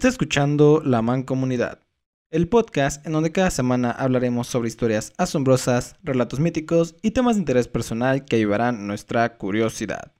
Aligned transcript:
Está 0.00 0.08
escuchando 0.08 0.80
La 0.82 1.02
Mancomunidad, 1.02 1.80
el 2.30 2.48
podcast 2.48 3.06
en 3.06 3.12
donde 3.12 3.32
cada 3.32 3.50
semana 3.50 3.90
hablaremos 3.90 4.46
sobre 4.46 4.68
historias 4.68 5.12
asombrosas, 5.18 5.96
relatos 6.02 6.40
míticos 6.40 6.94
y 7.02 7.10
temas 7.10 7.36
de 7.36 7.40
interés 7.40 7.68
personal 7.68 8.24
que 8.24 8.36
ayudarán 8.36 8.86
nuestra 8.86 9.36
curiosidad. 9.36 10.12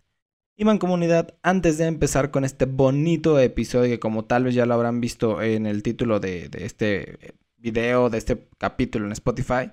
Y 0.55 0.67
Mancomunidad, 0.67 1.35
antes 1.43 1.79
de 1.79 1.87
empezar 1.87 2.31
con 2.31 2.45
este 2.45 2.67
bonito 2.67 3.39
episodio 3.39 3.89
que 3.89 3.99
como 3.99 4.27
tal 4.27 4.45
vez 4.45 4.55
ya 4.55 4.67
lo 4.67 4.75
habrán 4.75 5.01
visto 5.01 5.41
en 5.41 5.65
el 5.65 5.83
título 5.83 6.21
de, 6.21 6.51
este 6.53 7.33
video, 7.57 8.11
de 8.11 8.19
este 8.19 8.49
capítulo 8.59 9.07
en 9.07 9.13
Spotify, 9.13 9.71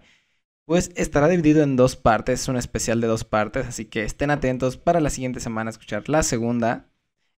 pues 0.63 0.89
estará 0.95 1.27
dividido 1.27 1.63
en 1.63 1.75
dos 1.75 1.97
partes, 1.97 2.43
es 2.43 2.47
un 2.47 2.55
especial 2.55 3.01
de 3.01 3.07
dos 3.07 3.25
partes, 3.25 3.67
así 3.67 3.83
que 3.83 4.05
estén 4.05 4.31
atentos 4.31 4.77
para 4.77 5.01
la 5.01 5.09
siguiente 5.09 5.41
semana 5.41 5.69
escuchar 5.69 6.07
la 6.07 6.23
segunda. 6.23 6.87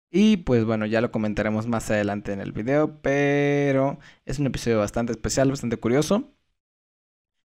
Y 0.10 0.38
pues 0.38 0.64
bueno, 0.66 0.86
ya 0.86 1.02
lo 1.02 1.12
comentaremos 1.12 1.68
más 1.68 1.92
adelante 1.92 2.32
en 2.32 2.40
el 2.40 2.52
video, 2.52 3.02
pero 3.02 4.00
es 4.26 4.40
un 4.40 4.48
episodio 4.48 4.80
bastante 4.80 5.12
especial, 5.12 5.50
bastante 5.50 5.78
curioso. 5.78 6.34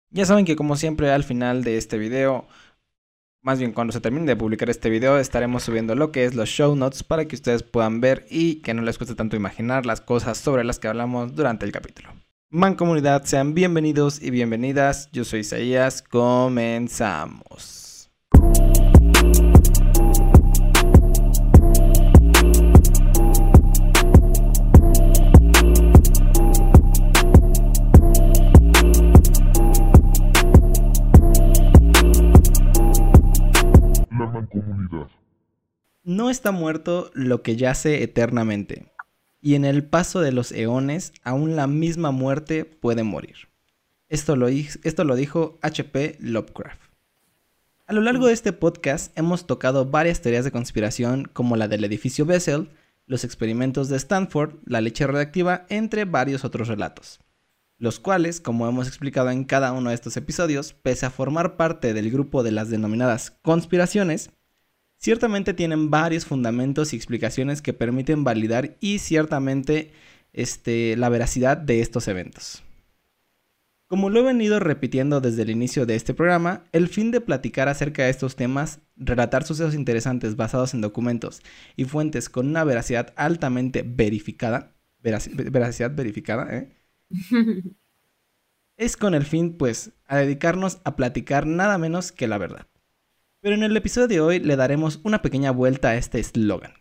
Ya 0.10 0.26
saben 0.26 0.46
que 0.46 0.56
como 0.56 0.76
siempre 0.76 1.12
al 1.12 1.24
final 1.24 1.64
de 1.64 1.78
este 1.78 1.98
video, 1.98 2.48
más 3.42 3.60
bien 3.60 3.72
cuando 3.72 3.94
se 3.94 4.02
termine 4.02 4.26
de 4.26 4.36
publicar 4.36 4.70
este 4.70 4.90
video, 4.90 5.18
estaremos 5.18 5.64
subiendo 5.64 5.96
lo 5.96 6.12
que 6.12 6.26
es 6.26 6.36
los 6.36 6.50
show 6.50 6.76
notes 6.76 7.04
para 7.04 7.26
que 7.26 7.36
ustedes 7.36 7.64
puedan 7.64 8.02
ver 8.02 8.26
y 8.30 8.56
que 8.56 8.74
no 8.74 8.82
les 8.84 8.98
cueste 8.98 9.16
tanto 9.16 9.36
imaginar 9.36 9.86
las 9.86 10.02
cosas 10.02 10.38
sobre 10.38 10.64
las 10.64 10.80
que 10.80 10.88
hablamos 10.88 11.36
durante 11.36 11.66
el 11.66 11.72
capítulo. 11.72 12.10
Man 12.50 12.76
comunidad, 12.76 13.24
sean 13.24 13.54
bienvenidos 13.54 14.22
y 14.22 14.30
bienvenidas. 14.30 15.10
Yo 15.14 15.24
soy 15.24 15.40
Isaías, 15.40 16.02
comenzamos. 16.02 17.82
No 36.04 36.30
está 36.30 36.52
muerto 36.52 37.12
lo 37.14 37.42
que 37.42 37.56
yace 37.56 38.04
eternamente, 38.04 38.92
y 39.42 39.56
en 39.56 39.66
el 39.66 39.84
paso 39.84 40.22
de 40.22 40.32
los 40.32 40.52
eones 40.52 41.14
aún 41.24 41.56
la 41.56 41.68
misma 41.68 42.12
muerte 42.12 42.66
puede 42.66 43.04
morir. 43.04 43.52
Esto 44.12 44.36
lo, 44.36 44.48
dijo 45.16 45.58
H.P. 45.62 46.18
Lovecraft. 46.20 46.82
A 47.88 47.94
lo 47.94 48.02
largo 48.02 48.28
de 48.28 48.34
este 48.34 48.52
podcast 48.52 49.18
hemos 49.18 49.48
tocado 49.48 49.86
varias 49.86 50.22
teorías 50.22 50.44
de 50.44 50.52
conspiración 50.52 51.30
como 51.32 51.56
la 51.56 51.70
del 51.70 51.86
edificio 51.86 52.26
Bessel, 52.26 52.70
los 53.06 53.24
experimentos 53.24 53.88
de 53.88 53.98
Stanford, 53.98 54.56
la 54.66 54.82
leche 54.82 55.08
radiactiva, 55.08 55.66
entre 55.70 56.06
varios 56.06 56.44
otros 56.44 56.68
relatos, 56.68 57.22
los 57.78 58.00
cuales, 58.00 58.42
como 58.42 58.68
hemos 58.68 58.88
explicado 58.88 59.30
en 59.30 59.46
cada 59.46 59.72
uno 59.72 59.90
de 59.90 59.96
estos 59.96 60.18
episodios, 60.18 60.74
pese 60.74 61.06
a 61.06 61.10
formar 61.10 61.56
parte 61.56 61.94
del 61.94 62.12
grupo 62.12 62.44
de 62.44 62.52
las 62.52 62.70
denominadas 62.70 63.32
conspiraciones, 63.42 64.32
ciertamente 65.02 65.54
tienen 65.54 65.90
varios 65.90 66.26
fundamentos 66.26 66.94
y 66.94 66.96
explicaciones 66.96 67.62
que 67.62 67.74
permiten 67.74 68.24
validar 68.24 68.78
y 68.80 69.00
ciertamente 69.00 69.92
este, 70.32 70.96
la 70.96 71.10
veracidad 71.10 71.58
de 71.58 71.82
estos 71.82 72.08
eventos. 72.08 72.64
Como 73.88 74.10
lo 74.10 74.22
he 74.22 74.24
venido 74.24 74.62
repitiendo 74.62 75.20
desde 75.20 75.42
el 75.42 75.50
inicio 75.50 75.86
de 75.86 75.96
este 75.96 76.14
programa, 76.14 76.64
el 76.72 76.88
fin 76.88 77.12
de 77.12 77.20
platicar 77.20 77.68
acerca 77.68 78.04
de 78.04 78.10
estos 78.10 78.38
temas, 78.38 78.80
relatar 78.96 79.44
sucesos 79.44 79.76
interesantes 79.76 80.38
basados 80.38 80.74
en 80.74 80.80
documentos 80.80 81.42
y 81.76 81.84
fuentes 81.84 82.30
con 82.30 82.48
una 82.48 82.64
veracidad 82.64 83.12
altamente 83.18 83.84
verificada, 83.86 84.72
veracidad 85.02 85.94
verificada, 85.94 86.56
¿eh? 86.56 86.70
es 88.78 88.96
con 88.96 89.14
el 89.14 89.26
fin, 89.26 89.58
pues, 89.58 89.92
a 90.06 90.20
dedicarnos 90.20 90.80
a 90.86 90.96
platicar 90.96 91.46
nada 91.46 91.78
menos 91.78 92.14
que 92.14 92.30
la 92.30 92.38
verdad. 92.38 92.71
Pero 93.42 93.56
en 93.56 93.64
el 93.64 93.76
episodio 93.76 94.08
de 94.08 94.22
hoy 94.22 94.40
le 94.40 94.56
daremos 94.56 95.00
una 95.04 95.24
pequeña 95.24 95.50
vuelta 95.50 95.90
a 95.90 95.96
este 95.96 96.20
eslogan 96.20 96.74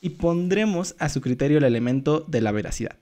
y 0.00 0.10
pondremos 0.10 0.96
a 0.98 1.08
su 1.08 1.20
criterio 1.20 1.58
el 1.58 1.64
elemento 1.64 2.24
de 2.26 2.40
la 2.40 2.52
veracidad. 2.52 2.98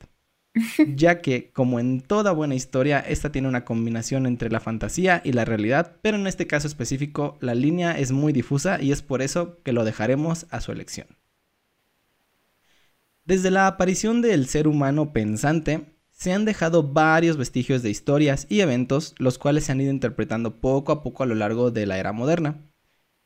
Ya 0.95 1.21
que, 1.21 1.51
como 1.51 1.81
en 1.81 2.03
toda 2.03 2.31
buena 2.33 2.55
historia, 2.55 3.01
esta 3.01 3.33
tiene 3.33 3.49
una 3.49 3.65
combinación 3.65 4.27
entre 4.27 4.51
la 4.51 4.61
fantasía 4.61 5.23
y 5.25 5.33
la 5.33 5.45
realidad, 5.47 5.97
pero 6.03 6.17
en 6.19 6.27
este 6.27 6.47
caso 6.47 6.69
específico 6.69 7.39
la 7.41 7.55
línea 7.55 7.99
es 7.99 8.13
muy 8.13 8.33
difusa 8.33 8.81
y 8.81 8.93
es 8.93 9.01
por 9.03 9.23
eso 9.23 9.63
que 9.63 9.73
lo 9.73 9.85
dejaremos 9.85 10.47
a 10.51 10.61
su 10.61 10.71
elección. 10.71 11.09
Desde 13.25 13.51
la 13.51 13.67
aparición 13.67 14.21
del 14.21 14.47
ser 14.47 14.69
humano 14.69 15.13
pensante, 15.15 15.87
se 16.11 16.35
han 16.35 16.45
dejado 16.45 16.83
varios 16.83 17.39
vestigios 17.39 17.83
de 17.83 17.91
historias 17.91 18.47
y 18.51 18.61
eventos, 18.61 19.15
los 19.19 19.39
cuales 19.39 19.65
se 19.65 19.73
han 19.73 19.81
ido 19.81 19.91
interpretando 19.91 20.61
poco 20.61 20.93
a 20.93 21.03
poco 21.03 21.23
a 21.23 21.27
lo 21.27 21.35
largo 21.35 21.71
de 21.71 21.87
la 21.87 21.99
era 21.99 22.13
moderna. 22.13 22.61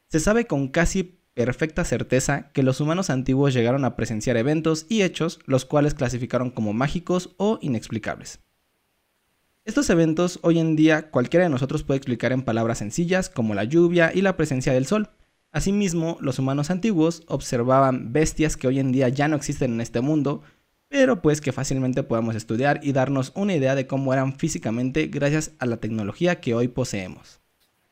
Se 0.08 0.20
sabe 0.20 0.46
con 0.46 0.68
casi 0.68 1.18
perfecta 1.34 1.84
certeza 1.84 2.50
que 2.52 2.62
los 2.62 2.80
humanos 2.80 3.10
antiguos 3.10 3.54
llegaron 3.54 3.84
a 3.84 3.94
presenciar 3.94 4.36
eventos 4.36 4.86
y 4.88 5.02
hechos 5.02 5.38
los 5.44 5.64
cuales 5.64 5.94
clasificaron 5.94 6.50
como 6.50 6.72
mágicos 6.72 7.34
o 7.36 7.58
inexplicables. 7.60 8.40
Estos 9.64 9.90
eventos 9.90 10.40
hoy 10.42 10.58
en 10.58 10.76
día 10.76 11.10
cualquiera 11.10 11.44
de 11.44 11.50
nosotros 11.50 11.84
puede 11.84 11.98
explicar 11.98 12.32
en 12.32 12.42
palabras 12.42 12.78
sencillas 12.78 13.28
como 13.28 13.54
la 13.54 13.64
lluvia 13.64 14.10
y 14.14 14.22
la 14.22 14.36
presencia 14.36 14.72
del 14.72 14.86
sol. 14.86 15.10
Asimismo, 15.52 16.16
los 16.20 16.38
humanos 16.38 16.70
antiguos 16.70 17.22
observaban 17.26 18.12
bestias 18.12 18.56
que 18.56 18.66
hoy 18.66 18.78
en 18.78 18.92
día 18.92 19.10
ya 19.10 19.28
no 19.28 19.36
existen 19.36 19.74
en 19.74 19.82
este 19.82 20.00
mundo, 20.00 20.42
pero 20.88 21.20
pues 21.20 21.42
que 21.42 21.52
fácilmente 21.52 22.02
podemos 22.02 22.34
estudiar 22.34 22.80
y 22.82 22.92
darnos 22.92 23.30
una 23.34 23.54
idea 23.54 23.74
de 23.74 23.86
cómo 23.86 24.14
eran 24.14 24.38
físicamente 24.38 25.06
gracias 25.08 25.52
a 25.58 25.66
la 25.66 25.76
tecnología 25.76 26.40
que 26.40 26.54
hoy 26.54 26.68
poseemos. 26.68 27.40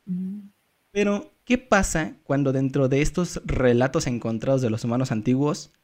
Mm. 0.06 0.55
Pero, 0.96 1.30
¿qué 1.44 1.58
pasa 1.58 2.16
cuando 2.22 2.54
dentro 2.54 2.88
de 2.88 3.02
estos 3.02 3.42
relatos 3.44 4.06
encontrados 4.06 4.62
de 4.62 4.70
los 4.70 4.82
humanos 4.82 5.12
antiguos 5.12 5.74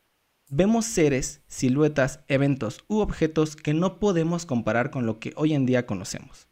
vemos 0.49 0.87
seres, 0.87 1.43
siluetas, 1.49 2.21
eventos 2.29 2.83
u 2.89 3.01
objetos 3.01 3.55
que 3.55 3.75
no 3.75 4.01
podemos 4.01 4.47
comparar 4.47 4.91
con 4.91 5.05
lo 5.05 5.19
que 5.19 5.35
hoy 5.37 5.53
en 5.53 5.67
día 5.67 5.85
conocemos? 5.85 6.49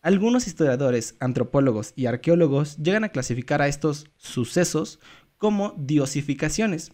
Algunos 0.00 0.46
historiadores, 0.46 1.16
antropólogos 1.18 1.92
y 1.96 2.06
arqueólogos 2.06 2.76
llegan 2.76 3.02
a 3.02 3.08
clasificar 3.08 3.60
a 3.60 3.66
estos 3.66 4.06
sucesos 4.16 5.00
como 5.36 5.74
diosificaciones. 5.76 6.92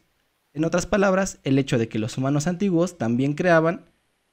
En 0.55 0.65
otras 0.65 0.87
palabras, 0.87 1.39
el 1.43 1.59
hecho 1.59 1.77
de 1.77 1.91
que 1.91 1.99
los 1.99 2.17
humanos 2.17 2.47
antiguos 2.47 2.97
también 2.97 3.35
creaban 3.35 3.91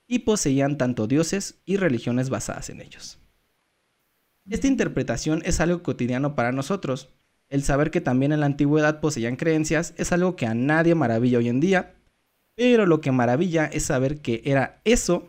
y 0.07 0.19
poseían 0.19 0.77
tanto 0.77 1.05
dioses 1.05 1.59
y 1.65 1.75
religiones 1.75 2.29
basadas 2.29 2.69
en 2.69 2.79
ellos. 2.79 3.19
Esta 4.49 4.65
interpretación 4.65 5.43
es 5.45 5.59
algo 5.59 5.83
cotidiano 5.83 6.33
para 6.33 6.51
nosotros. 6.51 7.09
El 7.49 7.63
saber 7.63 7.91
que 7.91 8.01
también 8.01 8.31
en 8.31 8.39
la 8.39 8.47
antigüedad 8.47 8.99
poseían 8.99 9.35
creencias 9.35 9.93
es 9.97 10.11
algo 10.11 10.35
que 10.35 10.47
a 10.47 10.55
nadie 10.55 10.95
maravilla 10.95 11.37
hoy 11.37 11.49
en 11.49 11.59
día, 11.59 11.95
pero 12.55 12.87
lo 12.87 12.99
que 12.99 13.11
maravilla 13.11 13.65
es 13.65 13.83
saber 13.83 14.21
que 14.21 14.41
era 14.45 14.81
eso, 14.85 15.27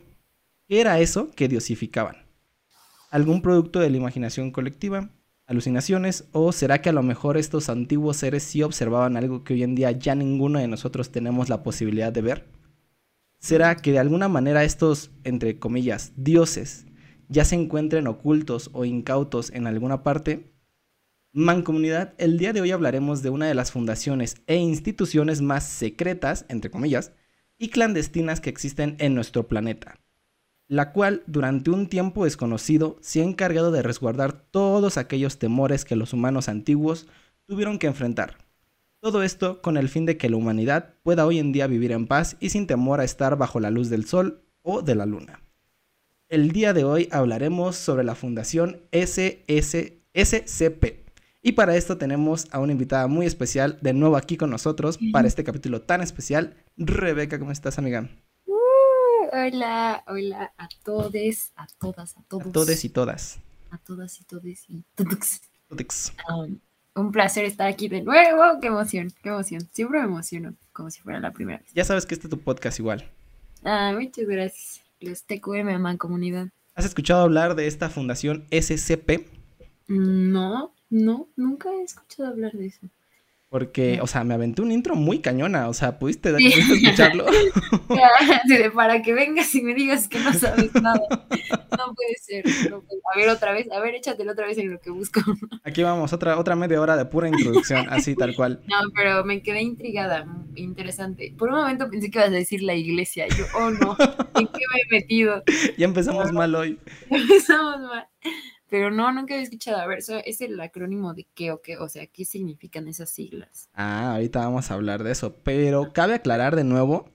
que 0.66 0.80
era 0.80 1.00
eso 1.00 1.30
que 1.32 1.48
diosificaban. 1.48 2.16
¿Algún 3.10 3.42
producto 3.42 3.78
de 3.80 3.90
la 3.90 3.98
imaginación 3.98 4.52
colectiva? 4.52 5.10
¿Alucinaciones? 5.46 6.24
¿O 6.32 6.52
será 6.52 6.80
que 6.80 6.88
a 6.88 6.92
lo 6.92 7.02
mejor 7.02 7.36
estos 7.36 7.68
antiguos 7.68 8.18
seres 8.18 8.42
sí 8.42 8.62
observaban 8.62 9.16
algo 9.16 9.44
que 9.44 9.54
hoy 9.54 9.64
en 9.64 9.74
día 9.74 9.90
ya 9.90 10.14
ninguno 10.14 10.60
de 10.60 10.68
nosotros 10.68 11.10
tenemos 11.10 11.48
la 11.48 11.62
posibilidad 11.62 12.12
de 12.12 12.22
ver? 12.22 12.46
¿Será 13.38 13.76
que 13.76 13.92
de 13.92 13.98
alguna 13.98 14.28
manera 14.28 14.64
estos, 14.64 15.10
entre 15.24 15.58
comillas, 15.58 16.12
dioses 16.16 16.86
ya 17.30 17.44
se 17.44 17.54
encuentren 17.54 18.08
ocultos 18.08 18.70
o 18.72 18.84
incautos 18.84 19.50
en 19.52 19.66
alguna 19.66 20.02
parte? 20.02 20.52
Mancomunidad, 21.32 22.12
el 22.18 22.38
día 22.38 22.52
de 22.52 22.60
hoy 22.60 22.72
hablaremos 22.72 23.22
de 23.22 23.30
una 23.30 23.46
de 23.46 23.54
las 23.54 23.70
fundaciones 23.70 24.42
e 24.48 24.56
instituciones 24.56 25.40
más 25.40 25.64
secretas, 25.64 26.44
entre 26.48 26.72
comillas, 26.72 27.12
y 27.56 27.68
clandestinas 27.68 28.40
que 28.40 28.50
existen 28.50 28.96
en 28.98 29.14
nuestro 29.14 29.46
planeta, 29.46 30.00
la 30.66 30.92
cual 30.92 31.22
durante 31.28 31.70
un 31.70 31.88
tiempo 31.88 32.24
desconocido 32.24 32.98
se 33.00 33.20
ha 33.20 33.24
encargado 33.24 33.70
de 33.70 33.82
resguardar 33.82 34.32
todos 34.32 34.96
aquellos 34.96 35.38
temores 35.38 35.84
que 35.84 35.94
los 35.94 36.12
humanos 36.12 36.48
antiguos 36.48 37.06
tuvieron 37.46 37.78
que 37.78 37.86
enfrentar. 37.86 38.38
Todo 38.98 39.22
esto 39.22 39.62
con 39.62 39.76
el 39.76 39.88
fin 39.88 40.04
de 40.04 40.16
que 40.16 40.28
la 40.28 40.36
humanidad 40.36 40.94
pueda 41.04 41.26
hoy 41.26 41.38
en 41.38 41.52
día 41.52 41.68
vivir 41.68 41.92
en 41.92 42.08
paz 42.08 42.36
y 42.40 42.50
sin 42.50 42.66
temor 42.66 42.98
a 42.98 43.04
estar 43.04 43.38
bajo 43.38 43.60
la 43.60 43.70
luz 43.70 43.88
del 43.88 44.04
sol 44.04 44.42
o 44.62 44.82
de 44.82 44.96
la 44.96 45.06
luna. 45.06 45.40
El 46.30 46.52
día 46.52 46.72
de 46.72 46.84
hoy 46.84 47.08
hablaremos 47.10 47.74
sobre 47.74 48.04
la 48.04 48.14
Fundación 48.14 48.82
SSCP. 48.92 49.74
Y 51.42 51.52
para 51.52 51.74
esto 51.74 51.98
tenemos 51.98 52.46
a 52.52 52.60
una 52.60 52.70
invitada 52.70 53.08
muy 53.08 53.26
especial 53.26 53.80
de 53.80 53.92
nuevo 53.94 54.16
aquí 54.16 54.36
con 54.36 54.48
nosotros 54.48 55.00
para 55.12 55.26
este 55.26 55.42
capítulo 55.42 55.82
tan 55.82 56.02
especial. 56.02 56.54
Rebeca, 56.76 57.36
¿cómo 57.40 57.50
estás, 57.50 57.80
amiga? 57.80 58.08
Uh, 58.46 59.26
hola, 59.32 60.04
hola 60.06 60.52
a 60.56 60.68
todos, 60.84 61.50
a 61.56 61.66
todas, 61.80 62.16
a 62.16 62.22
todos. 62.28 62.46
A 62.46 62.52
todos 62.52 62.84
y 62.84 62.88
todas. 62.90 63.40
A 63.72 63.78
todas 63.78 64.20
y 64.20 64.24
todos 64.24 64.44
y 64.68 64.84
todos. 64.94 65.40
Um, 66.32 66.60
un 66.94 67.10
placer 67.10 67.44
estar 67.44 67.66
aquí 67.66 67.88
de 67.88 68.02
nuevo. 68.02 68.60
Qué 68.60 68.68
emoción, 68.68 69.12
qué 69.24 69.30
emoción. 69.30 69.68
Siempre 69.72 69.98
me 69.98 70.04
emociono, 70.04 70.54
como 70.72 70.92
si 70.92 71.00
fuera 71.00 71.18
la 71.18 71.32
primera 71.32 71.58
vez. 71.58 71.72
Ya 71.74 71.84
sabes 71.84 72.06
que 72.06 72.14
este 72.14 72.28
es 72.28 72.30
tu 72.30 72.38
podcast 72.38 72.78
igual. 72.78 73.10
Ah, 73.64 73.92
muchas 73.92 74.28
gracias. 74.28 74.89
Los 75.00 75.24
TQM, 75.24 75.96
comunidad. 75.96 76.48
¿Has 76.74 76.84
escuchado 76.84 77.22
hablar 77.22 77.54
de 77.56 77.66
esta 77.66 77.88
fundación 77.88 78.46
SCP? 78.50 79.28
No, 79.88 80.72
no, 80.90 81.28
nunca 81.36 81.70
he 81.72 81.82
escuchado 81.82 82.28
hablar 82.28 82.52
de 82.52 82.66
eso. 82.66 82.86
Porque, 83.50 83.98
o 84.00 84.06
sea, 84.06 84.22
me 84.22 84.34
aventé 84.34 84.62
un 84.62 84.70
intro 84.70 84.94
muy 84.94 85.18
cañona, 85.18 85.68
o 85.68 85.74
sea, 85.74 85.98
¿pudiste, 85.98 86.32
escucharlo? 86.38 87.26
para 88.74 89.02
que 89.02 89.12
vengas 89.12 89.52
y 89.56 89.62
me 89.62 89.74
digas 89.74 90.06
que 90.06 90.20
no 90.20 90.32
sabes 90.32 90.72
nada. 90.74 91.02
No 91.76 91.94
puede 91.94 92.14
ser. 92.20 92.44
A 93.12 93.16
ver, 93.16 93.28
otra 93.28 93.52
vez, 93.52 93.70
a 93.72 93.80
ver, 93.80 93.96
échatelo 93.96 94.32
otra 94.32 94.46
vez 94.46 94.56
en 94.58 94.70
lo 94.70 94.80
que 94.80 94.90
busco. 94.90 95.20
Aquí 95.64 95.82
vamos, 95.82 96.12
otra, 96.12 96.38
otra 96.38 96.54
media 96.54 96.80
hora 96.80 96.96
de 96.96 97.06
pura 97.06 97.28
introducción, 97.28 97.86
así 97.90 98.14
tal 98.14 98.36
cual. 98.36 98.62
No, 98.68 98.76
pero 98.94 99.24
me 99.24 99.42
quedé 99.42 99.62
intrigada, 99.62 100.26
interesante. 100.54 101.34
Por 101.36 101.48
un 101.48 101.56
momento 101.56 101.90
pensé 101.90 102.08
que 102.08 102.18
ibas 102.18 102.30
a 102.30 102.32
decir 102.32 102.62
la 102.62 102.74
iglesia. 102.74 103.26
Yo, 103.28 103.46
oh 103.56 103.70
no, 103.70 103.96
¿en 104.36 104.46
qué 104.46 104.60
me 104.72 104.80
he 104.80 105.00
metido? 105.00 105.42
Ya 105.76 105.86
empezamos 105.86 106.32
mal 106.32 106.54
hoy. 106.54 106.78
empezamos 107.08 107.80
mal. 107.80 108.06
Pero 108.70 108.90
no, 108.90 109.12
nunca 109.12 109.34
he 109.34 109.42
escuchado. 109.42 109.78
A 109.78 109.86
ver, 109.86 109.98
¿eso 109.98 110.18
¿es 110.24 110.40
el 110.40 110.58
acrónimo 110.60 111.12
de 111.12 111.26
qué 111.34 111.50
o 111.50 111.60
qué? 111.60 111.76
O 111.76 111.88
sea, 111.88 112.06
¿qué 112.06 112.24
significan 112.24 112.88
esas 112.88 113.10
siglas? 113.10 113.68
Ah, 113.74 114.14
ahorita 114.14 114.40
vamos 114.40 114.70
a 114.70 114.74
hablar 114.74 115.02
de 115.02 115.12
eso. 115.12 115.34
Pero 115.42 115.92
cabe 115.92 116.14
aclarar 116.14 116.56
de 116.56 116.64
nuevo 116.64 117.10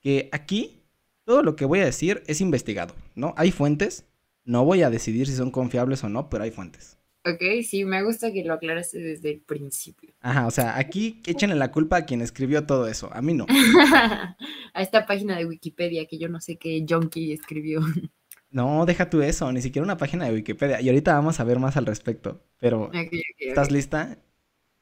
que 0.00 0.28
aquí 0.32 0.82
todo 1.24 1.42
lo 1.42 1.56
que 1.56 1.64
voy 1.66 1.80
a 1.80 1.84
decir 1.84 2.22
es 2.26 2.40
investigado, 2.40 2.94
¿no? 3.14 3.34
Hay 3.36 3.52
fuentes. 3.52 4.06
No 4.44 4.64
voy 4.64 4.82
a 4.82 4.90
decidir 4.90 5.26
si 5.26 5.34
son 5.34 5.50
confiables 5.50 6.04
o 6.04 6.08
no, 6.08 6.28
pero 6.28 6.44
hay 6.44 6.50
fuentes. 6.50 6.98
Ok, 7.26 7.42
sí, 7.66 7.84
me 7.86 8.02
gusta 8.02 8.32
que 8.32 8.44
lo 8.44 8.52
aclaraste 8.54 8.98
desde 8.98 9.30
el 9.30 9.40
principio. 9.40 10.12
Ajá, 10.20 10.46
o 10.46 10.50
sea, 10.50 10.76
aquí 10.78 11.22
échenle 11.26 11.56
la 11.56 11.70
culpa 11.72 11.96
a 11.98 12.04
quien 12.04 12.20
escribió 12.20 12.66
todo 12.66 12.86
eso, 12.86 13.10
a 13.12 13.22
mí 13.22 13.32
no. 13.32 13.46
a 14.74 14.82
esta 14.82 15.06
página 15.06 15.36
de 15.38 15.46
Wikipedia 15.46 16.06
que 16.06 16.18
yo 16.18 16.28
no 16.28 16.40
sé 16.40 16.56
qué 16.56 16.84
junkie 16.86 17.32
escribió. 17.32 17.80
No, 18.54 18.86
deja 18.86 19.10
tú 19.10 19.20
eso, 19.20 19.50
ni 19.50 19.60
siquiera 19.60 19.82
una 19.82 19.96
página 19.96 20.26
de 20.26 20.32
Wikipedia. 20.32 20.80
Y 20.80 20.88
ahorita 20.88 21.12
vamos 21.12 21.40
a 21.40 21.44
ver 21.44 21.58
más 21.58 21.76
al 21.76 21.86
respecto. 21.86 22.40
Pero, 22.60 22.88
¿estás 23.40 23.72
lista? 23.72 24.16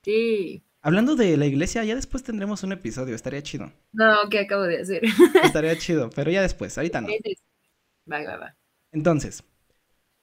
Sí. 0.02 0.62
Hablando 0.82 1.16
de 1.16 1.38
la 1.38 1.46
iglesia, 1.46 1.82
ya 1.82 1.94
después 1.94 2.22
tendremos 2.22 2.62
un 2.64 2.72
episodio, 2.72 3.14
estaría 3.14 3.42
chido. 3.42 3.72
No, 3.92 4.28
¿qué 4.30 4.40
acabo 4.40 4.64
de 4.64 4.82
hacer? 4.82 5.00
estaría 5.42 5.74
chido, 5.78 6.10
pero 6.14 6.30
ya 6.30 6.42
después, 6.42 6.76
ahorita 6.76 7.00
no. 7.00 7.08
Va, 8.12 8.22
va, 8.22 8.36
va. 8.36 8.56
Entonces, 8.90 9.42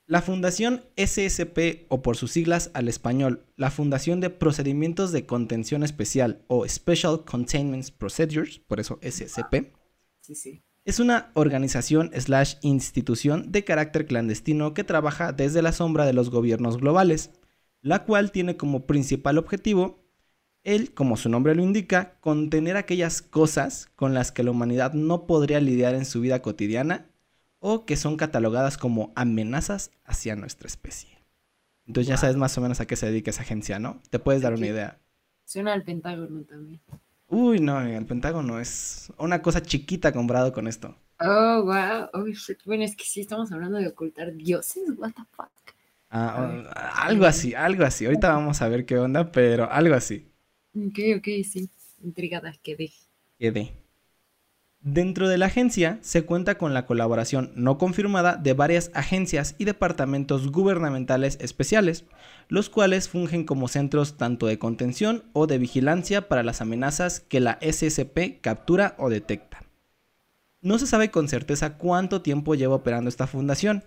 la 0.06 0.22
Fundación 0.22 0.84
SSP, 0.96 1.88
o 1.88 2.04
por 2.04 2.18
sus 2.18 2.32
siglas 2.32 2.70
al 2.76 2.88
español, 2.88 3.48
la 3.56 3.72
Fundación 3.72 4.20
de 4.20 4.30
Procedimientos 4.30 5.12
de 5.12 5.26
Contención 5.26 5.82
Especial, 5.82 6.44
o 6.50 6.68
Special 6.68 7.26
Containment 7.26 7.90
Procedures, 7.98 8.60
por 8.60 8.80
eso 8.80 9.00
SSP. 9.02 9.74
Sí, 10.22 10.36
sí 10.36 10.64
es 10.90 11.00
una 11.00 11.30
organización 11.36 12.12
slash 12.16 12.56
institución 12.62 13.52
de 13.52 13.64
carácter 13.64 14.06
clandestino 14.06 14.74
que 14.74 14.84
trabaja 14.84 15.32
desde 15.32 15.62
la 15.62 15.72
sombra 15.72 16.06
de 16.06 16.14
los 16.14 16.30
gobiernos 16.30 16.78
globales, 16.78 17.32
la 17.82 18.06
cual 18.06 18.32
tiene 18.32 18.58
como 18.58 18.86
principal 18.86 19.38
objetivo 19.38 20.00
el, 20.64 20.94
como 20.94 21.16
su 21.16 21.30
nombre 21.30 21.56
lo 21.56 21.64
indica, 21.64 22.18
contener 22.20 22.76
aquellas 22.76 23.22
cosas 23.22 23.90
con 23.96 24.14
las 24.14 24.32
que 24.32 24.44
la 24.44 24.52
humanidad 24.52 24.94
no 24.94 25.26
podría 25.26 25.62
lidiar 25.62 25.96
en 25.96 26.06
su 26.06 26.22
vida 26.22 26.42
cotidiana 26.42 27.10
o 27.60 27.86
que 27.86 27.96
son 27.96 28.18
catalogadas 28.18 28.78
como 28.78 29.14
amenazas 29.16 29.92
hacia 30.04 30.36
nuestra 30.36 30.68
especie. 30.68 31.20
Entonces 31.86 32.08
ya 32.08 32.18
sabes 32.18 32.36
más 32.36 32.58
o 32.58 32.62
menos 32.62 32.80
a 32.82 32.88
qué 32.88 32.96
se 32.96 33.06
dedica 33.06 33.32
esa 33.32 33.42
agencia, 33.42 33.80
¿no? 33.80 34.02
Te 34.10 34.20
puedes 34.20 34.42
dar 34.42 34.54
una 34.54 34.68
idea. 34.68 35.00
Suena 35.46 35.74
al 35.74 35.84
Pentágono 35.84 36.44
también. 36.44 36.82
Uy, 37.30 37.60
no, 37.62 37.80
el 37.82 38.06
Pentágono 38.06 38.60
es 38.60 39.12
una 39.18 39.42
cosa 39.42 39.62
chiquita 39.62 40.12
comparado 40.12 40.52
con 40.52 40.68
esto. 40.68 40.96
Oh, 41.22 41.64
wow. 41.66 42.10
Oh, 42.14 42.26
Bueno, 42.66 42.84
es 42.84 42.96
que 42.96 43.04
sí 43.06 43.22
estamos 43.22 43.52
hablando 43.52 43.78
de 43.78 43.88
ocultar 43.88 44.34
dioses. 44.36 44.84
What 44.98 45.14
the 45.14 45.24
fuck. 45.36 45.52
Ah, 46.12 46.64
oh, 46.66 46.70
algo 47.08 47.26
así, 47.26 47.54
algo 47.54 47.84
así. 47.84 48.06
Ahorita 48.06 48.30
vamos 48.34 48.62
a 48.62 48.68
ver 48.70 48.86
qué 48.86 48.98
onda, 48.98 49.32
pero 49.32 49.70
algo 49.72 49.96
así. 49.96 50.32
Ok, 50.76 50.98
ok, 51.18 51.28
sí. 51.44 51.70
Intrigada, 52.02 52.54
quedé. 52.64 52.92
Quedé. 53.40 53.74
Dentro 54.82 55.28
de 55.28 55.38
la 55.38 55.48
agencia 55.48 56.00
se 56.02 56.24
cuenta 56.24 56.58
con 56.58 56.74
la 56.74 56.86
colaboración 56.86 57.52
no 57.56 57.78
confirmada 57.78 58.38
de 58.38 58.54
varias 58.54 58.92
agencias 58.94 59.56
y 59.58 59.66
departamentos 59.66 60.54
gubernamentales 60.54 61.38
especiales, 61.42 62.06
los 62.48 62.70
cuales 62.70 63.10
fungen 63.10 63.44
como 63.44 63.68
centros 63.68 64.16
tanto 64.16 64.48
de 64.48 64.58
contención 64.58 65.26
o 65.34 65.48
de 65.48 65.58
vigilancia 65.58 66.30
para 66.30 66.44
las 66.44 66.62
amenazas 66.62 67.20
que 67.20 67.42
la 67.42 67.60
SSP 67.62 68.40
captura 68.40 68.96
o 68.98 69.10
detecta. 69.10 69.66
No 70.62 70.80
se 70.80 70.88
sabe 70.88 71.12
con 71.12 71.28
certeza 71.28 71.78
cuánto 71.78 72.22
tiempo 72.22 72.56
lleva 72.56 72.76
operando 72.76 73.10
esta 73.10 73.28
fundación 73.28 73.84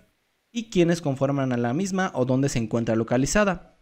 y 0.51 0.69
quiénes 0.69 1.01
conforman 1.01 1.53
a 1.53 1.57
la 1.57 1.73
misma 1.73 2.11
o 2.13 2.25
dónde 2.25 2.49
se 2.49 2.59
encuentra 2.59 2.95
localizada, 2.95 3.72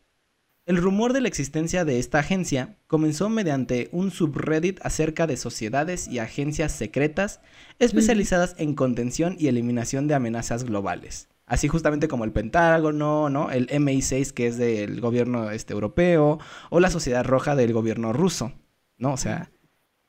el 0.71 0.77
rumor 0.77 1.11
de 1.11 1.19
la 1.19 1.27
existencia 1.27 1.83
de 1.83 1.99
esta 1.99 2.19
agencia 2.19 2.77
comenzó 2.87 3.27
mediante 3.27 3.89
un 3.91 4.09
subreddit 4.09 4.79
acerca 4.83 5.27
de 5.27 5.35
sociedades 5.35 6.07
y 6.07 6.19
agencias 6.19 6.71
secretas 6.71 7.41
especializadas 7.79 8.55
en 8.57 8.73
contención 8.73 9.35
y 9.37 9.49
eliminación 9.49 10.07
de 10.07 10.13
amenazas 10.13 10.63
globales. 10.63 11.27
Así 11.45 11.67
justamente 11.67 12.07
como 12.07 12.23
el 12.23 12.31
Pentágono, 12.31 13.29
¿no? 13.29 13.51
El 13.51 13.67
MI6 13.67 14.31
que 14.31 14.47
es 14.47 14.57
del 14.57 15.01
gobierno 15.01 15.51
este, 15.51 15.73
europeo 15.73 16.39
o 16.69 16.79
la 16.79 16.89
Sociedad 16.89 17.25
Roja 17.25 17.57
del 17.57 17.73
gobierno 17.73 18.13
ruso, 18.13 18.53
¿no? 18.97 19.11
O 19.11 19.17
sea, 19.17 19.51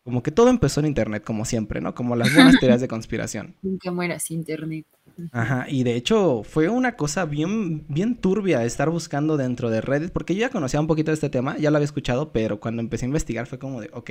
como 0.05 0.23
que 0.23 0.33
todo 0.33 0.49
empezó 0.49 0.81
en 0.81 0.87
internet 0.87 1.23
como 1.25 1.45
siempre, 1.45 1.81
¿no? 1.81 1.95
Como 1.95 2.17
las 2.17 2.35
buenas 2.35 2.59
teorías 2.59 2.81
de 2.81 2.89
conspiración. 2.89 3.55
Nunca 3.63 3.93
mueras 3.93 4.31
internet. 4.31 4.87
Ajá, 5.31 5.67
y 5.69 5.85
de 5.85 5.95
hecho 5.95 6.43
fue 6.43 6.69
una 6.69 6.97
cosa 6.97 7.25
bien, 7.25 7.87
bien 7.89 8.17
turbia 8.17 8.65
estar 8.65 8.91
buscando 8.91 9.37
dentro 9.37 9.71
de 9.71 9.81
Reddit, 9.81 10.11
porque 10.11 10.35
yo 10.35 10.41
ya 10.41 10.51
conocía 10.51 10.81
un 10.81 10.87
poquito 10.87 11.11
de 11.11 11.15
este 11.15 11.31
tema, 11.31 11.57
ya 11.59 11.71
lo 11.71 11.77
había 11.77 11.85
escuchado, 11.85 12.33
pero 12.33 12.59
cuando 12.61 12.81
empecé 12.81 13.05
a 13.05 13.09
investigar 13.09 13.47
fue 13.47 13.59
como 13.59 13.81
de, 13.81 13.91
ok. 13.93 14.11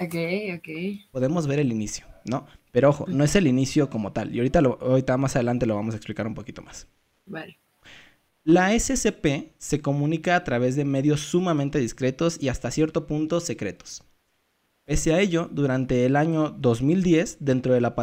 Ok, 0.00 0.14
ok. 0.56 0.68
Podemos 1.10 1.46
ver 1.46 1.58
el 1.58 1.72
inicio, 1.72 2.06
¿no? 2.24 2.46
Pero 2.72 2.90
ojo, 2.90 3.06
no 3.08 3.24
es 3.24 3.34
el 3.36 3.46
inicio 3.46 3.88
como 3.90 4.12
tal, 4.12 4.34
y 4.34 4.38
ahorita, 4.38 4.60
lo, 4.60 4.78
ahorita 4.80 5.16
más 5.16 5.36
adelante 5.36 5.66
lo 5.66 5.76
vamos 5.76 5.94
a 5.94 5.96
explicar 5.96 6.26
un 6.26 6.34
poquito 6.34 6.62
más. 6.62 6.86
Vale. 7.26 7.58
La 8.44 8.78
SCP 8.78 9.52
se 9.58 9.80
comunica 9.80 10.34
a 10.34 10.42
través 10.42 10.74
de 10.74 10.84
medios 10.84 11.20
sumamente 11.20 11.78
discretos 11.78 12.38
y 12.40 12.48
hasta 12.48 12.70
cierto 12.70 13.06
punto 13.06 13.40
secretos. 13.40 14.07
Pese 14.88 15.12
a 15.12 15.20
ello, 15.20 15.50
durante 15.52 16.06
el 16.06 16.16
año 16.16 16.48
2010, 16.48 17.36
dentro 17.40 17.74
de, 17.74 17.82
la 17.82 17.94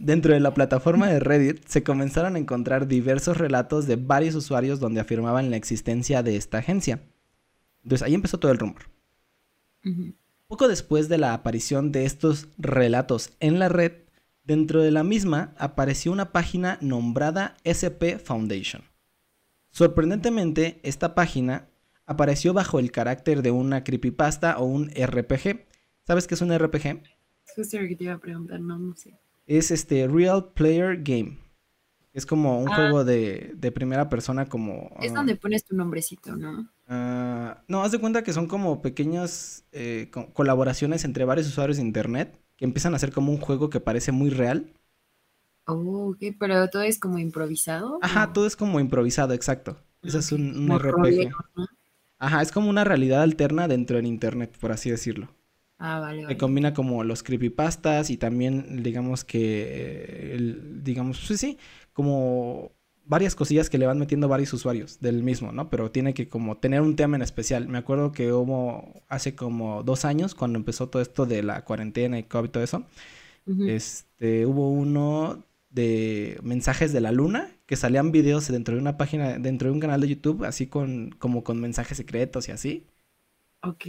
dentro 0.00 0.32
de 0.32 0.40
la 0.40 0.54
plataforma 0.54 1.08
de 1.08 1.20
Reddit, 1.20 1.62
se 1.66 1.82
comenzaron 1.82 2.36
a 2.36 2.38
encontrar 2.38 2.88
diversos 2.88 3.36
relatos 3.36 3.86
de 3.86 3.96
varios 3.96 4.34
usuarios 4.34 4.80
donde 4.80 5.02
afirmaban 5.02 5.50
la 5.50 5.58
existencia 5.58 6.22
de 6.22 6.36
esta 6.36 6.56
agencia. 6.56 7.02
Entonces 7.82 8.06
ahí 8.06 8.14
empezó 8.14 8.38
todo 8.38 8.50
el 8.50 8.56
rumor. 8.56 8.88
Poco 10.46 10.68
después 10.68 11.10
de 11.10 11.18
la 11.18 11.34
aparición 11.34 11.92
de 11.92 12.06
estos 12.06 12.48
relatos 12.56 13.32
en 13.38 13.58
la 13.58 13.68
red, 13.68 13.92
dentro 14.44 14.80
de 14.80 14.90
la 14.90 15.04
misma 15.04 15.52
apareció 15.58 16.12
una 16.12 16.32
página 16.32 16.78
nombrada 16.80 17.58
SP 17.68 18.16
Foundation. 18.16 18.84
Sorprendentemente, 19.70 20.80
esta 20.82 21.14
página 21.14 21.67
apareció 22.08 22.54
bajo 22.54 22.78
el 22.78 22.90
carácter 22.90 23.42
de 23.42 23.50
una 23.50 23.84
creepypasta 23.84 24.58
o 24.58 24.64
un 24.64 24.88
RPG. 24.88 25.66
¿Sabes 26.04 26.26
qué 26.26 26.34
es 26.34 26.40
un 26.40 26.56
RPG? 26.56 27.02
Justo 27.54 27.78
que 27.78 27.94
te 27.94 28.04
iba 28.04 28.14
a 28.14 28.18
preguntar, 28.18 28.60
no, 28.60 28.78
no 28.78 28.96
sé. 28.96 29.14
Es 29.46 29.70
este 29.70 30.08
Real 30.08 30.52
Player 30.54 31.02
Game. 31.02 31.38
Es 32.14 32.24
como 32.24 32.60
un 32.60 32.70
ah. 32.70 32.74
juego 32.74 33.04
de, 33.04 33.54
primera 33.74 34.08
persona 34.08 34.46
como... 34.46 34.90
Es 35.00 35.12
donde 35.12 35.36
pones 35.36 35.64
tu 35.64 35.76
nombrecito, 35.76 36.34
¿no? 36.34 36.70
Ah, 36.86 37.62
no, 37.68 37.82
haz 37.82 37.92
de 37.92 37.98
cuenta 37.98 38.24
que 38.24 38.32
son 38.32 38.46
como 38.46 38.80
pequeñas 38.80 39.66
eh, 39.72 40.10
colaboraciones 40.32 41.04
entre 41.04 41.26
varios 41.26 41.46
usuarios 41.46 41.76
de 41.76 41.82
internet 41.82 42.40
que 42.56 42.64
empiezan 42.64 42.94
a 42.94 42.96
hacer 42.96 43.12
como 43.12 43.30
un 43.30 43.38
juego 43.38 43.68
que 43.68 43.80
parece 43.80 44.12
muy 44.12 44.30
real. 44.30 44.72
Oh, 45.66 46.12
ok, 46.12 46.36
pero 46.40 46.68
todo 46.70 46.82
es 46.82 46.98
como 46.98 47.18
improvisado. 47.18 47.98
Ajá, 48.00 48.32
todo 48.32 48.46
es 48.46 48.56
como 48.56 48.80
improvisado, 48.80 49.34
exacto. 49.34 49.76
Eso 50.02 50.18
es 50.20 50.32
un, 50.32 50.66
RPG. 50.68 51.30
Ajá, 52.18 52.42
es 52.42 52.52
como 52.52 52.68
una 52.68 52.84
realidad 52.84 53.22
alterna 53.22 53.68
dentro 53.68 53.96
del 53.96 54.06
internet, 54.06 54.56
por 54.60 54.72
así 54.72 54.90
decirlo. 54.90 55.28
Ah, 55.78 56.00
vale, 56.00 56.22
vale. 56.22 56.34
Que 56.34 56.38
combina 56.38 56.74
como 56.74 57.04
los 57.04 57.22
creepypastas 57.22 58.10
y 58.10 58.16
también, 58.16 58.82
digamos 58.82 59.24
que, 59.24 60.34
el, 60.34 60.82
digamos, 60.82 61.24
pues 61.26 61.38
sí, 61.38 61.58
como 61.92 62.72
varias 63.04 63.34
cosillas 63.34 63.70
que 63.70 63.78
le 63.78 63.86
van 63.86 63.98
metiendo 63.98 64.28
varios 64.28 64.52
usuarios 64.52 65.00
del 65.00 65.22
mismo, 65.22 65.50
¿no? 65.52 65.70
Pero 65.70 65.90
tiene 65.90 66.14
que 66.14 66.28
como 66.28 66.58
tener 66.58 66.82
un 66.82 66.94
tema 66.94 67.16
en 67.16 67.22
especial. 67.22 67.66
Me 67.68 67.78
acuerdo 67.78 68.12
que 68.12 68.32
hubo 68.32 69.02
hace 69.08 69.34
como 69.34 69.82
dos 69.82 70.04
años, 70.04 70.34
cuando 70.34 70.58
empezó 70.58 70.88
todo 70.88 71.00
esto 71.00 71.24
de 71.24 71.42
la 71.42 71.64
cuarentena 71.64 72.18
y 72.18 72.24
COVID 72.24 72.48
y 72.48 72.52
todo 72.52 72.62
eso, 72.62 72.84
este, 73.66 74.44
hubo 74.44 74.70
uno 74.70 75.42
de 75.70 76.38
mensajes 76.42 76.92
de 76.92 77.00
la 77.00 77.12
luna 77.12 77.50
que 77.66 77.76
salían 77.76 78.12
videos 78.12 78.48
dentro 78.48 78.74
de 78.74 78.80
una 78.80 78.96
página, 78.96 79.38
dentro 79.38 79.68
de 79.68 79.74
un 79.74 79.80
canal 79.80 80.00
de 80.00 80.08
YouTube, 80.08 80.44
así 80.44 80.66
con, 80.66 81.10
como 81.18 81.44
con 81.44 81.60
mensajes 81.60 81.96
secretos 81.98 82.48
y 82.48 82.52
así. 82.52 82.86
Ok. 83.62 83.86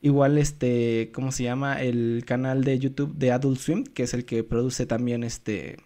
Igual, 0.00 0.38
este, 0.38 1.10
¿cómo 1.12 1.32
se 1.32 1.44
llama? 1.44 1.82
El 1.82 2.24
canal 2.26 2.64
de 2.64 2.78
YouTube 2.78 3.14
de 3.16 3.32
Adult 3.32 3.58
Swim, 3.58 3.84
que 3.84 4.04
es 4.04 4.14
el 4.14 4.24
que 4.24 4.44
produce 4.44 4.86
también 4.86 5.24
este 5.24 5.76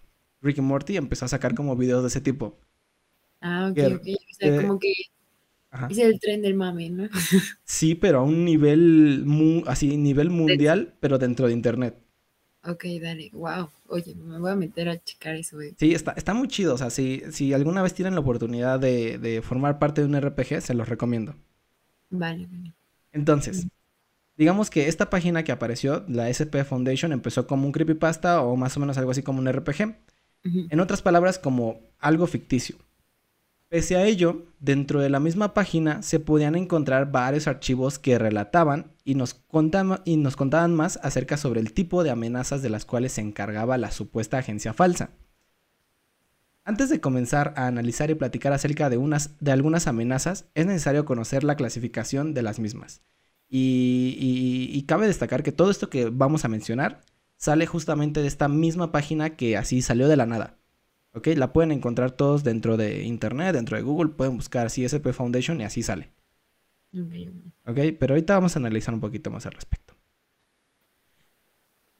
Rick 0.43 0.59
Morty, 0.59 0.97
empezó 0.97 1.25
a 1.25 1.29
sacar 1.29 1.55
como 1.55 1.77
videos 1.77 2.03
de 2.03 2.09
ese 2.09 2.21
tipo. 2.21 2.59
Ah, 3.41 3.69
ok, 3.71 3.79
ok. 3.95 4.09
O 4.09 4.35
sea, 4.35 4.61
como 4.61 4.79
que 4.79 4.93
es 5.89 5.99
el 5.99 6.19
tren 6.19 6.43
del 6.43 6.55
mame, 6.55 6.91
¿no? 6.91 7.09
sí, 7.65 7.95
pero 7.95 8.19
a 8.19 8.23
un 8.23 8.45
nivel, 8.45 9.25
así, 9.67 9.97
nivel 9.97 10.31
mundial, 10.31 10.95
pero 11.01 11.19
dentro 11.19 11.47
de 11.47 11.53
internet. 11.53 11.97
Ok, 12.65 12.85
dale, 13.01 13.31
wow. 13.33 13.71
Oye, 13.89 14.15
me 14.15 14.39
voy 14.39 14.51
a 14.51 14.55
meter 14.55 14.89
a 14.89 15.03
checar 15.03 15.35
eso, 15.35 15.57
güey. 15.57 15.77
Sí, 15.79 15.95
está, 15.95 16.13
está 16.13 16.35
muy 16.35 16.49
chido. 16.49 16.75
O 16.75 16.79
sea, 16.79 16.91
si, 16.91 17.23
si 17.33 17.53
alguna 17.55 17.83
vez 17.83 17.95
tienen 17.95 18.15
la 18.15 18.21
oportunidad 18.21 18.79
de, 18.79 19.19
de 19.19 19.43
formar 19.43 19.79
parte 19.79 20.01
de 20.03 20.07
un 20.07 20.15
RPG, 20.21 20.61
se 20.61 20.75
los 20.75 20.89
recomiendo. 20.89 21.35
Vale, 22.11 22.47
vale. 22.47 22.73
Entonces, 23.13 23.67
digamos 24.37 24.71
que 24.71 24.89
esta 24.89 25.11
página 25.11 25.45
que 25.45 25.53
apareció, 25.53 26.05
la 26.09 26.31
SP 26.31 26.65
Foundation, 26.65 27.13
empezó 27.13 27.47
como 27.47 27.67
un 27.67 27.73
creepypasta 27.73 28.43
o 28.43 28.57
más 28.57 28.77
o 28.77 28.81
menos 28.81 28.99
algo 28.99 29.13
así 29.13 29.23
como 29.23 29.41
un 29.41 29.49
RPG. 29.49 29.97
En 30.71 30.81
otras 30.81 31.03
palabras, 31.03 31.39
como 31.39 31.81
algo 32.01 32.27
ficticio. 32.27 32.77
Pese 33.71 33.95
a 33.95 34.05
ello, 34.05 34.47
dentro 34.59 35.01
de 35.01 35.09
la 35.11 35.21
misma 35.21 35.55
página 35.55 36.03
se 36.03 36.19
podían 36.19 36.57
encontrar 36.57 37.13
varios 37.13 37.47
archivos 37.47 38.01
que 38.01 38.19
relataban 38.19 38.91
y 39.05 39.15
nos, 39.15 39.35
contaban, 39.35 40.75
más 40.75 40.99
acerca 41.05 41.37
sobre 41.37 41.61
el 41.61 41.73
tipo 41.73 42.03
de 42.03 42.11
amenazas 42.11 42.63
de 42.63 42.69
las 42.69 42.85
cuales 42.85 43.13
se 43.13 43.21
encargaba 43.21 43.79
la 43.79 43.93
supuesta 43.93 44.39
agencia 44.39 44.73
falsa. 44.73 45.11
Antes 46.65 46.89
de 46.89 47.01
comenzar 47.01 47.55
a 47.57 47.69
analizar 47.69 48.11
y 48.11 48.17
platicar 48.17 48.53
acerca 48.53 48.91
de 48.91 48.97
algunas 49.53 49.87
amenazas, 49.87 50.47
es 50.57 50.67
necesario 50.67 51.05
conocer 51.05 51.45
la 51.45 51.55
clasificación 51.55 52.35
de 52.35 52.43
las 52.43 52.59
mismas. 52.59 53.03
y, 53.49 54.85
cabe 54.89 55.07
destacar 55.07 55.45
que 55.45 55.53
todo 55.53 55.71
esto 55.71 55.89
que 55.91 56.11
vamos 56.11 56.45
a 56.45 56.49
mencionar 56.49 57.03
sale 57.37 57.67
justamente 57.67 58.21
de 58.21 58.27
esta 58.27 58.49
misma 58.49 58.91
página 58.91 59.31
que 59.37 59.57
así 59.57 59.81
salió 59.81 60.09
de 60.09 60.17
la 60.17 60.27
nada. 60.27 60.60
¿Ok? 61.13 61.29
La 61.37 61.53
pueden 61.53 61.73
encontrar 61.73 62.13
todos 62.13 62.45
dentro 62.45 62.77
de 62.77 63.03
internet, 63.03 63.55
dentro 63.55 63.77
de 63.77 63.83
Google, 63.83 64.13
pueden 64.13 64.37
buscar 64.37 64.69
CSP 64.69 65.13
Foundation 65.13 65.61
y 65.61 65.65
así 65.65 65.83
sale. 65.83 66.11
Ok, 67.67 67.79
pero 67.99 68.15
ahorita 68.15 68.35
vamos 68.35 68.57
a 68.57 68.59
analizar 68.59 68.95
un 68.95 69.01
poquito 69.01 69.31
más 69.31 69.47
al 69.47 69.53
respecto. 69.53 69.95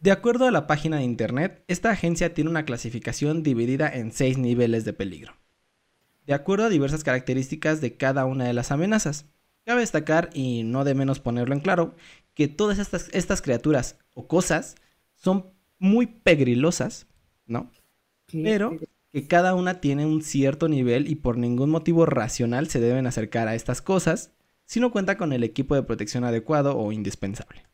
De 0.01 0.11
acuerdo 0.11 0.47
a 0.47 0.51
la 0.51 0.67
página 0.67 0.97
de 0.97 1.05
internet, 1.05 1.63
esta 1.69 1.91
agencia 1.91 2.33
tiene 2.33 2.51
una 2.51 2.65
clasificación 2.65 3.43
dividida 3.43 3.89
en 3.89 4.13
seis 4.13 4.39
niveles 4.39 4.85
de 4.85 4.95
peligro. 4.95 5.35
De 6.27 6.35
acuerdo 6.35 6.67
a 6.67 6.71
diversas 6.71 7.05
características 7.05 7.81
de 7.81 7.97
cada 7.97 8.25
una 8.25 8.45
de 8.45 8.55
las 8.55 8.71
amenazas. 8.71 9.27
Cabe 9.67 9.81
destacar, 9.81 10.31
y 10.33 10.63
no 10.63 10.85
de 10.85 10.95
menos 10.95 11.21
ponerlo 11.21 11.55
en 11.55 11.61
claro, 11.61 11.95
que 12.35 12.49
todas 12.49 12.79
estas, 12.79 13.11
estas 13.13 13.43
criaturas 13.43 13.99
o 14.15 14.27
cosas 14.27 14.77
son 15.15 15.53
muy 15.79 16.07
pegrilosas, 16.07 17.07
¿no? 17.47 17.71
Pero 18.33 18.79
que 19.13 19.27
cada 19.27 19.55
una 19.55 19.81
tiene 19.81 20.07
un 20.07 20.23
cierto 20.23 20.69
nivel 20.69 21.09
y 21.09 21.17
por 21.17 21.37
ningún 21.37 21.71
motivo 21.71 22.07
racional 22.07 22.69
se 22.69 22.81
deben 22.81 23.07
acercar 23.07 23.49
a 23.49 23.55
estas 23.55 23.83
cosas 23.83 24.33
si 24.67 24.79
no 24.79 24.93
cuenta 24.93 25.17
con 25.17 25.33
el 25.33 25.43
equipo 25.43 25.75
de 25.75 25.83
protección 25.83 26.25
adecuado 26.25 26.79
o 26.79 26.93
indispensable. 26.93 27.65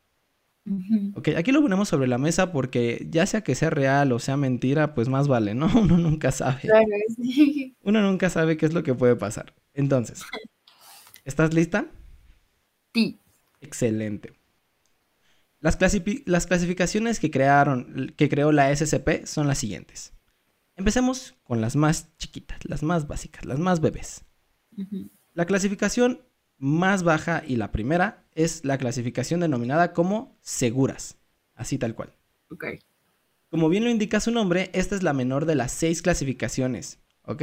Ok, 1.14 1.28
aquí 1.36 1.52
lo 1.52 1.62
ponemos 1.62 1.88
sobre 1.88 2.08
la 2.08 2.18
mesa 2.18 2.50
porque 2.50 3.06
ya 3.08 3.24
sea 3.26 3.42
que 3.42 3.54
sea 3.54 3.70
real 3.70 4.10
o 4.10 4.18
sea 4.18 4.36
mentira, 4.36 4.94
pues 4.94 5.08
más 5.08 5.28
vale, 5.28 5.54
¿no? 5.54 5.66
Uno 5.80 5.98
nunca 5.98 6.32
sabe. 6.32 6.62
Claro, 6.62 6.86
sí. 7.16 7.76
Uno 7.82 8.02
nunca 8.02 8.30
sabe 8.30 8.56
qué 8.56 8.66
es 8.66 8.72
lo 8.72 8.82
que 8.82 8.94
puede 8.94 9.14
pasar. 9.14 9.54
Entonces, 9.74 10.22
¿estás 11.24 11.54
lista? 11.54 11.86
Sí. 12.94 13.20
Excelente. 13.60 14.32
Las, 15.60 15.78
las 16.24 16.46
clasificaciones 16.46 17.20
que, 17.20 17.30
crearon, 17.30 18.14
que 18.16 18.28
creó 18.28 18.52
la 18.52 18.74
SCP 18.74 19.24
son 19.24 19.46
las 19.46 19.58
siguientes. 19.58 20.15
Empecemos 20.76 21.34
con 21.42 21.60
las 21.60 21.74
más 21.74 22.16
chiquitas, 22.18 22.58
las 22.64 22.82
más 22.82 23.08
básicas, 23.08 23.44
las 23.46 23.58
más 23.58 23.80
bebés. 23.80 24.24
La 25.32 25.46
clasificación 25.46 26.20
más 26.58 27.02
baja 27.02 27.42
y 27.46 27.56
la 27.56 27.72
primera 27.72 28.24
es 28.34 28.64
la 28.64 28.78
clasificación 28.78 29.40
denominada 29.40 29.92
como 29.94 30.36
seguras, 30.42 31.18
así 31.54 31.78
tal 31.78 31.94
cual. 31.94 32.12
Como 33.50 33.68
bien 33.68 33.84
lo 33.84 33.90
indica 33.90 34.20
su 34.20 34.30
nombre, 34.30 34.70
esta 34.74 34.94
es 34.94 35.02
la 35.02 35.14
menor 35.14 35.46
de 35.46 35.54
las 35.54 35.72
seis 35.72 36.02
clasificaciones, 36.02 36.98
¿ok? 37.22 37.42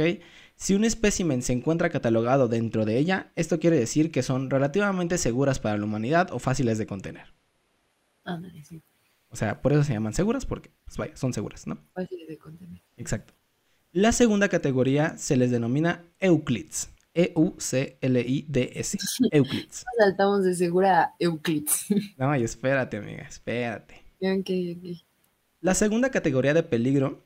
Si 0.54 0.74
un 0.74 0.84
espécimen 0.84 1.42
se 1.42 1.52
encuentra 1.52 1.90
catalogado 1.90 2.46
dentro 2.46 2.84
de 2.84 2.98
ella, 2.98 3.32
esto 3.34 3.58
quiere 3.58 3.78
decir 3.78 4.12
que 4.12 4.22
son 4.22 4.48
relativamente 4.50 5.18
seguras 5.18 5.58
para 5.58 5.76
la 5.76 5.84
humanidad 5.84 6.30
o 6.32 6.38
fáciles 6.38 6.78
de 6.78 6.86
contener. 6.86 7.34
O 9.34 9.36
sea, 9.36 9.60
por 9.60 9.72
eso 9.72 9.82
se 9.82 9.92
llaman 9.92 10.14
seguras, 10.14 10.46
porque, 10.46 10.70
pues 10.84 10.96
vaya, 10.96 11.16
son 11.16 11.32
seguras, 11.32 11.66
¿no? 11.66 11.76
Fáciles 11.92 12.28
de 12.28 12.38
contener. 12.38 12.84
Exacto. 12.96 13.34
La 13.90 14.12
segunda 14.12 14.48
categoría 14.48 15.18
se 15.18 15.36
les 15.36 15.50
denomina 15.50 16.04
Euclids. 16.20 16.92
E-U-C-L-I-D-S. 17.14 18.96
Euclids. 19.32 19.84
Saltamos 19.98 20.44
de 20.44 20.54
segura 20.54 21.02
a 21.02 21.14
Euclids. 21.18 21.86
No, 22.16 22.36
y 22.36 22.44
espérate, 22.44 22.98
amiga, 22.98 23.24
espérate. 23.24 24.04
Ok, 24.20 24.50
ok. 24.76 25.02
La 25.60 25.74
segunda 25.74 26.12
categoría 26.12 26.54
de 26.54 26.62
peligro. 26.62 27.24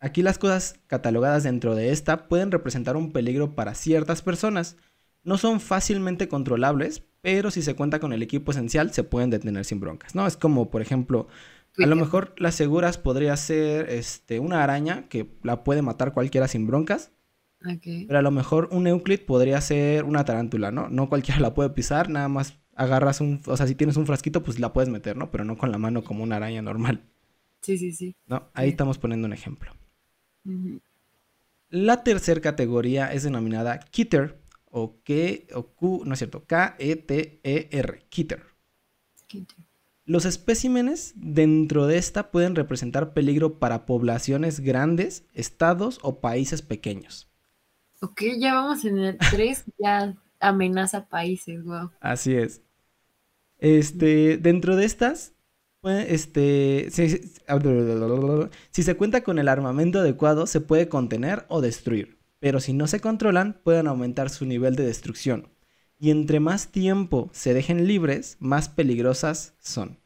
Aquí 0.00 0.22
las 0.22 0.36
cosas 0.36 0.80
catalogadas 0.88 1.44
dentro 1.44 1.76
de 1.76 1.92
esta 1.92 2.26
pueden 2.26 2.50
representar 2.50 2.96
un 2.96 3.12
peligro 3.12 3.54
para 3.54 3.76
ciertas 3.76 4.20
personas. 4.20 4.76
No 5.22 5.38
son 5.38 5.60
fácilmente 5.60 6.26
controlables, 6.26 7.04
pero 7.22 7.50
si 7.50 7.62
se 7.62 7.74
cuenta 7.74 8.00
con 8.00 8.12
el 8.12 8.22
equipo 8.22 8.52
esencial 8.52 8.92
se 8.92 9.04
pueden 9.04 9.30
detener 9.30 9.64
sin 9.64 9.80
broncas, 9.80 10.14
¿no? 10.14 10.26
Es 10.26 10.36
como, 10.36 10.70
por 10.70 10.82
ejemplo, 10.82 11.28
a 11.78 11.86
lo 11.86 11.96
mejor 11.96 12.34
las 12.38 12.54
seguras 12.54 12.98
podría 12.98 13.36
ser 13.36 13.88
este, 13.90 14.40
una 14.40 14.62
araña 14.62 15.08
que 15.08 15.30
la 15.42 15.64
puede 15.64 15.82
matar 15.82 16.12
cualquiera 16.12 16.48
sin 16.48 16.66
broncas. 16.66 17.12
Pero 17.60 18.18
a 18.18 18.22
lo 18.22 18.30
mejor 18.30 18.68
un 18.72 18.86
Euclid 18.86 19.20
podría 19.20 19.60
ser 19.60 20.04
una 20.04 20.24
tarántula, 20.24 20.70
¿no? 20.70 20.88
No 20.88 21.08
cualquiera 21.08 21.40
la 21.40 21.54
puede 21.54 21.70
pisar, 21.70 22.08
nada 22.08 22.28
más 22.28 22.58
agarras 22.74 23.20
un, 23.20 23.42
o 23.46 23.56
sea, 23.56 23.66
si 23.66 23.74
tienes 23.74 23.96
un 23.96 24.06
frasquito, 24.06 24.42
pues 24.42 24.58
la 24.58 24.72
puedes 24.72 24.88
meter, 24.88 25.16
¿no? 25.16 25.30
Pero 25.30 25.44
no 25.44 25.58
con 25.58 25.70
la 25.70 25.78
mano 25.78 26.02
como 26.02 26.22
una 26.22 26.36
araña 26.36 26.62
normal. 26.62 27.02
Sí, 27.60 27.76
sí, 27.76 27.92
sí. 27.92 28.16
¿No? 28.26 28.48
Ahí 28.54 28.70
estamos 28.70 28.96
poniendo 28.96 29.26
un 29.26 29.34
ejemplo. 29.34 29.72
La 31.68 32.02
tercera 32.02 32.40
categoría 32.40 33.12
es 33.12 33.22
denominada 33.22 33.78
Kitter, 33.78 34.39
o 34.70 35.00
K, 35.04 35.12
o 35.54 35.66
Q, 35.74 36.02
no 36.04 36.14
es 36.14 36.18
cierto, 36.18 36.44
K-E-T-E-R, 36.46 38.06
Kitter. 38.08 38.42
Los 40.04 40.24
especímenes 40.24 41.12
dentro 41.14 41.86
de 41.86 41.98
esta 41.98 42.30
pueden 42.30 42.56
representar 42.56 43.12
peligro 43.12 43.58
para 43.58 43.86
poblaciones 43.86 44.60
grandes, 44.60 45.24
estados 45.34 45.98
o 46.02 46.20
países 46.20 46.62
pequeños. 46.62 47.30
Ok, 48.00 48.22
ya 48.38 48.54
vamos 48.54 48.84
en 48.84 48.98
el 48.98 49.18
3, 49.18 49.64
ya 49.78 50.16
amenaza 50.40 51.06
países, 51.06 51.62
wow. 51.62 51.90
Así 52.00 52.34
es. 52.34 52.62
Este, 53.58 54.38
dentro 54.38 54.74
de 54.74 54.86
estas, 54.86 55.34
pues, 55.80 56.06
este, 56.08 56.88
si 56.90 58.82
se 58.82 58.96
cuenta 58.96 59.22
con 59.22 59.38
el 59.38 59.48
armamento 59.48 60.00
adecuado, 60.00 60.46
se 60.46 60.60
puede 60.60 60.88
contener 60.88 61.44
o 61.48 61.60
destruir 61.60 62.19
pero 62.40 62.58
si 62.58 62.72
no 62.72 62.86
se 62.86 63.00
controlan 63.00 63.60
pueden 63.62 63.86
aumentar 63.86 64.30
su 64.30 64.46
nivel 64.46 64.74
de 64.74 64.84
destrucción. 64.84 65.48
Y 65.98 66.10
entre 66.10 66.40
más 66.40 66.68
tiempo 66.68 67.30
se 67.32 67.54
dejen 67.54 67.86
libres, 67.86 68.38
más 68.40 68.70
peligrosas 68.70 69.54
son. 69.60 70.00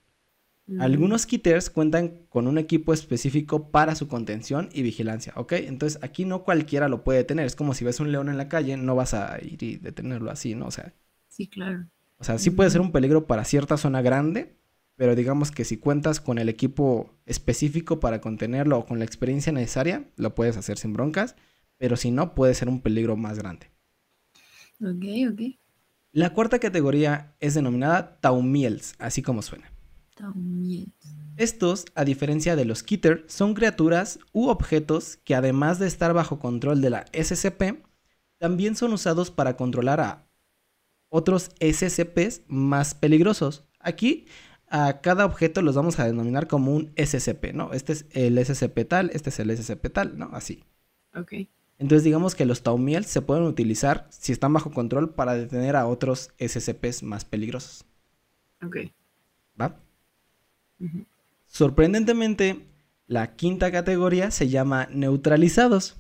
Mm. 0.66 0.80
Algunos 0.80 1.24
kitters 1.24 1.70
cuentan 1.70 2.26
con 2.28 2.48
un 2.48 2.58
equipo 2.58 2.92
específico 2.92 3.70
para 3.70 3.94
su 3.94 4.08
contención 4.08 4.68
y 4.72 4.82
vigilancia, 4.82 5.32
¿ok? 5.36 5.52
Entonces 5.52 6.02
aquí 6.02 6.24
no 6.24 6.42
cualquiera 6.42 6.88
lo 6.88 7.04
puede 7.04 7.22
tener. 7.22 7.46
Es 7.46 7.54
como 7.54 7.74
si 7.74 7.84
ves 7.84 8.00
un 8.00 8.10
león 8.10 8.28
en 8.28 8.36
la 8.36 8.48
calle, 8.48 8.76
no 8.76 8.96
vas 8.96 9.14
a 9.14 9.38
ir 9.40 9.62
y 9.62 9.76
detenerlo 9.76 10.30
así, 10.30 10.56
¿no? 10.56 10.66
O 10.66 10.70
sea. 10.72 10.92
Sí, 11.28 11.48
claro. 11.48 11.86
O 12.18 12.24
sea, 12.24 12.38
sí 12.38 12.50
puede 12.50 12.70
ser 12.70 12.80
un 12.80 12.90
peligro 12.90 13.26
para 13.26 13.44
cierta 13.44 13.76
zona 13.76 14.02
grande, 14.02 14.56
pero 14.96 15.14
digamos 15.14 15.50
que 15.50 15.64
si 15.64 15.76
cuentas 15.76 16.20
con 16.20 16.38
el 16.38 16.48
equipo 16.48 17.12
específico 17.26 18.00
para 18.00 18.20
contenerlo 18.20 18.78
o 18.78 18.86
con 18.86 18.98
la 18.98 19.04
experiencia 19.04 19.52
necesaria, 19.52 20.08
lo 20.16 20.34
puedes 20.34 20.56
hacer 20.56 20.78
sin 20.78 20.92
broncas 20.92 21.36
pero 21.84 21.98
si 21.98 22.10
no, 22.10 22.34
puede 22.34 22.54
ser 22.54 22.70
un 22.70 22.80
peligro 22.80 23.14
más 23.14 23.38
grande. 23.38 23.70
Ok, 24.80 25.04
ok. 25.30 25.58
La 26.12 26.32
cuarta 26.32 26.58
categoría 26.58 27.36
es 27.40 27.52
denominada 27.52 28.18
Taumiels, 28.22 28.94
así 28.98 29.20
como 29.20 29.42
suena. 29.42 29.70
Taumiels. 30.14 30.94
Estos, 31.36 31.84
a 31.94 32.06
diferencia 32.06 32.56
de 32.56 32.64
los 32.64 32.82
Kitter, 32.82 33.26
son 33.28 33.52
criaturas 33.52 34.18
u 34.32 34.48
objetos 34.48 35.18
que 35.24 35.34
además 35.34 35.78
de 35.78 35.86
estar 35.86 36.14
bajo 36.14 36.38
control 36.38 36.80
de 36.80 36.88
la 36.88 37.04
SCP, 37.12 37.84
también 38.38 38.76
son 38.76 38.94
usados 38.94 39.30
para 39.30 39.58
controlar 39.58 40.00
a 40.00 40.26
otros 41.10 41.50
SCPs 41.60 42.44
más 42.46 42.94
peligrosos. 42.94 43.68
Aquí 43.78 44.24
a 44.68 45.02
cada 45.02 45.26
objeto 45.26 45.60
los 45.60 45.74
vamos 45.74 45.98
a 45.98 46.06
denominar 46.06 46.46
como 46.46 46.74
un 46.74 46.94
SCP, 46.96 47.52
¿no? 47.52 47.74
Este 47.74 47.92
es 47.92 48.06
el 48.12 48.38
SCP 48.42 48.88
tal, 48.88 49.10
este 49.12 49.28
es 49.28 49.38
el 49.38 49.54
SCP 49.54 49.92
tal, 49.92 50.16
¿no? 50.16 50.30
Así. 50.32 50.64
Ok. 51.14 51.32
Entonces 51.78 52.04
digamos 52.04 52.35
que 52.35 52.45
los 52.45 52.62
Taumiels 52.62 53.07
se 53.07 53.21
pueden 53.21 53.45
utilizar 53.45 54.07
si 54.11 54.33
están 54.33 54.52
bajo 54.52 54.71
control 54.71 55.11
para 55.11 55.35
detener 55.35 55.76
a 55.76 55.87
otros 55.87 56.31
SCPs 56.38 57.02
más 57.02 57.25
peligrosos. 57.25 57.85
Ok. 58.64 58.76
¿Va? 59.61 59.76
Sorprendentemente, 61.47 62.66
la 63.07 63.35
quinta 63.35 63.73
categoría 63.73 64.31
se 64.31 64.49
llama 64.49 64.88
neutralizados. 64.90 65.97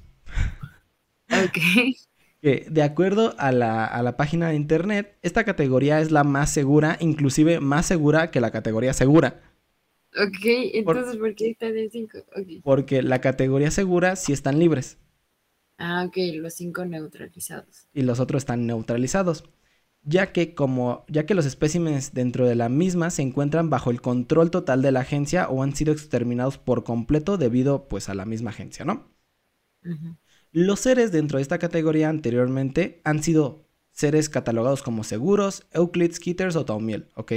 Ok. 1.28 1.58
De 2.42 2.82
acuerdo 2.82 3.34
a 3.38 3.52
la, 3.52 3.86
a 3.86 4.02
la 4.02 4.18
página 4.18 4.50
de 4.50 4.56
internet, 4.56 5.16
esta 5.22 5.44
categoría 5.44 6.02
es 6.02 6.10
la 6.10 6.24
más 6.24 6.50
segura, 6.50 6.98
inclusive 7.00 7.58
más 7.58 7.86
segura 7.86 8.30
que 8.30 8.42
la 8.42 8.50
categoría 8.50 8.92
segura. 8.92 9.40
Ok, 10.12 10.44
entonces, 10.74 11.16
¿por 11.16 11.34
qué 11.34 11.52
está 11.52 11.72
de 11.72 11.88
5? 11.88 12.18
Ok. 12.36 12.62
Porque 12.62 13.02
la 13.02 13.22
categoría 13.22 13.70
segura 13.70 14.14
sí 14.14 14.34
están 14.34 14.58
libres 14.58 14.98
Ah, 15.78 16.04
ok, 16.06 16.16
los 16.34 16.54
cinco 16.54 16.84
neutralizados. 16.84 17.88
y 17.92 18.02
los 18.02 18.20
otros 18.20 18.42
están 18.42 18.66
neutralizados. 18.66 19.44
Ya 20.02 20.32
que, 20.32 20.54
como, 20.54 21.04
ya 21.08 21.24
que 21.26 21.34
los 21.34 21.46
especímenes 21.46 22.12
dentro 22.12 22.46
de 22.46 22.54
la 22.54 22.68
misma 22.68 23.10
se 23.10 23.22
encuentran 23.22 23.70
bajo 23.70 23.90
el 23.90 24.02
control 24.02 24.50
total 24.50 24.82
de 24.82 24.92
la 24.92 25.00
agencia 25.00 25.48
o 25.48 25.62
han 25.62 25.74
sido 25.74 25.92
exterminados 25.92 26.58
por 26.58 26.84
completo 26.84 27.38
debido 27.38 27.88
pues 27.88 28.08
a 28.10 28.14
la 28.14 28.26
misma 28.26 28.50
agencia, 28.50 28.84
¿no? 28.84 29.10
Los 30.52 30.80
seres 30.80 31.12
dentro 31.12 31.38
de 31.38 31.42
esta 31.42 31.58
categoría 31.58 32.08
anteriormente 32.08 33.00
han 33.04 33.22
sido 33.22 33.66
seres 33.92 34.28
catalogados 34.28 34.82
como 34.82 35.04
seguros, 35.04 35.66
Euclids, 35.72 36.18
Kitters 36.20 36.56
o 36.56 36.64
Taumiel, 36.64 37.08
¿ok? 37.14 37.32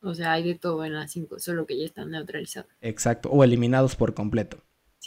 O 0.00 0.12
sea, 0.14 0.32
hay 0.32 0.42
de 0.42 0.54
todo 0.56 0.84
en 0.84 0.92
las 0.94 1.12
cinco, 1.12 1.38
solo 1.38 1.64
que 1.66 1.78
ya 1.78 1.84
están 1.84 2.10
neutralizados. 2.10 2.70
Exacto, 2.80 3.30
o 3.30 3.44
eliminados 3.44 3.94
por 3.96 4.12
completo. 4.14 4.58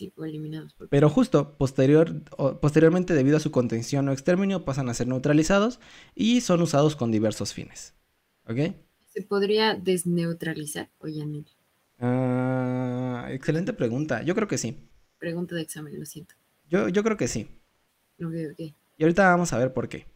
Sí, 0.01 0.11
o 0.17 0.25
eliminados. 0.25 0.73
Por... 0.73 0.89
Pero 0.89 1.09
justo 1.11 1.55
posterior, 1.59 2.23
posteriormente, 2.59 3.13
debido 3.13 3.37
a 3.37 3.39
su 3.39 3.51
contención 3.51 4.09
o 4.09 4.11
exterminio, 4.11 4.65
pasan 4.65 4.89
a 4.89 4.95
ser 4.95 5.07
neutralizados 5.07 5.79
y 6.15 6.41
son 6.41 6.63
usados 6.63 6.95
con 6.95 7.11
diversos 7.11 7.53
fines. 7.53 7.93
¿Ok? 8.47 8.73
¿Se 9.13 9.21
podría 9.21 9.75
desneutralizar 9.75 10.89
o 10.97 11.07
ya 11.07 11.23
no? 11.27 11.45
Ah, 11.99 13.27
excelente 13.29 13.73
pregunta. 13.73 14.23
Yo 14.23 14.33
creo 14.33 14.47
que 14.47 14.57
sí. 14.57 14.89
Pregunta 15.19 15.53
de 15.53 15.61
examen, 15.61 15.99
lo 15.99 16.05
siento. 16.07 16.33
Yo, 16.67 16.89
yo 16.89 17.03
creo 17.03 17.15
que 17.15 17.27
sí. 17.27 17.47
Ok, 18.19 18.33
ok. 18.53 18.59
Y 18.97 19.03
ahorita 19.03 19.29
vamos 19.29 19.53
a 19.53 19.59
ver 19.59 19.71
por 19.71 19.87
qué. 19.87 20.07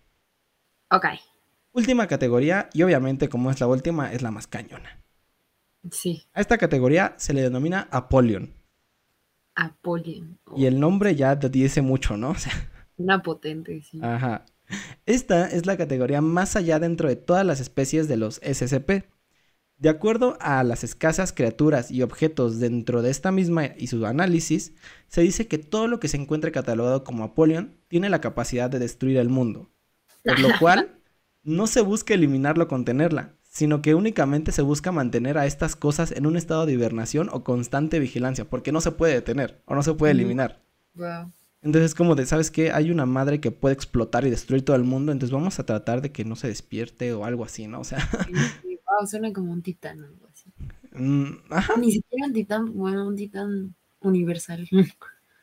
Ok, 0.89 1.05
Última 1.73 2.07
categoría, 2.07 2.69
y 2.73 2.81
obviamente 2.81 3.29
como 3.29 3.51
es 3.51 3.59
la 3.59 3.67
última, 3.67 4.11
es 4.13 4.23
la 4.23 4.31
más 4.31 4.47
cañona. 4.47 5.03
sí. 5.91 6.23
A 6.33 6.41
esta 6.41 6.57
categoría 6.57 7.13
se 7.19 7.33
le 7.33 7.41
denomina 7.43 7.87
Apollyon. 7.91 8.64
Apollyon. 9.55 10.39
o 10.45 10.59
Y 10.59 10.65
el 10.65 10.79
nombre 10.79 11.15
ya 11.15 11.39
te 11.39 11.49
dice 11.49 11.81
mucho, 11.81 12.17
¿no? 12.17 12.29
O 12.35 12.35
sea, 12.35 12.53
Una 12.97 13.21
potente, 13.21 13.81
sí. 13.81 13.99
Ajá. 14.01 14.45
Esta 15.05 15.47
es 15.47 15.65
la 15.65 15.77
categoría 15.77 16.21
más 16.21 16.55
allá 16.55 16.79
dentro 16.79 17.09
de 17.09 17.15
todas 17.15 17.45
las 17.45 17.59
especies 17.59 18.07
de 18.07 18.17
los 18.17 18.39
SCP. 18.43 19.05
De 19.77 19.89
acuerdo 19.89 20.37
a 20.39 20.63
las 20.63 20.83
escasas 20.83 21.33
criaturas 21.33 21.91
y 21.91 22.01
objetos 22.01 22.59
dentro 22.59 23.01
de 23.01 23.11
esta 23.11 23.31
misma 23.31 23.67
y 23.77 23.87
su 23.87 24.05
análisis, 24.05 24.73
se 25.07 25.21
dice 25.21 25.47
que 25.47 25.57
todo 25.57 25.87
lo 25.87 25.99
que 25.99 26.07
se 26.07 26.17
encuentre 26.17 26.51
catalogado 26.53 27.03
como 27.03 27.25
Apollyon 27.25 27.77
tiene 27.89 28.09
la 28.09 28.21
capacidad 28.21 28.69
de 28.69 28.79
destruir 28.79 29.17
el 29.17 29.29
mundo. 29.29 29.69
Por 30.23 30.39
lo 30.39 30.49
cual, 30.59 30.99
no 31.43 31.67
se 31.67 31.81
busca 31.81 32.13
eliminarlo 32.13 32.65
o 32.65 32.67
contenerla, 32.67 33.34
sino 33.55 33.81
que 33.81 33.95
únicamente 33.95 34.51
se 34.51 34.61
busca 34.61 34.91
mantener 34.91 35.37
a 35.37 35.45
estas 35.45 35.77
cosas 35.77 36.11
en 36.11 36.27
un 36.27 36.35
estado 36.35 36.65
de 36.65 36.73
hibernación 36.73 37.29
o 37.31 37.45
constante 37.45 37.99
vigilancia, 37.99 38.49
porque 38.49 38.73
no 38.73 38.81
se 38.81 38.91
puede 38.91 39.13
detener 39.13 39.61
o 39.63 39.75
no 39.75 39.81
se 39.81 39.93
puede 39.93 40.11
eliminar. 40.11 40.61
Wow. 40.93 41.31
Entonces 41.61 41.91
es 41.91 41.95
como 41.95 42.15
de, 42.15 42.25
¿sabes 42.25 42.51
qué? 42.51 42.71
Hay 42.71 42.91
una 42.91 43.05
madre 43.05 43.39
que 43.39 43.51
puede 43.51 43.73
explotar 43.73 44.27
y 44.27 44.29
destruir 44.29 44.65
todo 44.65 44.75
el 44.75 44.83
mundo, 44.83 45.13
entonces 45.13 45.33
vamos 45.33 45.57
a 45.57 45.65
tratar 45.65 46.01
de 46.01 46.11
que 46.11 46.25
no 46.25 46.35
se 46.35 46.49
despierte 46.49 47.13
o 47.13 47.23
algo 47.23 47.45
así, 47.45 47.65
¿no? 47.65 47.79
O 47.79 47.85
sea, 47.85 48.05
wow, 48.33 49.07
suena 49.07 49.31
como 49.31 49.53
un 49.53 49.61
titán 49.61 50.03
o 50.03 50.05
algo 50.05 50.27
así. 50.27 50.51
mm, 50.91 51.31
ajá, 51.49 51.77
Ni 51.77 51.93
siquiera 51.93 52.27
un 52.27 52.33
titán, 52.33 52.73
bueno, 52.73 53.07
un 53.07 53.15
titán 53.15 53.73
universal. 54.01 54.67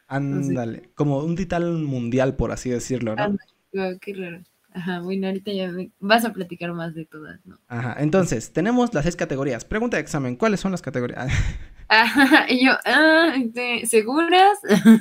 ándale, 0.06 0.90
como 0.94 1.20
un 1.20 1.34
titán 1.34 1.82
mundial, 1.82 2.36
por 2.36 2.52
así 2.52 2.68
decirlo, 2.68 3.16
¿no? 3.16 3.22
Ándale, 3.22 3.52
wow, 3.72 3.98
qué 3.98 4.12
raro. 4.12 4.42
Ajá, 4.74 5.00
bueno, 5.00 5.26
ahorita 5.26 5.52
ya 5.52 5.70
me- 5.70 5.90
vas 6.00 6.24
a 6.24 6.32
platicar 6.32 6.72
más 6.72 6.94
de 6.94 7.04
todas, 7.04 7.44
¿no? 7.44 7.58
Ajá, 7.68 7.96
entonces, 7.98 8.52
tenemos 8.52 8.94
las 8.94 9.04
seis 9.04 9.16
categorías. 9.16 9.64
Pregunta 9.64 9.96
de 9.96 10.02
examen, 10.02 10.36
¿cuáles 10.36 10.60
son 10.60 10.72
las 10.72 10.82
categorías? 10.82 11.26
Ajá, 11.88 12.46
y 12.48 12.64
yo, 12.66 12.72
ah, 12.86 13.34
este, 13.36 13.86
¿seguras? 13.86 14.58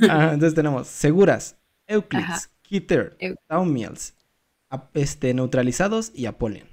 Ajá, 0.09 0.33
entonces 0.33 0.55
tenemos 0.55 0.87
seguras, 0.87 1.57
Euclids, 1.87 2.49
Taumiels, 3.47 4.13
ap- 4.69 4.95
este, 4.95 5.33
neutralizados 5.33 6.11
y. 6.13 6.25
Apollyon. 6.25 6.67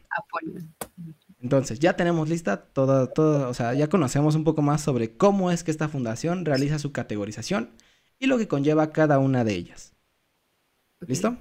Entonces, 1.41 1.79
ya 1.79 1.95
tenemos 1.97 2.29
lista 2.29 2.57
toda, 2.73 3.07
toda, 3.13 3.49
o 3.49 3.55
sea, 3.55 3.75
ya 3.75 3.89
conocemos 3.89 4.35
un 4.35 4.43
poco 4.45 4.63
más 4.63 4.81
sobre 4.83 5.17
cómo 5.17 5.51
es 5.53 5.63
que 5.63 5.71
esta 5.71 5.89
fundación 5.89 6.45
realiza 6.45 6.79
su 6.81 6.91
categorización 6.93 7.71
y 8.19 8.27
lo 8.27 8.39
que 8.39 8.49
conlleva 8.49 8.91
cada 8.93 9.19
una 9.21 9.45
de 9.45 9.55
ellas. 9.55 9.95
¿Listo? 11.07 11.37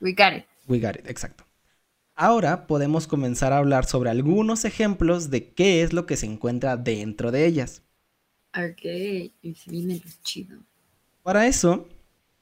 We 0.00 0.12
got 0.12 0.32
it. 0.36 0.44
We 0.66 0.80
got 0.80 0.96
it, 0.96 1.08
exacto. 1.08 1.44
Ahora 2.14 2.66
podemos 2.66 3.06
comenzar 3.06 3.52
a 3.52 3.58
hablar 3.58 3.84
sobre 3.84 4.10
algunos 4.10 4.64
ejemplos 4.64 5.30
de 5.30 5.52
qué 5.52 5.82
es 5.82 5.92
lo 5.92 6.06
que 6.06 6.16
se 6.16 6.26
encuentra 6.26 6.76
dentro 6.76 7.30
de 7.30 7.46
ellas. 7.46 7.82
Ok, 8.54 8.84
y 9.42 9.54
se 9.54 9.70
viene 9.70 10.00
lo 10.02 10.10
chido. 10.22 10.58
Para 11.22 11.46
eso, 11.46 11.86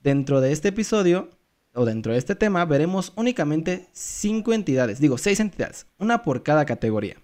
dentro 0.00 0.40
de 0.40 0.52
este 0.52 0.68
episodio, 0.68 1.28
o 1.74 1.84
dentro 1.84 2.12
de 2.12 2.18
este 2.18 2.36
tema, 2.36 2.64
veremos 2.64 3.12
únicamente 3.16 3.88
cinco 3.92 4.52
entidades, 4.52 5.00
digo, 5.00 5.18
seis 5.18 5.40
entidades, 5.40 5.86
una 5.98 6.22
por 6.22 6.44
cada 6.44 6.64
categoría, 6.64 7.16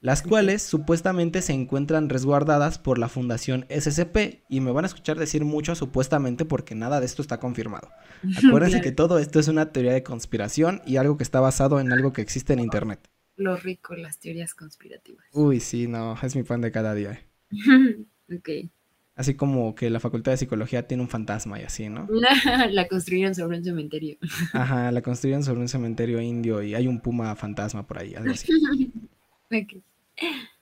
las 0.00 0.22
cuales 0.22 0.62
supuestamente 0.62 1.42
se 1.42 1.52
encuentran 1.52 2.08
resguardadas 2.08 2.78
por 2.78 2.98
la 2.98 3.08
Fundación 3.08 3.66
SCP, 3.68 4.44
y 4.48 4.60
me 4.60 4.70
van 4.70 4.84
a 4.84 4.88
escuchar 4.88 5.18
decir 5.18 5.44
mucho 5.44 5.74
supuestamente 5.74 6.44
porque 6.44 6.74
nada 6.74 7.00
de 7.00 7.06
esto 7.06 7.22
está 7.22 7.40
confirmado. 7.40 7.88
Acuérdense 8.46 8.76
Claro. 8.78 8.84
que 8.84 8.92
todo 8.92 9.18
esto 9.18 9.40
es 9.40 9.48
una 9.48 9.72
teoría 9.72 9.92
de 9.92 10.02
conspiración 10.02 10.82
y 10.86 10.96
algo 10.96 11.16
que 11.16 11.24
está 11.24 11.40
basado 11.40 11.80
en 11.80 11.92
algo 11.92 12.12
que 12.12 12.22
existe 12.22 12.52
en 12.52 12.60
Internet. 12.60 13.08
Lo 13.36 13.56
rico, 13.56 13.94
las 13.94 14.18
teorías 14.18 14.54
conspirativas. 14.54 15.24
Uy, 15.32 15.60
sí, 15.60 15.86
no, 15.86 16.16
es 16.22 16.34
mi 16.34 16.42
pan 16.42 16.60
de 16.60 16.72
cada 16.72 16.94
día. 16.94 17.12
eh. 17.12 17.26
ok. 18.36 18.70
Así 19.14 19.34
como 19.34 19.74
que 19.74 19.90
la 19.90 19.98
Facultad 19.98 20.30
de 20.30 20.38
Psicología 20.38 20.86
tiene 20.86 21.02
un 21.02 21.08
fantasma 21.08 21.58
y 21.60 21.64
así, 21.64 21.88
¿no? 21.88 22.06
La 22.70 22.86
construyeron 22.86 23.34
sobre 23.34 23.58
un 23.58 23.64
cementerio. 23.64 24.16
Ajá, 24.52 24.92
la 24.92 25.02
construyeron 25.02 25.42
sobre 25.42 25.60
un 25.60 25.66
cementerio 25.68 26.20
indio 26.20 26.62
y 26.62 26.76
hay 26.76 26.86
un 26.86 27.00
puma 27.00 27.34
fantasma 27.34 27.84
por 27.84 27.98
ahí, 27.98 28.14
algo 28.14 28.30
así. 28.30 28.46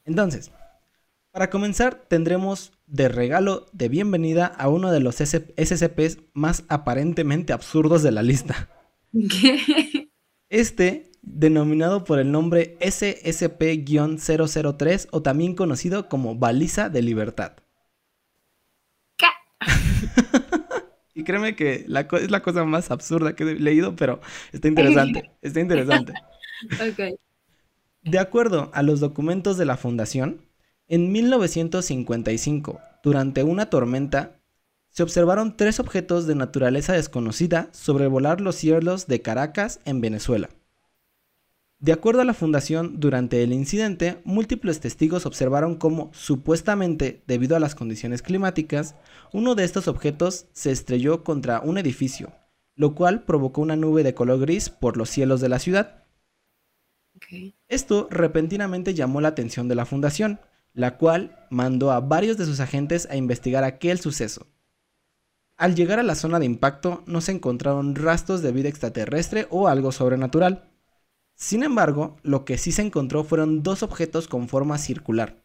Entonces, 0.05 0.51
para 1.33 1.51
comenzar, 1.51 2.07
tendremos 2.09 2.73
de 2.87 3.09
regalo 3.09 3.67
de 3.73 3.89
bienvenida 3.89 4.47
a 4.47 4.69
uno 4.69 4.91
de 4.91 5.01
los 5.01 5.17
SCPs 5.17 6.19
más 6.33 6.65
aparentemente 6.69 7.53
absurdos 7.53 8.03
de 8.03 8.13
la 8.13 8.23
lista. 8.23 8.71
¿Qué? 9.13 10.09
Este, 10.49 11.11
denominado 11.23 12.05
por 12.05 12.21
el 12.21 12.31
nombre 12.31 12.79
SSP-003 12.81 15.09
o 15.11 15.23
también 15.23 15.55
conocido 15.55 16.09
como 16.09 16.37
Baliza 16.37 16.89
de 16.89 17.03
Libertad. 17.03 17.55
¿Qué? 19.17 19.27
Y 21.15 21.25
créeme 21.25 21.57
que 21.57 21.85
la 21.89 22.07
es 22.13 22.31
la 22.31 22.43
cosa 22.43 22.65
más 22.67 22.91
absurda 22.91 23.35
que 23.35 23.45
he 23.45 23.55
leído, 23.55 23.97
pero 23.97 24.21
está 24.53 24.69
interesante, 24.69 25.31
está 25.41 25.61
interesante. 25.61 26.13
Ok. 26.75 27.19
De 28.07 28.21
acuerdo 28.21 28.71
a 28.73 28.85
los 28.85 29.01
documentos 29.01 29.57
de 29.57 29.65
la 29.65 29.77
Fundación, 29.77 30.43
en 30.87 31.11
1955, 31.11 32.79
durante 33.03 33.43
una 33.43 33.69
tormenta, 33.69 34.41
se 34.91 35.03
observaron 35.03 35.57
tres 35.57 35.81
objetos 35.81 36.29
de 36.29 36.37
naturaleza 36.37 36.93
desconocida 36.93 37.69
sobrevolar 37.73 38.41
los 38.41 38.55
cielos 38.55 39.09
de 39.09 39.23
Caracas, 39.23 39.81
en 39.85 40.01
Venezuela. 40.01 40.51
De 41.81 41.93
acuerdo 41.93 42.21
a 42.21 42.25
la 42.25 42.33
Fundación, 42.33 43.01
durante 43.01 43.43
el 43.43 43.53
incidente, 43.53 44.21
múltiples 44.23 44.79
testigos 44.79 45.27
observaron 45.27 45.75
cómo, 45.75 46.13
supuestamente 46.15 47.25
debido 47.27 47.57
a 47.57 47.61
las 47.61 47.75
condiciones 47.75 48.23
climáticas, 48.23 48.95
uno 49.33 49.57
de 49.57 49.65
estos 49.65 49.89
objetos 49.89 50.47
se 50.53 50.71
estrelló 50.71 51.25
contra 51.25 51.59
un 51.59 51.77
edificio, 51.77 52.31
lo 52.77 52.95
cual 52.95 53.25
provocó 53.25 53.63
una 53.63 53.75
nube 53.75 54.05
de 54.05 54.15
color 54.15 54.39
gris 54.39 54.71
por 54.71 54.97
los 54.97 55.11
cielos 55.11 55.41
de 55.41 55.49
la 55.49 55.59
ciudad. 55.59 56.06
Esto 57.69 58.09
repentinamente 58.11 58.95
llamó 58.95 59.21
la 59.21 59.29
atención 59.29 59.69
de 59.69 59.75
la 59.75 59.87
fundación, 59.87 60.41
la 60.73 60.99
cual 60.99 61.47
mandó 61.51 61.91
a 61.91 62.01
varios 62.01 62.37
de 62.37 62.45
sus 62.45 62.61
agentes 62.61 63.09
a 63.11 63.17
investigar 63.17 63.65
aquel 63.65 63.99
suceso. 63.99 64.47
Al 65.57 65.75
llegar 65.75 65.99
a 65.99 66.03
la 66.03 66.15
zona 66.15 66.39
de 66.39 66.45
impacto 66.45 67.03
no 67.07 67.21
se 67.23 67.33
encontraron 67.33 67.95
rastros 67.95 68.43
de 68.43 68.53
vida 68.53 68.69
extraterrestre 68.69 69.47
o 69.51 69.69
algo 69.69 69.91
sobrenatural. 69.91 70.69
Sin 71.35 71.63
embargo, 71.63 72.19
lo 72.23 72.45
que 72.45 72.59
sí 72.59 72.73
se 72.73 72.83
encontró 72.83 73.25
fueron 73.25 73.63
dos 73.63 73.83
objetos 73.83 74.29
con 74.29 74.49
forma 74.49 74.77
circular, 74.77 75.43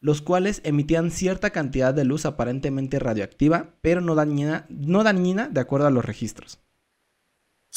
los 0.00 0.22
cuales 0.22 0.62
emitían 0.64 1.10
cierta 1.10 1.50
cantidad 1.50 1.92
de 1.92 2.04
luz 2.04 2.24
aparentemente 2.24 2.98
radioactiva, 2.98 3.74
pero 3.82 4.00
no 4.00 4.14
dañina, 4.14 4.66
no 4.70 5.04
dañina 5.04 5.48
de 5.48 5.60
acuerdo 5.60 5.86
a 5.86 5.90
los 5.90 6.04
registros. 6.04 6.58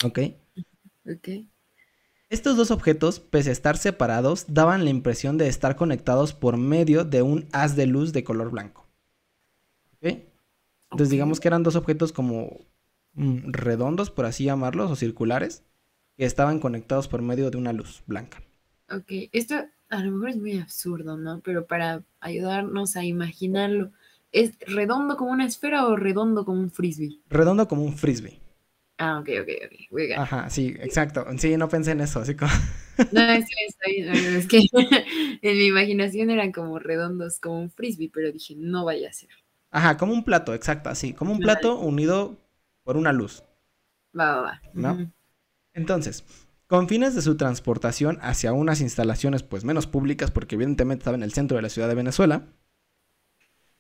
¿Ok? 0.04 0.20
Ok. 1.06 1.53
Estos 2.34 2.58
dos 2.58 2.72
objetos, 2.72 3.20
pese 3.20 3.52
a 3.52 3.54
estar 3.54 3.78
separados, 3.78 4.46
daban 4.48 4.86
la 4.86 4.90
impresión 4.90 5.38
de 5.38 5.48
estar 5.48 5.76
conectados 5.76 6.34
por 6.34 6.58
medio 6.58 7.04
de 7.04 7.22
un 7.22 7.46
haz 7.52 7.76
de 7.76 7.86
luz 7.86 8.12
de 8.12 8.24
color 8.24 8.50
blanco. 8.50 8.88
Entonces 10.02 11.12
digamos 11.12 11.40
que 11.40 11.48
eran 11.48 11.62
dos 11.62 11.76
objetos 11.76 12.12
como 12.12 12.66
mm, 13.14 13.52
redondos, 13.52 14.10
por 14.10 14.26
así 14.26 14.46
llamarlos, 14.46 14.90
o 14.90 14.96
circulares, 14.96 15.64
que 16.18 16.26
estaban 16.26 16.60
conectados 16.60 17.08
por 17.08 17.22
medio 17.22 17.52
de 17.52 17.58
una 17.60 17.72
luz 17.72 18.02
blanca. 18.08 18.42
Ok, 18.90 19.30
esto 19.32 19.54
a 19.90 20.00
lo 20.04 20.14
mejor 20.14 20.30
es 20.30 20.38
muy 20.38 20.58
absurdo, 20.58 21.18
¿no? 21.18 21.40
Pero 21.42 21.68
para 21.68 22.02
ayudarnos 22.20 22.96
a 22.96 23.06
imaginarlo, 23.06 23.92
¿es 24.32 24.58
redondo 24.66 25.18
como 25.18 25.30
una 25.30 25.46
esfera 25.46 25.86
o 25.86 25.96
redondo 25.96 26.46
como 26.46 26.62
un 26.62 26.72
frisbee? 26.72 27.20
Redondo 27.30 27.68
como 27.68 27.84
un 27.84 27.96
frisbee. 27.96 28.43
Ah, 28.98 29.20
ok, 29.20 29.30
ok, 29.42 29.50
ok. 29.92 30.00
Ajá, 30.18 30.50
sí, 30.50 30.76
exacto. 30.80 31.26
Sí, 31.38 31.58
no 31.58 31.68
pensé 31.68 31.92
en 31.92 32.02
eso, 32.02 32.20
así 32.20 32.36
como... 32.36 32.52
No, 33.12 33.22
no, 33.26 33.34
no, 33.34 34.38
es 34.38 34.48
que 34.48 34.60
en 35.42 35.58
mi 35.58 35.66
imaginación 35.66 36.30
eran 36.30 36.52
como 36.52 36.80
redondos, 36.80 37.40
como 37.40 37.60
un 37.60 37.72
frisbee, 37.72 38.12
pero 38.14 38.32
dije, 38.32 38.56
no 38.58 38.86
vaya 38.86 39.10
a 39.10 39.14
ser. 39.14 39.30
Ajá, 39.72 39.98
como 39.98 40.14
un 40.14 40.24
plato, 40.24 40.54
exacto, 40.54 40.90
así, 40.90 41.14
como 41.14 41.32
un 41.32 41.40
plato 41.40 41.80
unido 41.80 42.38
por 42.84 42.98
una 42.98 43.12
luz. 43.12 43.44
Va, 44.18 44.36
va, 44.36 44.42
va. 44.42 44.62
¿No? 44.74 45.12
Entonces, 45.74 46.24
con 46.68 46.88
fines 46.88 47.16
de 47.16 47.24
su 47.24 47.36
transportación 47.36 48.20
hacia 48.22 48.54
unas 48.54 48.82
instalaciones 48.82 49.42
pues 49.42 49.64
menos 49.64 49.88
públicas, 49.88 50.30
porque 50.30 50.56
evidentemente 50.56 51.02
estaba 51.02 51.18
en 51.18 51.24
el 51.24 51.34
centro 51.34 51.56
de 51.56 51.64
la 51.64 51.70
ciudad 51.70 51.88
de 51.88 51.96
Venezuela, 51.96 52.48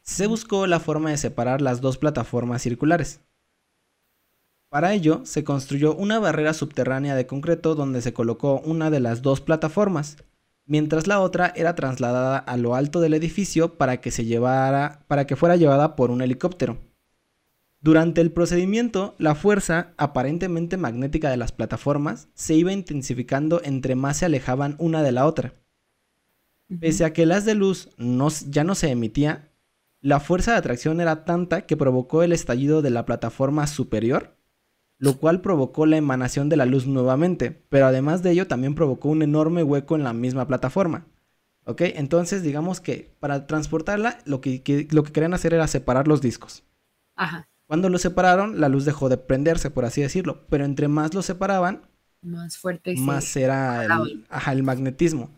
se 0.01 0.27
buscó 0.27 0.67
la 0.67 0.79
forma 0.79 1.11
de 1.11 1.17
separar 1.17 1.61
las 1.61 1.79
dos 1.79 1.97
plataformas 1.97 2.61
circulares. 2.61 3.21
Para 4.73 4.93
ello, 4.93 5.21
se 5.23 5.43
construyó 5.43 5.93
una 5.93 6.17
barrera 6.17 6.51
subterránea 6.51 7.13
de 7.13 7.27
concreto 7.27 7.75
donde 7.75 8.01
se 8.01 8.11
colocó 8.11 8.59
una 8.61 8.89
de 8.89 8.99
las 8.99 9.21
dos 9.21 9.39
plataformas, 9.39 10.17
mientras 10.65 11.05
la 11.05 11.19
otra 11.19 11.53
era 11.55 11.75
trasladada 11.75 12.39
a 12.39 12.57
lo 12.57 12.73
alto 12.73 12.99
del 12.99 13.13
edificio 13.13 13.77
para 13.77 14.01
que 14.01 14.09
se 14.09 14.25
llevara, 14.25 15.05
para 15.05 15.27
que 15.27 15.35
fuera 15.35 15.57
llevada 15.57 15.95
por 15.95 16.09
un 16.09 16.23
helicóptero. 16.23 16.79
Durante 17.81 18.19
el 18.19 18.31
procedimiento, 18.31 19.13
la 19.19 19.35
fuerza 19.35 19.93
aparentemente 19.95 20.75
magnética 20.75 21.29
de 21.29 21.37
las 21.37 21.51
plataformas 21.51 22.29
se 22.33 22.55
iba 22.55 22.71
intensificando 22.71 23.61
entre 23.63 23.93
más 23.93 24.17
se 24.17 24.25
alejaban 24.25 24.75
una 24.79 25.03
de 25.03 25.11
la 25.11 25.27
otra. 25.27 25.53
Pese 26.79 27.05
a 27.05 27.13
que 27.13 27.21
el 27.21 27.31
haz 27.31 27.45
de 27.45 27.53
luz 27.53 27.89
no 27.97 28.29
ya 28.47 28.63
no 28.63 28.73
se 28.73 28.89
emitía, 28.89 29.51
la 30.01 30.19
fuerza 30.19 30.53
de 30.53 30.57
atracción 30.57 30.99
era 30.99 31.25
tanta 31.25 31.67
que 31.67 31.77
provocó 31.77 32.23
el 32.23 32.31
estallido 32.31 32.81
de 32.81 32.89
la 32.89 33.05
plataforma 33.05 33.67
superior, 33.67 34.35
lo 35.03 35.17
cual 35.17 35.41
provocó 35.41 35.85
la 35.85 35.97
emanación 35.97 36.49
de 36.49 36.57
la 36.57 36.65
luz 36.65 36.87
nuevamente, 36.87 37.51
pero 37.69 37.85
además 37.87 38.23
de 38.23 38.31
ello 38.31 38.47
también 38.47 38.75
provocó 38.75 39.09
un 39.09 39.21
enorme 39.21 39.63
hueco 39.63 39.95
en 39.95 40.03
la 40.03 40.13
misma 40.13 40.47
plataforma. 40.47 41.05
¿Ok? 41.65 41.81
Entonces 41.81 42.43
digamos 42.43 42.81
que 42.81 43.11
para 43.19 43.47
transportarla 43.47 44.19
lo 44.25 44.41
que, 44.41 44.63
que- 44.63 44.87
lo 44.91 45.03
que 45.03 45.11
querían 45.13 45.33
hacer 45.33 45.53
era 45.53 45.67
separar 45.67 46.07
los 46.07 46.21
discos. 46.21 46.63
Ajá, 47.15 47.47
Cuando 47.67 47.89
los 47.89 48.01
separaron, 48.01 48.59
la 48.59 48.69
luz 48.69 48.85
dejó 48.85 49.09
de 49.09 49.17
prenderse, 49.17 49.69
por 49.71 49.85
así 49.85 50.01
decirlo, 50.01 50.45
pero 50.49 50.65
entre 50.65 50.87
más 50.87 51.13
los 51.13 51.25
separaban, 51.25 51.81
más 52.21 52.57
fuerte. 52.57 52.95
más 52.95 53.35
era 53.35 53.85
el, 53.85 54.25
ajá, 54.29 54.51
el 54.53 54.63
magnetismo. 54.63 55.29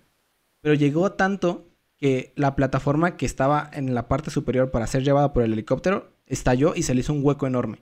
Pero 0.62 0.76
llegó 0.76 1.14
tanto 1.14 1.68
que 1.98 2.34
la 2.36 2.56
plataforma 2.56 3.18
que 3.18 3.26
estaba 3.26 3.70
en 3.74 3.96
la 3.96 4.08
parte 4.08 4.32
superior 4.32 4.72
para 4.72 4.88
ser 4.88 5.04
llevada 5.04 5.34
por 5.34 5.44
el 5.44 5.54
helicóptero 5.54 6.12
estalló 6.28 6.76
y 6.76 6.84
se 6.84 6.94
le 6.96 7.02
hizo 7.02 7.14
un 7.14 7.24
hueco 7.24 7.48
enorme. 7.48 7.80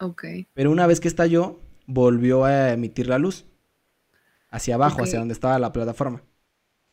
Ok, 0.00 0.24
Pero 0.54 0.70
una 0.70 0.86
vez 0.86 1.00
que 1.00 1.08
estalló, 1.08 1.58
volvió 1.86 2.44
a 2.44 2.72
emitir 2.72 3.08
la 3.08 3.18
luz 3.18 3.46
hacia 4.50 4.74
abajo, 4.76 5.02
hacia 5.02 5.18
donde 5.18 5.32
estaba 5.34 5.58
la 5.58 5.72
plataforma. 5.72 6.22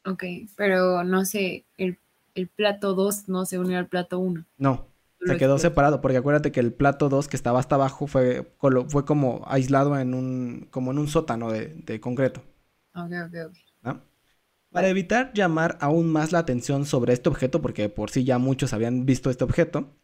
ok, 0.05 0.23
pero 0.55 1.03
no 1.03 1.23
sé, 1.25 1.65
el, 1.77 1.99
el 2.33 2.47
plato 2.47 2.95
2 2.95 3.29
no 3.29 3.45
se 3.45 3.59
unió 3.59 3.77
al 3.77 3.87
plato 3.87 4.17
1. 4.19 4.43
No, 4.57 4.87
se 5.23 5.37
quedó 5.37 5.57
separado, 5.59 6.01
porque 6.01 6.17
acuérdate 6.17 6.51
que 6.51 6.59
el 6.59 6.73
plato 6.73 7.09
2 7.09 7.27
que 7.27 7.35
estaba 7.37 7.59
hasta 7.59 7.75
abajo 7.75 8.07
fue, 8.07 8.53
fue 8.89 9.05
como 9.05 9.43
aislado 9.47 9.97
en 9.99 10.13
un, 10.13 10.67
como 10.71 10.91
en 10.91 10.99
un 10.99 11.07
sótano 11.07 11.51
de, 11.51 11.67
de 11.85 11.99
concreto. 11.99 12.41
Ok, 12.95 13.11
ok, 13.25 13.33
ok. 13.47 13.57
¿no? 13.81 14.03
Para 14.71 14.89
evitar 14.89 15.33
llamar 15.33 15.77
aún 15.81 16.11
más 16.11 16.31
la 16.33 16.39
atención 16.39 16.85
sobre 16.85 17.13
este 17.13 17.29
objeto, 17.29 17.61
porque 17.61 17.89
por 17.89 18.11
sí 18.11 18.23
ya 18.25 18.39
muchos 18.39 18.73
habían 18.73 19.05
visto 19.05 19.29
este 19.31 19.43
objeto, 19.45 19.95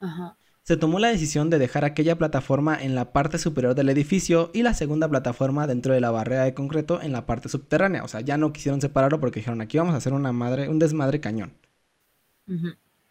Ajá, 0.00 0.36
se 0.62 0.76
tomó 0.76 0.98
la 0.98 1.08
decisión 1.08 1.50
de 1.50 1.58
dejar 1.58 1.84
aquella 1.84 2.18
plataforma 2.18 2.80
en 2.80 2.94
la 2.94 3.12
parte 3.12 3.38
superior 3.38 3.74
del 3.74 3.88
edificio 3.88 4.50
y 4.52 4.62
la 4.62 4.74
segunda 4.74 5.08
plataforma 5.08 5.66
dentro 5.66 5.94
de 5.94 6.00
la 6.00 6.10
barrera 6.10 6.44
de 6.44 6.54
concreto 6.54 7.00
en 7.02 7.12
la 7.12 7.26
parte 7.26 7.48
subterránea. 7.48 8.04
O 8.04 8.08
sea, 8.08 8.20
ya 8.20 8.36
no 8.36 8.52
quisieron 8.52 8.80
separarlo 8.80 9.20
porque 9.20 9.40
dijeron, 9.40 9.60
aquí 9.60 9.78
vamos 9.78 9.94
a 9.94 9.98
hacer 9.98 10.12
una 10.12 10.32
madre, 10.32 10.68
un 10.68 10.78
desmadre 10.78 11.20
cañón. 11.20 11.54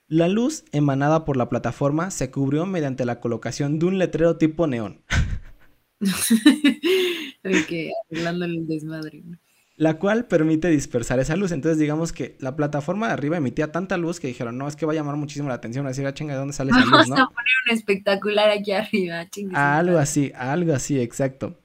La 0.08 0.28
luz 0.28 0.66
emanada 0.72 1.26
por 1.26 1.38
la 1.38 1.50
plataforma 1.50 2.12
se 2.12 2.32
cubrió 2.32 2.66
mediante 2.66 3.06
la 3.06 3.20
colocación 3.20 3.80
de 3.80 3.86
un 3.86 3.98
letrero 3.98 4.38
tipo 4.38 4.68
neón, 4.68 5.02
ok, 6.02 7.72
arreglando 8.10 8.46
el 8.46 8.68
desmadre. 8.68 9.22
¿no? 9.26 9.38
La 9.80 9.98
cual 9.98 10.26
permite 10.26 10.68
dispersar 10.68 11.22
esa 11.22 11.38
luz. 11.38 11.54
Entonces 11.54 11.80
digamos 11.80 12.12
que 12.12 12.36
la 12.42 12.58
plataforma 12.58 13.08
de 13.08 13.14
arriba 13.14 13.38
emitía 13.38 13.72
tanta 13.72 13.96
luz 13.96 14.20
que 14.20 14.28
dijeron, 14.28 14.58
no, 14.58 14.68
es 14.68 14.76
que 14.76 14.86
va 14.86 14.92
a 14.92 14.96
llamar 14.96 15.16
muchísimo 15.16 15.48
la 15.48 15.56
atención, 15.56 15.86
a 15.86 15.90
decir, 15.90 16.06
ah, 16.06 16.14
chinga, 16.14 16.34
¿de 16.34 16.40
dónde 16.40 16.54
sale 16.54 16.72
esa 16.76 16.82
luz, 16.82 16.92
Vamos 16.92 17.08
no? 17.08 17.16
a 17.16 17.28
poner 17.30 17.54
un 17.66 17.78
espectacular 17.78 18.50
aquí 18.50 18.74
arriba, 18.74 19.26
chingue 19.30 19.56
su 19.56 19.58
Algo 19.58 19.98
así, 19.98 20.34
algo 20.36 20.74
así, 20.74 21.00
exacto. 21.00 21.58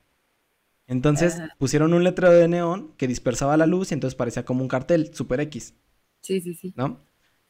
Entonces 0.87 1.42
pusieron 1.59 1.92
un 1.92 2.05
letrero 2.05 2.33
de 2.33 2.46
neón 2.46 2.92
que 2.96 3.09
dispersaba 3.09 3.57
la 3.57 3.66
luz 3.66 3.90
y 3.90 3.94
entonces 3.94 4.14
parecía 4.14 4.44
como 4.44 4.62
un 4.62 4.68
cartel, 4.68 5.12
Super 5.12 5.40
X, 5.40 5.74
Sí, 6.20 6.40
sí, 6.40 6.55
sí. 6.55 6.72
¿no? 6.77 7.00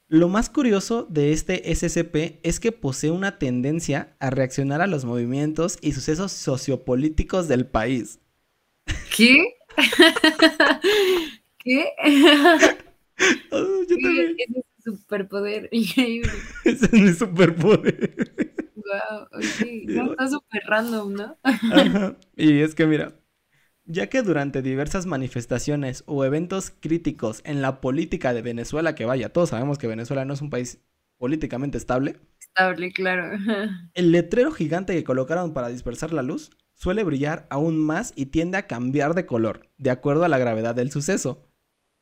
Lo 0.09 0.31
más 0.31 0.49
curioso 0.49 1.07
de 1.11 1.33
este 1.33 1.75
SCP 1.75 2.41
es 2.43 2.59
que 2.59 2.73
posee 2.73 3.11
una 3.11 3.39
tendencia 3.39 4.17
a 4.19 4.31
reaccionar 4.31 4.81
a 4.81 4.87
los 4.87 5.05
movimientos 5.05 5.77
y 5.83 5.93
sucesos 5.93 6.33
sociopolíticos 6.33 7.49
del 7.49 7.67
país. 7.67 8.19
¿Qué? 9.15 9.57
¿Qué? 11.59 11.85
Oh, 13.51 13.83
yo 13.89 13.99
también. 13.99 14.35
Ese 14.39 14.59
es 14.59 14.85
su 14.85 14.97
superpoder, 14.97 15.69
increíble. 15.73 16.33
Ese 16.65 16.87
es 16.87 16.93
mi 16.93 17.13
superpoder. 17.13 18.33
Wow, 18.75 19.23
ok. 19.33 19.61
No, 19.89 20.11
está 20.13 20.29
súper 20.29 20.63
random, 20.67 21.13
¿no? 21.15 21.39
Ajá. 21.43 22.17
Y 22.37 22.61
es 22.61 22.75
que 22.75 22.87
mira, 22.87 23.15
ya 23.85 24.09
que 24.09 24.23
durante 24.23 24.63
diversas 24.63 25.07
manifestaciones 25.07 26.05
o 26.07 26.25
eventos 26.25 26.71
críticos 26.71 27.43
en 27.45 27.63
la 27.63 27.81
política 27.81 28.35
de 28.35 28.43
Venezuela, 28.43 28.95
que 28.95 29.07
vaya, 29.07 29.33
todos 29.33 29.51
sabemos 29.51 29.79
que 29.79 29.87
Venezuela 29.87 30.25
no 30.25 30.35
es 30.35 30.43
un 30.43 30.51
país 30.51 30.81
políticamente 31.19 31.79
estable, 31.79 32.21
Estable, 32.41 32.93
claro. 32.93 33.37
el 33.95 34.13
letrero 34.13 34.53
gigante 34.53 34.95
que 34.95 35.05
colocaron 35.05 35.53
para 35.53 35.69
dispersar 35.69 36.13
la 36.13 36.23
luz 36.23 36.51
suele 36.75 37.05
brillar 37.05 37.47
aún 37.51 37.79
más 37.79 38.13
y 38.17 38.27
tiende 38.27 38.59
a 38.59 38.67
cambiar 38.67 39.15
de 39.15 39.27
color, 39.27 39.71
de 39.79 39.91
acuerdo 39.91 40.25
a 40.25 40.29
la 40.29 40.39
gravedad 40.39 40.75
del 40.75 40.91
suceso. 40.91 41.49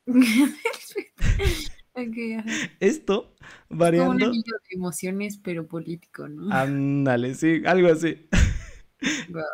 Ok, 1.95 2.17
ajá. 2.39 2.49
Esto 2.79 3.35
Como 3.37 3.53
un 3.69 3.77
variando... 3.77 4.25
anillo 4.25 4.55
de 4.67 4.75
emociones, 4.75 5.37
pero 5.37 5.67
político, 5.67 6.27
¿no? 6.27 6.51
Ándale, 6.51 7.35
sí, 7.35 7.61
algo 7.67 7.89
así. 7.89 8.27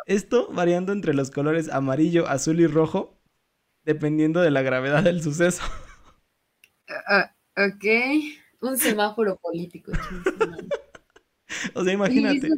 Esto 0.06 0.50
variando 0.50 0.92
entre 0.92 1.12
los 1.12 1.30
colores 1.30 1.68
amarillo, 1.68 2.26
azul 2.28 2.60
y 2.60 2.66
rojo, 2.66 3.20
dependiendo 3.84 4.40
de 4.40 4.50
la 4.50 4.62
gravedad 4.62 5.02
del 5.04 5.22
suceso. 5.22 5.62
Ah, 7.06 7.36
ok. 7.56 7.84
Un 8.62 8.78
semáforo 8.78 9.38
político. 9.38 9.92
O 11.74 11.82
sea, 11.82 11.92
imagínate, 11.92 12.48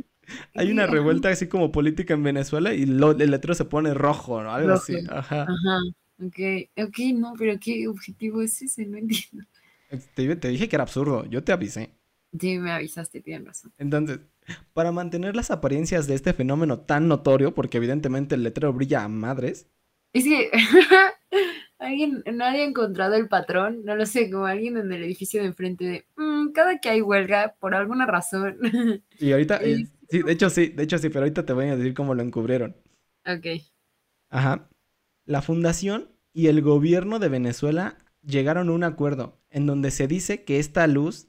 hay 0.54 0.70
una 0.70 0.86
revuelta 0.86 1.28
así 1.30 1.48
como 1.48 1.72
política 1.72 2.14
en 2.14 2.22
Venezuela 2.22 2.74
y 2.74 2.86
lo- 2.86 3.12
el 3.12 3.30
letrero 3.30 3.54
se 3.54 3.64
pone 3.64 3.94
rojo, 3.94 4.42
¿no? 4.42 4.52
Algo 4.52 4.72
así. 4.74 4.96
Ajá. 5.08 5.42
Ajá. 5.42 5.78
Ok, 6.18 6.38
ok, 6.76 6.98
no, 7.14 7.34
pero 7.38 7.58
¿qué 7.60 7.88
objetivo 7.88 8.42
es 8.42 8.60
ese? 8.62 8.86
No 8.86 8.98
entiendo. 8.98 9.44
Te, 10.14 10.36
te 10.36 10.48
dije 10.48 10.68
que 10.68 10.76
era 10.76 10.84
absurdo, 10.84 11.24
yo 11.26 11.44
te 11.44 11.52
avisé. 11.52 11.94
Sí, 12.38 12.58
me 12.58 12.72
avisaste, 12.72 13.20
tienes 13.20 13.46
razón. 13.46 13.72
Entonces, 13.78 14.20
para 14.72 14.90
mantener 14.90 15.36
las 15.36 15.50
apariencias 15.50 16.06
de 16.06 16.14
este 16.14 16.32
fenómeno 16.32 16.80
tan 16.80 17.08
notorio, 17.08 17.54
porque 17.54 17.76
evidentemente 17.76 18.34
el 18.34 18.42
letrero 18.42 18.72
brilla 18.72 19.04
a 19.04 19.08
madres, 19.08 19.68
Es 20.14 20.24
que 20.24 20.50
alguien 21.78 22.22
no 22.32 22.44
había 22.44 22.64
encontrado 22.64 23.14
el 23.14 23.28
patrón, 23.28 23.84
no 23.84 23.96
lo 23.96 24.06
sé, 24.06 24.30
como 24.30 24.46
alguien 24.46 24.76
en 24.76 24.92
el 24.92 25.02
edificio 25.02 25.40
de 25.40 25.48
enfrente 25.48 25.84
de 25.84 26.06
"Mm, 26.16 26.52
cada 26.52 26.78
que 26.78 26.88
hay 26.90 27.02
huelga, 27.02 27.54
por 27.60 27.74
alguna 27.74 28.06
razón. 28.06 28.58
y 29.18 29.32
ahorita, 29.32 29.60
Sí. 29.62 29.88
Sí, 30.12 30.22
de 30.22 30.32
hecho 30.32 30.48
sí, 30.50 30.68
de 30.68 30.84
hecho 30.84 30.98
sí, 30.98 31.08
pero 31.08 31.20
ahorita 31.20 31.44
te 31.44 31.52
voy 31.52 31.66
a 31.66 31.76
decir 31.76 31.94
cómo 31.94 32.14
lo 32.14 32.22
encubrieron. 32.22 32.76
ok. 33.26 33.46
Ajá. 34.30 34.68
La 35.26 35.42
fundación 35.42 36.10
y 36.32 36.46
el 36.46 36.62
gobierno 36.62 37.18
de 37.18 37.28
Venezuela 37.28 37.98
llegaron 38.22 38.68
a 38.68 38.72
un 38.72 38.84
acuerdo 38.84 39.40
en 39.50 39.66
donde 39.66 39.90
se 39.90 40.06
dice 40.08 40.44
que 40.44 40.58
esta 40.58 40.86
luz 40.86 41.28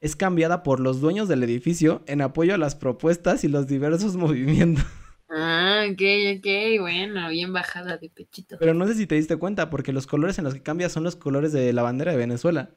es 0.00 0.16
cambiada 0.16 0.62
por 0.62 0.80
los 0.80 1.00
dueños 1.00 1.28
del 1.28 1.42
edificio 1.42 2.02
en 2.06 2.20
apoyo 2.20 2.54
a 2.54 2.58
las 2.58 2.74
propuestas 2.76 3.44
y 3.44 3.48
los 3.48 3.66
diversos 3.66 4.16
movimientos. 4.16 4.84
Ah, 5.30 5.86
ok, 5.90 6.02
ok, 6.38 6.80
bueno, 6.80 7.28
bien 7.30 7.52
bajada 7.52 7.96
de 7.96 8.10
pechito. 8.10 8.56
Pero 8.58 8.74
no 8.74 8.86
sé 8.86 8.94
si 8.94 9.06
te 9.06 9.14
diste 9.16 9.36
cuenta, 9.36 9.70
porque 9.70 9.92
los 9.92 10.06
colores 10.06 10.38
en 10.38 10.44
los 10.44 10.54
que 10.54 10.62
cambia 10.62 10.88
son 10.88 11.02
los 11.02 11.16
colores 11.16 11.52
de 11.52 11.72
la 11.72 11.82
bandera 11.82 12.12
de 12.12 12.18
Venezuela. 12.18 12.70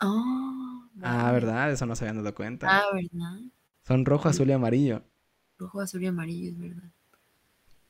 Oh, 0.00 0.88
Ah. 1.02 1.30
¿verdad? 1.32 1.70
Eso 1.70 1.84
no 1.86 1.94
se 1.94 2.04
habían 2.04 2.22
dado 2.22 2.34
cuenta. 2.34 2.66
Ah, 2.70 2.84
¿verdad? 2.94 3.40
Son 3.86 4.04
rojo, 4.04 4.28
azul 4.28 4.48
y 4.48 4.52
amarillo. 4.52 5.02
Rojo, 5.58 5.80
azul 5.80 6.02
y 6.02 6.06
amarillo, 6.06 6.50
es 6.50 6.58
verdad. 6.58 6.90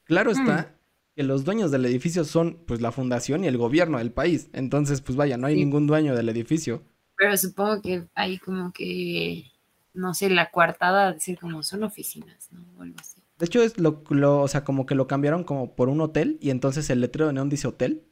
Claro 0.05 0.31
está 0.31 0.75
que 1.15 1.23
los 1.23 1.45
dueños 1.45 1.71
del 1.71 1.87
edificio 1.87 2.25
son 2.25 2.59
pues 2.67 2.81
la 2.81 2.93
fundación 2.93 3.43
y 3.45 3.47
el 3.49 3.57
gobierno 3.57 3.99
del 3.99 4.13
país. 4.13 4.49
Entonces, 4.53 5.01
pues 5.01 5.17
vaya, 5.17 5.37
no 5.39 5.47
hay 5.47 5.55
Sí. 5.55 5.61
ningún 5.65 5.87
dueño 5.87 6.15
del 6.15 6.29
edificio. 6.29 6.83
Pero 7.17 7.37
supongo 7.39 7.81
que 7.81 8.07
hay 8.15 8.39
como 8.39 8.73
que, 8.73 9.51
no 9.95 10.13
sé, 10.13 10.29
la 10.29 10.51
coartada, 10.51 11.13
decir 11.15 11.39
como 11.41 11.63
son 11.63 11.83
oficinas, 11.83 12.49
¿no? 12.53 12.61
O 12.79 12.83
algo 12.83 12.97
así. 13.01 13.23
De 13.39 13.47
hecho, 13.47 13.63
es 13.63 13.79
lo, 13.79 14.03
lo- 14.11 14.41
o 14.43 14.49
sea, 14.49 14.65
como 14.65 14.85
que 14.87 14.95
lo 14.95 15.07
cambiaron 15.07 15.45
como 15.45 15.75
por 15.75 15.89
un 15.89 16.01
hotel 16.03 16.37
y 16.41 16.51
entonces 16.51 16.89
el 16.91 17.01
letrero 17.01 17.27
de 17.29 17.33
neón 17.33 17.49
dice 17.49 17.67
hotel, 17.69 18.03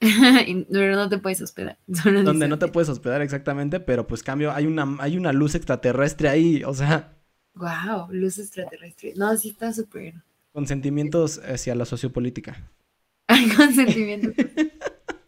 pero 0.70 0.96
no 0.96 1.08
te 1.08 1.18
puedes 1.18 1.40
hospedar. 1.40 1.78
solo 2.02 2.22
donde 2.22 2.48
no 2.48 2.58
te 2.58 2.68
puedes 2.68 2.88
hospedar 2.88 3.22
exactamente, 3.22 3.80
pero 3.80 4.06
pues 4.06 4.22
cambio, 4.22 4.52
hay 4.52 4.66
una, 4.66 4.96
hay 5.00 5.16
una 5.16 5.32
luz 5.32 5.54
extraterrestre 5.54 6.28
ahí, 6.28 6.62
o 6.64 6.74
sea, 6.74 7.12
Wow, 7.54 8.08
luz 8.10 8.38
extraterrestre. 8.38 9.14
No, 9.16 9.34
sí 9.36 9.48
está 9.50 9.72
súper. 9.72 10.14
con 10.52 10.66
sentimientos 10.66 11.38
hacia 11.38 11.74
la 11.74 11.86
sociopolítica. 11.86 12.70
Hay 13.28 13.48
consentimiento. 13.48 14.28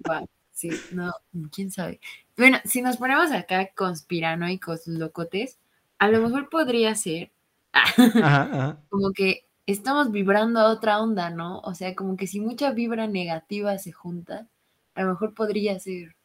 wow, 0.07 0.29
sí, 0.53 0.71
no, 0.93 1.11
quién 1.51 1.71
sabe. 1.71 2.01
Bueno, 2.37 2.59
si 2.65 2.83
nos 2.83 2.99
ponemos 2.99 3.33
acá 3.33 3.71
conspiranoicos, 3.75 4.87
locotes, 4.87 5.59
a 5.99 6.09
lo 6.09 6.21
mejor 6.21 6.49
podría 6.51 6.95
ser 6.95 7.33
Ajá, 7.73 8.43
ajá. 8.43 8.83
como 8.91 9.13
que 9.13 9.48
estamos 9.73 10.11
vibrando 10.11 10.61
a 10.61 10.71
otra 10.71 11.01
onda, 11.01 11.31
¿no? 11.31 11.61
O 11.61 11.75
sea, 11.75 11.95
como 11.95 12.17
que 12.17 12.27
si 12.27 12.41
mucha 12.41 12.73
vibra 12.73 13.07
negativa 13.07 13.79
se 13.79 13.93
junta, 13.93 14.49
a 14.95 15.03
lo 15.03 15.11
mejor 15.11 15.35
podría 15.35 15.79
ser, 15.79 16.17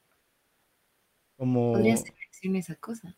Como, 1.38 1.74
podría 1.74 1.98
ser 1.98 2.14
esa 2.56 2.76
cosa. 2.76 3.16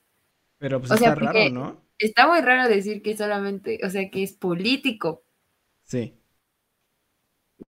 pero 0.57 0.79
pues 0.79 0.91
o 0.91 0.97
sea, 0.97 1.13
está 1.13 1.31
raro, 1.31 1.49
¿no? 1.49 1.81
Está 1.97 2.27
muy 2.27 2.41
raro 2.41 2.67
decir 2.69 3.01
que 3.01 3.15
solamente, 3.15 3.79
o 3.83 3.89
sea, 3.89 4.09
que 4.09 4.23
es 4.23 4.33
político. 4.33 5.23
Sí, 5.83 6.19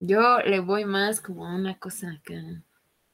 Yo 0.00 0.38
le 0.40 0.60
voy 0.60 0.84
más 0.84 1.20
como 1.20 1.46
a 1.46 1.54
una 1.54 1.78
cosa 1.78 2.12
acá, 2.12 2.34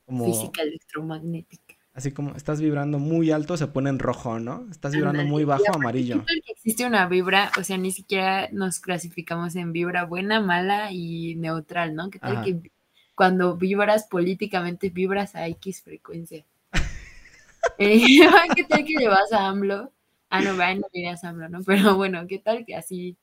como, 0.07 0.25
física 0.25 0.63
electromagnética. 0.63 1.77
Así 1.95 2.11
como 2.13 2.35
estás 2.35 2.61
vibrando 2.61 2.99
muy 2.99 3.31
alto, 3.31 3.57
se 3.57 3.67
pone 3.67 3.91
en 3.91 3.99
rojo, 3.99 4.39
¿no? 4.39 4.67
Estás 4.71 4.93
vibrando 4.93 5.25
muy 5.25 5.45
bajo, 5.45 5.75
amarillo. 5.75 6.21
¿qué 6.21 6.27
tal 6.27 6.43
que 6.45 6.53
existe 6.53 6.87
una 6.87 7.07
vibra, 7.07 7.51
o 7.59 7.65
sea, 7.65 7.77
ni 7.79 7.93
siquiera 7.93 8.49
nos 8.53 8.81
clasificamos 8.81 9.57
en 9.57 9.73
vibra 9.73 10.05
buena, 10.05 10.41
mala 10.41 10.93
y 10.93 11.35
neutral, 11.37 11.95
¿no? 11.95 12.11
¿Qué 12.11 12.19
tal 12.19 12.37
Ajá. 12.37 12.45
que 12.45 12.71
cuando 13.15 13.57
vibras 13.57 14.07
políticamente 14.09 14.91
vibras 14.91 15.35
a 15.35 15.47
X 15.49 15.83
frecuencia? 15.83 16.45
Eh, 17.79 18.03
¿Qué 18.57 18.65
tal 18.65 18.85
que 18.85 18.95
le 18.99 19.07
vas 19.07 19.33
a 19.33 19.47
AMLO? 19.47 19.93
Ah, 20.31 20.43
no, 20.43 20.57
va, 20.57 20.75
no 20.75 20.83
dirías 20.93 21.23
AMLO, 21.23 21.49
¿no? 21.49 21.63
Pero 21.65 21.95
bueno, 21.95 22.27
¿qué 22.27 22.41
tal 22.41 22.67
que 22.67 22.75
así? 22.75 23.17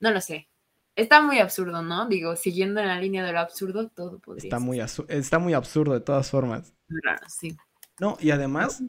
No 0.00 0.10
lo 0.10 0.22
sé. 0.22 0.48
Está 0.96 1.20
muy 1.20 1.38
absurdo, 1.38 1.82
¿no? 1.82 2.08
Digo, 2.08 2.34
siguiendo 2.34 2.80
en 2.80 2.88
la 2.88 2.98
línea 2.98 3.22
de 3.24 3.32
lo 3.32 3.40
absurdo, 3.40 3.88
todo 3.88 4.20
podría 4.20 4.44
Está 4.44 4.58
ser 4.58 4.64
muy, 4.64 4.80
está 5.08 5.38
muy 5.38 5.52
absurdo 5.52 5.92
de 5.92 6.00
todas 6.00 6.30
formas. 6.30 6.72
raro, 6.88 7.26
sí. 7.28 7.54
No, 8.00 8.16
y 8.20 8.30
además, 8.30 8.82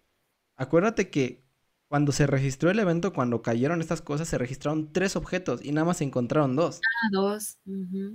acuérdate 0.55 1.09
que 1.09 1.45
cuando 1.87 2.11
se 2.11 2.25
registró 2.25 2.71
el 2.71 2.79
evento, 2.79 3.13
cuando 3.13 3.43
cayeron 3.43 3.79
estas 3.79 4.01
cosas, 4.01 4.27
se 4.27 4.39
registraron 4.39 4.91
tres 4.91 5.15
objetos 5.15 5.63
y 5.63 5.71
nada 5.71 5.85
más 5.85 5.97
se 5.97 6.03
encontraron 6.03 6.55
dos. 6.55 6.81
Ah, 6.83 7.09
dos. 7.11 7.59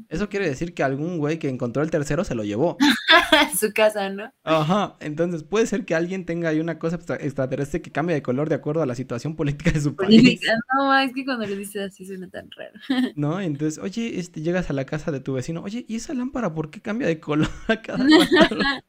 Eso 0.09 0.29
quiere 0.29 0.48
decir 0.48 0.74
que 0.74 0.83
algún 0.83 1.18
güey 1.18 1.38
que 1.38 1.48
encontró 1.48 1.83
el 1.83 1.90
tercero 1.90 2.24
se 2.24 2.35
lo 2.35 2.42
llevó. 2.42 2.76
Su 3.59 3.72
casa, 3.72 4.11
¿no? 4.11 4.33
Ajá. 4.42 4.96
Entonces 5.00 5.44
puede 5.44 5.66
ser 5.66 5.85
que 5.85 5.94
alguien 5.94 6.26
tenga 6.26 6.48
ahí 6.48 6.59
una 6.59 6.81
cosa 6.81 6.96
extra- 6.96 7.16
extraterrestre 7.16 7.81
que 7.81 7.92
cambie 7.92 8.14
de 8.16 8.22
color 8.22 8.48
de 8.48 8.57
acuerdo 8.57 8.83
a 8.83 8.87
la 8.87 8.96
situación 8.96 9.37
política 9.37 9.70
de 9.70 9.81
su 9.81 9.94
país. 9.94 10.20
Política. 10.20 10.53
No, 10.76 10.98
es 10.98 11.14
que 11.14 11.24
cuando 11.24 11.46
lo 11.46 11.55
dices 11.55 11.92
así 11.92 12.05
suena 12.05 12.29
tan 12.29 12.50
raro. 12.50 12.74
¿No? 13.16 13.40
Entonces, 13.40 13.79
oye, 13.79 14.18
este, 14.18 14.42
llegas 14.42 14.68
a 14.68 14.72
la 14.72 14.85
casa 14.85 15.12
de 15.12 15.20
tu 15.20 15.35
vecino, 15.35 15.62
oye, 15.62 15.87
¿y 15.88 15.94
esa 15.94 16.12
lámpara 16.12 16.53
por 16.53 16.70
qué 16.70 16.83
cambia 16.83 17.07
de 17.07 17.20
color 17.20 17.48
a 17.68 17.81
cada? 17.81 18.05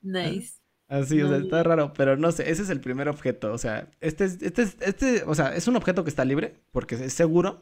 Nice. 0.00 0.60
Así, 0.88 1.20
o 1.20 1.28
sea, 1.28 1.38
está 1.38 1.62
raro, 1.64 1.92
pero 1.94 2.16
no 2.16 2.30
sé, 2.30 2.48
ese 2.50 2.62
es 2.62 2.70
el 2.70 2.80
primer 2.80 3.08
objeto, 3.08 3.52
o 3.52 3.58
sea, 3.58 3.90
este 4.00 4.24
es, 4.24 4.40
este 4.40 4.62
es, 4.62 4.76
este, 4.80 5.24
o 5.24 5.34
sea, 5.34 5.54
es 5.56 5.66
un 5.66 5.74
objeto 5.76 6.04
que 6.04 6.10
está 6.10 6.24
libre, 6.24 6.60
porque 6.70 6.94
es 6.94 7.12
seguro, 7.12 7.60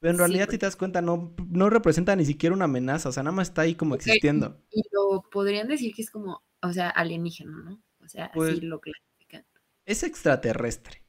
pero 0.00 0.10
en 0.10 0.16
Sí, 0.16 0.18
realidad, 0.18 0.48
si 0.50 0.58
te 0.58 0.66
das 0.66 0.76
cuenta, 0.76 1.00
no, 1.00 1.34
no 1.48 1.70
representa 1.70 2.14
ni 2.14 2.26
siquiera 2.26 2.54
una 2.54 2.66
amenaza, 2.66 3.08
o 3.08 3.12
sea, 3.12 3.22
nada 3.22 3.34
más 3.34 3.48
está 3.48 3.62
ahí 3.62 3.74
como 3.74 3.94
existiendo. 3.94 4.60
Y 4.70 4.82
lo 4.92 5.22
podrían 5.30 5.66
decir 5.66 5.94
que 5.94 6.02
es 6.02 6.10
como, 6.10 6.42
o 6.62 6.72
sea, 6.72 6.90
alienígena, 6.90 7.56
¿no? 7.56 7.82
O 8.04 8.08
sea, 8.08 8.30
Pues- 8.34 8.52
así 8.58 8.60
lo 8.60 8.80
clasifican. 8.80 9.46
Es 9.86 10.02
extraterrestre, 10.02 11.02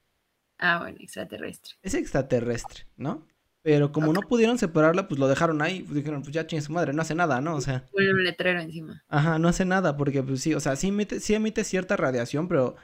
Ah, 0.60 0.80
bueno, 0.80 0.98
extraterrestre. 1.02 1.74
es 1.82 1.94
extraterrestre, 1.94 2.86
¿no? 2.96 3.28
Pero 3.62 3.92
como 3.92 4.14
no 4.14 4.28
pudieron 4.28 4.58
separarla, 4.58 5.08
pues 5.08 5.20
lo 5.20 5.28
dejaron 5.28 5.62
ahí, 5.62 5.82
pues 5.84 5.96
dijeron, 5.96 6.22
pues 6.22 6.34
ya 6.34 6.48
chingue 6.48 6.62
su 6.64 6.72
madre, 6.74 6.94
no 6.94 7.02
hace 7.02 7.16
nada, 7.16 7.42
¿no? 7.42 7.56
O 7.56 7.62
sea, 7.62 7.86
Pone 7.92 8.12
un 8.14 8.24
letrero 8.24 8.60
encima. 8.62 9.04
ajá, 9.10 9.40
no 9.40 9.48
hace 9.50 9.66
nada, 9.66 9.98
porque 9.98 10.24
pues 10.24 10.42
sí, 10.42 10.54
o 10.54 10.60
sea, 10.60 10.76
sí 10.76 10.88
emite, 10.88 11.20
sí 11.20 11.34
emite 11.34 11.64
cierta 11.64 11.98
radiación, 11.98 12.48
pero 12.48 12.76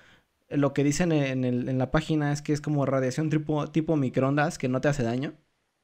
lo 0.50 0.74
que 0.74 0.84
dicen 0.84 1.12
en, 1.12 1.46
el, 1.46 1.70
en 1.70 1.78
la 1.80 1.92
página 1.92 2.32
es 2.34 2.42
que 2.42 2.54
es 2.54 2.62
como 2.62 2.86
radiación 2.86 3.30
tipo, 3.30 3.70
tipo 3.72 3.96
microondas, 3.98 4.58
que 4.58 4.70
no 4.70 4.82
te 4.82 4.90
hace 4.90 5.04
daño. 5.04 5.36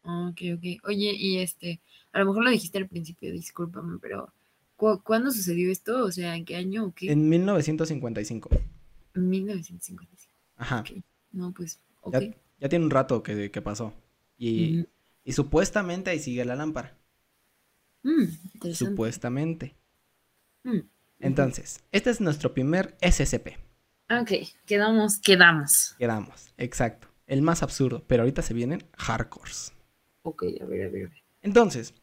Ah, 0.04 0.30
Ok, 0.32 0.42
ok. 0.58 0.64
Oye, 0.88 1.14
y 1.18 1.38
este, 1.40 1.82
a 2.12 2.20
lo 2.20 2.26
mejor 2.28 2.44
lo 2.44 2.50
dijiste 2.52 2.78
al 2.78 2.88
principio, 2.88 3.32
discúlpame, 3.32 4.00
pero 4.02 4.34
¿cu- 4.76 5.02
¿cuándo 5.04 5.32
sucedió 5.32 5.72
esto? 5.72 6.06
O 6.06 6.12
sea, 6.12 6.36
¿en 6.36 6.46
qué 6.46 6.56
año 6.56 6.86
o 6.86 6.94
qué? 6.94 7.12
En 7.12 7.30
1955. 7.30 8.50
1955. 9.16 10.36
Ajá. 10.58 10.80
Ok. 10.82 11.04
No, 11.32 11.52
pues, 11.54 11.80
ok. 12.02 12.14
Ya, 12.14 12.32
ya 12.60 12.70
tiene 12.70 12.86
un 12.86 12.92
rato 12.92 13.24
que, 13.24 13.52
que 13.52 13.62
pasó. 13.62 13.94
Y, 14.42 14.88
y 15.24 15.34
supuestamente 15.34 16.10
ahí 16.10 16.20
sigue 16.20 16.44
la 16.46 16.56
lámpara. 16.56 16.98
Mm. 18.02 18.74
Supuestamente. 18.74 19.76
Mm. 20.64 20.80
Entonces, 21.20 21.84
este 21.92 22.10
es 22.10 22.20
nuestro 22.22 22.52
primer 22.52 22.98
SCP. 23.02 23.50
Ok, 24.10 24.32
quedamos, 24.66 25.20
quedamos. 25.20 25.96
Quedamos. 26.00 26.54
Exacto. 26.58 27.08
El 27.28 27.44
más 27.44 27.62
absurdo. 27.62 28.04
Pero 28.08 28.24
ahorita 28.24 28.42
se 28.42 28.56
vienen 28.56 28.84
hardcores. 28.98 29.74
Ok, 30.24 30.44
a 30.60 30.66
ver, 30.66 30.88
a 30.88 30.90
ver, 30.90 31.06
a 31.06 31.10
ver. 31.10 31.24
Entonces, 31.44 31.94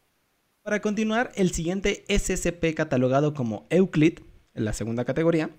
para 0.61 0.79
continuar, 0.79 1.33
el 1.35 1.51
siguiente 1.51 2.05
SCP 2.07 2.73
catalogado 2.73 3.33
como 3.33 3.67
Euclid, 3.69 4.19
en 4.53 4.63
la 4.63 4.71
segunda 4.71 5.03
categoría, 5.03 5.49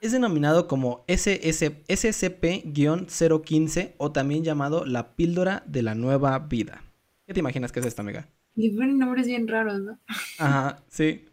es 0.00 0.12
denominado 0.12 0.68
como 0.68 1.04
SS 1.06 1.84
SCP-015 1.88 3.94
o 3.98 4.12
también 4.12 4.44
llamado 4.44 4.84
la 4.84 5.16
píldora 5.16 5.62
de 5.66 5.82
la 5.82 5.94
nueva 5.94 6.38
vida. 6.38 6.82
¿Qué 7.26 7.34
te 7.34 7.40
imaginas 7.40 7.72
que 7.72 7.80
es 7.80 7.86
esto, 7.86 8.02
amiga? 8.02 8.28
Le 8.54 8.70
ponen 8.70 8.98
nombres 8.98 9.26
bien 9.26 9.48
raros, 9.48 9.80
¿no? 9.80 9.98
Ajá, 10.38 10.82
sí. 10.88 11.26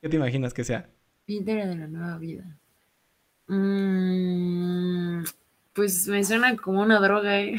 ¿Qué 0.00 0.08
te 0.08 0.16
imaginas 0.16 0.54
que 0.54 0.64
sea? 0.64 0.88
Píldora 1.24 1.66
de 1.66 1.76
la 1.76 1.88
nueva 1.88 2.18
vida. 2.18 2.58
Mm, 3.48 5.24
pues 5.72 6.06
me 6.08 6.24
suena 6.24 6.56
como 6.56 6.82
una 6.82 7.00
droga, 7.00 7.40
¿eh? 7.40 7.56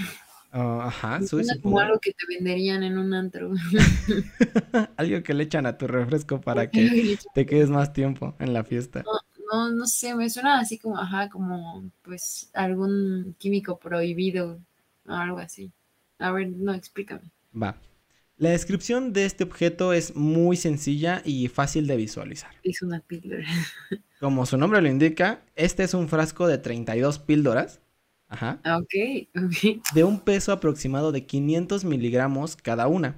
Ah, 0.51 0.85
ajá, 0.87 1.19
Me 1.19 1.27
suena 1.27 1.53
como 1.61 1.79
algo 1.79 1.99
que 1.99 2.11
te 2.11 2.25
venderían 2.27 2.83
en 2.83 2.97
un 2.97 3.13
antro. 3.13 3.51
Algo 4.97 5.21
que 5.21 5.33
le 5.33 5.43
echan 5.43 5.65
a 5.65 5.77
tu 5.77 5.87
refresco 5.87 6.41
para 6.41 6.67
que 6.71 7.17
te 7.33 7.45
quedes 7.45 7.69
más 7.69 7.93
tiempo 7.93 8.35
en 8.39 8.53
la 8.53 8.63
fiesta. 8.63 9.03
No, 9.03 9.11
no 9.71 9.85
sé, 9.87 10.15
me 10.15 10.29
suena 10.29 10.59
así 10.59 10.77
como, 10.79 10.97
ajá, 10.97 11.29
como 11.29 11.89
pues 12.03 12.49
algún 12.53 13.35
químico 13.39 13.79
prohibido 13.79 14.59
o 15.07 15.11
algo 15.13 15.39
así. 15.39 15.71
A 16.19 16.31
ver, 16.31 16.49
no, 16.49 16.73
explícame. 16.73 17.31
Va. 17.53 17.75
La 18.37 18.51
descripción 18.51 19.13
de 19.13 19.25
este 19.25 19.43
objeto 19.43 19.93
es 19.93 20.15
muy 20.15 20.57
sencilla 20.57 21.21
y 21.25 21.47
fácil 21.47 21.87
de 21.87 21.97
visualizar. 21.97 22.51
Es 22.63 22.81
una 22.81 22.99
píldora. 23.01 23.45
Como 24.19 24.45
su 24.45 24.57
nombre 24.57 24.81
lo 24.81 24.87
indica, 24.89 25.43
este 25.55 25.83
es 25.83 25.93
un 25.93 26.07
frasco 26.07 26.47
de 26.47 26.57
32 26.57 27.19
píldoras, 27.19 27.81
ajá, 28.27 28.59
Ah, 28.63 28.77
Ok, 28.77 28.93
ok. 29.35 29.81
de 29.93 30.03
un 30.03 30.19
peso 30.19 30.51
aproximado 30.51 31.11
de 31.11 31.25
500 31.25 31.85
miligramos 31.85 32.55
cada 32.55 32.87
una, 32.87 33.17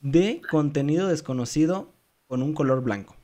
de 0.00 0.42
contenido 0.50 1.08
desconocido 1.08 1.94
con 2.26 2.42
un 2.42 2.54
color 2.54 2.82
blanco. 2.82 3.16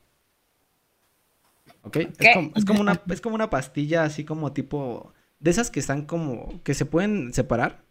¿Ok? 1.86 1.96
Es, 1.96 2.34
como, 2.34 2.52
es 2.56 2.64
como 2.64 2.80
una, 2.80 3.02
es 3.08 3.20
como 3.20 3.34
una 3.34 3.50
pastilla 3.50 4.04
así 4.04 4.24
como 4.24 4.52
tipo, 4.52 5.12
de 5.38 5.50
esas 5.50 5.70
que 5.70 5.80
están 5.80 6.06
como, 6.06 6.60
que 6.64 6.74
se 6.74 6.86
pueden 6.86 7.32
separar, 7.32 7.84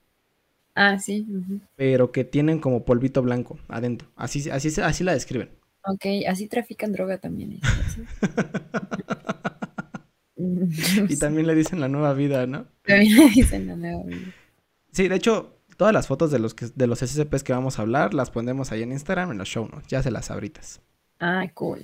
Ah, 0.75 0.99
sí. 0.99 1.25
pero 1.77 2.11
que 2.11 2.25
tienen 2.25 2.59
como 2.59 2.83
polvito 2.83 3.21
blanco 3.21 3.57
adentro. 3.69 4.09
Así, 4.17 4.49
así, 4.49 4.69
se- 4.69 4.83
así 4.83 5.05
la 5.05 5.13
describen. 5.13 5.49
Ok, 5.85 6.05
así 6.27 6.47
trafican 6.47 6.91
droga 6.91 7.19
también. 7.19 7.53
¿eh? 7.53 7.59
Y 11.09 11.17
también 11.17 11.47
le 11.47 11.55
dicen 11.55 11.79
la 11.79 11.87
nueva 11.87 12.13
vida, 12.13 12.45
¿no? 12.45 12.67
También 12.85 13.15
le 13.17 13.29
dicen 13.29 13.67
la 13.67 13.75
nueva 13.75 14.03
vida. 14.03 14.33
Sí, 14.91 15.07
de 15.07 15.15
hecho, 15.15 15.57
todas 15.77 15.93
las 15.93 16.07
fotos 16.07 16.31
de 16.31 16.39
los, 16.39 16.53
que, 16.53 16.67
de 16.75 16.87
los 16.87 16.99
SCPs 17.01 17.43
que 17.43 17.53
vamos 17.53 17.79
a 17.79 17.83
hablar 17.83 18.13
las 18.13 18.31
pondremos 18.31 18.71
ahí 18.71 18.83
en 18.83 18.91
Instagram 18.91 19.31
en 19.31 19.37
los 19.37 19.47
show 19.47 19.67
notes, 19.67 19.87
ya 19.87 20.03
se 20.03 20.11
las 20.11 20.31
abritas. 20.31 20.81
Ah, 21.19 21.45
cool. 21.53 21.81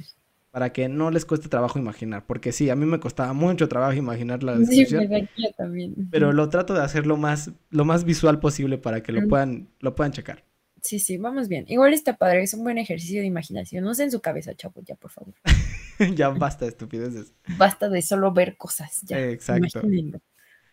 Para 0.52 0.74
que 0.74 0.90
no 0.90 1.12
les 1.12 1.26
cueste 1.26 1.48
trabajo 1.48 1.80
imaginar, 1.80 2.26
porque 2.26 2.52
sí, 2.52 2.70
a 2.70 2.76
mí 2.76 2.86
me 2.86 3.00
costaba 3.00 3.32
mucho 3.32 3.70
trabajo 3.70 3.94
imaginar 3.94 4.44
la 4.44 4.58
Sí, 4.58 4.84
descripción. 4.84 5.28
yo 5.38 5.52
también. 5.58 5.96
Pero 6.12 6.34
lo 6.34 6.50
trato 6.50 6.74
de 6.74 6.82
hacer 6.82 7.08
lo 7.08 7.16
más, 7.16 7.52
lo 7.70 7.86
más 7.86 8.04
visual 8.04 8.40
posible 8.40 8.78
para 8.78 9.02
que 9.02 9.14
lo 9.14 9.28
puedan, 9.30 9.70
lo 9.80 9.96
puedan 9.96 10.12
checar. 10.12 10.44
Sí, 10.82 11.00
sí, 11.00 11.18
vamos 11.18 11.48
bien. 11.48 11.66
Igual 11.68 11.94
está 11.94 12.18
padre, 12.18 12.44
es 12.44 12.54
un 12.54 12.64
buen 12.64 12.78
ejercicio 12.78 13.22
de 13.22 13.28
imaginación. 13.28 13.84
No 13.84 13.94
sé 13.94 14.04
en 14.04 14.12
su 14.12 14.20
cabeza, 14.20 14.54
chavo, 14.56 14.82
ya, 14.84 14.96
por 14.96 15.12
favor. 15.12 15.34
ya 16.16 16.30
basta 16.30 16.66
de 16.66 16.72
estupideces. 16.72 17.34
Basta 17.58 17.88
de 17.88 18.02
solo 18.02 18.34
ver 18.34 18.58
cosas, 18.58 19.02
ya. 19.04 19.20
Exacto. 19.20 19.80
imagínenlo. 19.80 20.20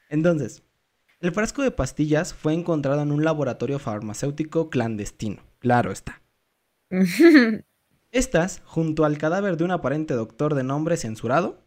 Entonces, 0.08 0.62
el 1.20 1.32
frasco 1.32 1.62
de 1.62 1.70
pastillas 1.70 2.32
fue 2.32 2.54
encontrado 2.54 3.02
en 3.02 3.12
un 3.12 3.24
laboratorio 3.24 3.78
farmacéutico 3.78 4.70
clandestino. 4.70 5.42
Claro 5.58 5.92
está. 5.92 6.22
Estas, 8.10 8.62
junto 8.64 9.04
al 9.04 9.18
cadáver 9.18 9.56
de 9.56 9.64
un 9.64 9.70
aparente 9.70 10.14
doctor 10.14 10.54
de 10.54 10.62
nombre 10.64 10.96
censurado, 10.96 11.62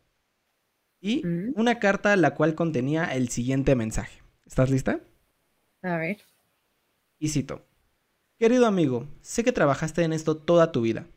y 1.00 1.26
Mm. 1.26 1.54
una 1.56 1.80
carta 1.80 2.16
la 2.16 2.36
cual 2.36 2.56
contenía 2.56 3.06
el 3.16 3.30
siguiente 3.30 3.76
mensaje. 3.76 4.22
¿Estás 4.46 4.70
lista? 4.70 5.00
A 5.82 5.98
ver. 5.98 6.22
Y 7.20 7.30
cito. 7.30 7.66
Querido 8.38 8.66
amigo, 8.68 9.08
sé 9.22 9.44
que 9.44 9.52
trabajaste 9.52 10.04
en 10.04 10.14
esto 10.14 10.38
toda 10.38 10.72
tu 10.72 10.82
vida. 10.82 11.08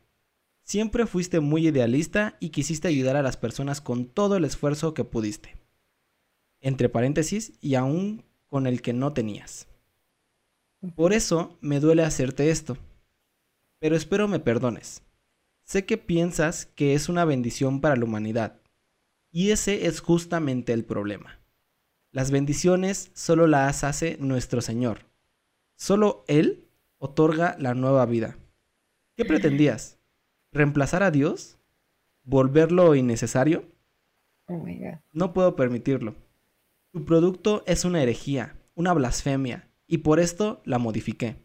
Siempre 0.62 1.06
fuiste 1.06 1.40
muy 1.40 1.68
idealista 1.68 2.36
y 2.40 2.48
quisiste 2.50 2.88
ayudar 2.88 3.16
a 3.16 3.22
las 3.22 3.36
personas 3.36 3.82
con 3.82 4.06
todo 4.06 4.36
el 4.36 4.44
esfuerzo 4.44 4.94
que 4.94 5.04
pudiste. 5.04 5.56
Entre 6.60 6.88
paréntesis, 6.88 7.52
y 7.60 7.74
aún 7.74 8.24
con 8.46 8.66
el 8.66 8.80
que 8.80 8.94
no 8.94 9.12
tenías. 9.12 9.68
Por 10.96 11.12
eso 11.12 11.58
me 11.60 11.80
duele 11.80 12.02
hacerte 12.04 12.50
esto. 12.50 12.78
Pero 13.80 13.96
espero 13.96 14.28
me 14.28 14.40
perdones. 14.40 15.02
Sé 15.64 15.86
que 15.86 15.98
piensas 15.98 16.66
que 16.66 16.94
es 16.94 17.08
una 17.08 17.24
bendición 17.24 17.80
para 17.80 17.96
la 17.96 18.04
humanidad. 18.04 18.60
Y 19.30 19.50
ese 19.50 19.86
es 19.86 20.00
justamente 20.00 20.72
el 20.72 20.84
problema. 20.84 21.40
Las 22.12 22.30
bendiciones 22.30 23.10
solo 23.14 23.46
las 23.46 23.82
hace 23.82 24.16
nuestro 24.20 24.60
Señor. 24.60 25.06
Solo 25.74 26.24
Él 26.28 26.68
otorga 26.98 27.56
la 27.58 27.74
nueva 27.74 28.06
vida. 28.06 28.38
¿Qué 29.16 29.24
pretendías? 29.24 29.98
¿Reemplazar 30.52 31.02
a 31.02 31.10
Dios? 31.10 31.58
¿Volverlo 32.22 32.94
innecesario? 32.94 33.64
Oh 34.46 34.58
my 34.58 34.78
god. 34.78 34.98
No 35.12 35.32
puedo 35.32 35.56
permitirlo. 35.56 36.14
Tu 36.92 37.04
producto 37.04 37.64
es 37.66 37.84
una 37.84 38.02
herejía, 38.02 38.56
una 38.74 38.92
blasfemia, 38.92 39.68
y 39.86 39.98
por 39.98 40.20
esto 40.20 40.62
la 40.64 40.78
modifiqué. 40.78 41.42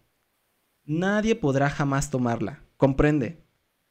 Nadie 0.84 1.36
podrá 1.36 1.70
jamás 1.70 2.12
tomarla, 2.12 2.64
comprende. 2.78 3.44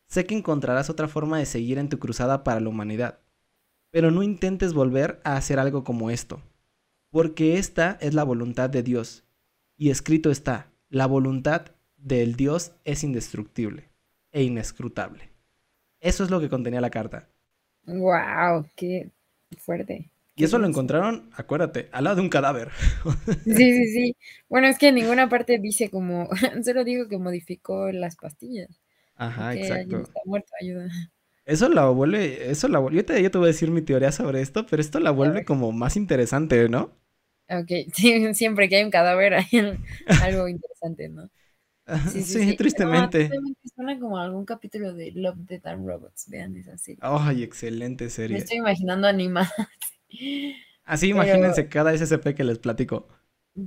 Sé 0.09 0.25
que 0.25 0.35
encontrarás 0.35 0.89
otra 0.89 1.07
forma 1.07 1.39
de 1.39 1.47
seguir 1.47 1.79
en 1.79 1.91
tu 1.91 1.99
cruzada 1.99 2.43
para 2.43 2.61
la 2.61 2.71
humanidad, 2.71 3.21
pero 3.91 4.11
no 4.11 4.23
intentes 4.23 4.73
volver 4.73 5.21
a 5.23 5.37
hacer 5.37 5.59
algo 5.59 5.85
como 5.85 6.11
esto, 6.11 6.43
porque 7.11 7.59
esta 7.59 7.99
es 8.01 8.15
la 8.15 8.25
voluntad 8.25 8.71
de 8.71 8.83
Dios, 8.83 9.25
y 9.77 9.91
escrito 9.91 10.31
está, 10.31 10.73
la 10.89 11.07
voluntad 11.07 11.73
del 11.99 12.37
Dios 12.37 12.73
es 12.85 13.05
indestructible 13.05 13.91
e 14.33 14.43
inescrutable. 14.43 15.31
Eso 16.01 16.25
es 16.25 16.31
lo 16.31 16.41
que 16.41 16.49
contenía 16.49 16.81
la 16.81 16.91
carta. 16.91 17.29
Wow, 17.85 18.67
qué 18.77 19.11
fuerte. 19.59 20.11
Y 20.37 20.45
eso 20.45 20.59
lo 20.59 20.67
encontraron, 20.67 21.29
acuérdate, 21.35 21.89
al 21.93 22.05
lado 22.05 22.17
de 22.17 22.23
un 22.23 22.29
cadáver. 22.29 22.71
Sí, 23.45 23.73
sí, 23.73 23.87
sí. 23.93 24.17
Bueno, 24.49 24.69
es 24.69 24.79
que 24.79 24.89
en 24.89 24.95
ninguna 24.95 25.29
parte 25.29 25.59
dice 25.59 25.91
como, 25.91 26.29
solo 26.65 26.85
digo 26.85 27.09
que 27.09 27.19
modificó 27.19 27.91
las 27.91 28.17
pastillas. 28.17 28.69
Ajá, 29.19 29.55
exacto. 29.55 30.01
está 30.01 30.21
muerto, 30.25 30.53
ayuda. 30.61 30.89
Eso 31.45 31.69
la 31.69 31.87
vuelve, 31.89 32.51
eso 32.51 32.69
la 32.69 32.79
vuelve, 32.79 32.99
yo 32.99 33.05
te, 33.07 33.23
yo 33.23 33.31
te 33.31 33.39
voy 33.39 33.47
a 33.47 33.53
decir 33.53 33.71
mi 33.71 33.83
teoría 33.83 34.13
sobre 34.13 34.41
esto, 34.43 34.67
pero 34.67 34.81
esto 34.83 35.01
la 35.01 35.11
vuelve 35.11 35.45
como 35.45 35.73
más 35.73 35.97
interesante, 35.97 36.69
¿no? 36.69 36.95
Ok, 37.51 37.71
sí, 37.95 38.35
siempre 38.35 38.69
que 38.69 38.77
hay 38.77 38.85
un 38.85 38.91
cadáver 38.91 39.35
hay 39.35 39.47
al- 39.59 39.79
algo 40.23 40.47
interesante, 40.49 41.09
¿no? 41.09 41.29
Sí, 42.13 42.21
Sí, 42.21 42.23
sí, 42.23 42.39
sí. 42.41 42.47
No, 42.51 42.57
tristemente. 42.57 43.25
totalmente 43.25 43.61
suena 43.75 43.99
como 43.99 44.19
algún 44.19 44.45
capítulo 44.45 44.93
de 44.93 45.11
Love, 45.13 45.39
Death 45.47 45.67
and 45.69 45.87
Robots, 45.89 46.29
vean 46.29 46.55
esa 46.59 46.77
serie. 46.77 46.99
Ay, 47.01 47.43
excelente 47.43 48.05
Me 48.05 48.11
serie. 48.11 48.37
estoy 48.37 48.59
imaginando 48.59 49.09
animada. 49.09 49.51
Así 50.85 51.13
pero- 51.13 51.25
imagínense 51.25 51.69
cada 51.69 51.95
SCP 51.95 52.35
que 52.35 52.45
les 52.45 52.59
platico. 52.59 53.09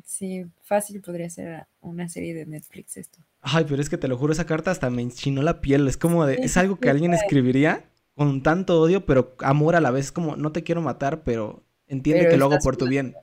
Sí, 0.05 0.45
fácil 0.63 1.01
podría 1.01 1.29
ser 1.29 1.65
una 1.81 2.07
serie 2.09 2.33
de 2.33 2.45
Netflix 2.45 2.97
esto. 2.97 3.19
Ay, 3.41 3.65
pero 3.67 3.81
es 3.81 3.89
que 3.89 3.97
te 3.97 4.07
lo 4.07 4.17
juro, 4.17 4.33
esa 4.33 4.45
carta 4.45 4.71
hasta 4.71 4.89
me 4.89 5.01
enchinó 5.01 5.41
la 5.41 5.61
piel. 5.61 5.87
Es 5.87 5.97
como 5.97 6.25
de, 6.25 6.35
es 6.35 6.57
algo 6.57 6.79
que 6.79 6.89
alguien 6.89 7.13
escribiría 7.13 7.89
con 8.15 8.43
tanto 8.43 8.79
odio, 8.81 9.05
pero 9.05 9.35
amor 9.39 9.75
a 9.75 9.81
la 9.81 9.91
vez. 9.91 10.05
Es 10.05 10.11
como, 10.11 10.35
no 10.35 10.51
te 10.51 10.63
quiero 10.63 10.81
matar, 10.81 11.23
pero 11.23 11.63
entiende 11.87 12.23
Pero 12.23 12.31
que 12.31 12.37
lo 12.37 12.45
hago 12.45 12.59
por 12.63 12.77
tu 12.77 12.87
bien. 12.87 13.15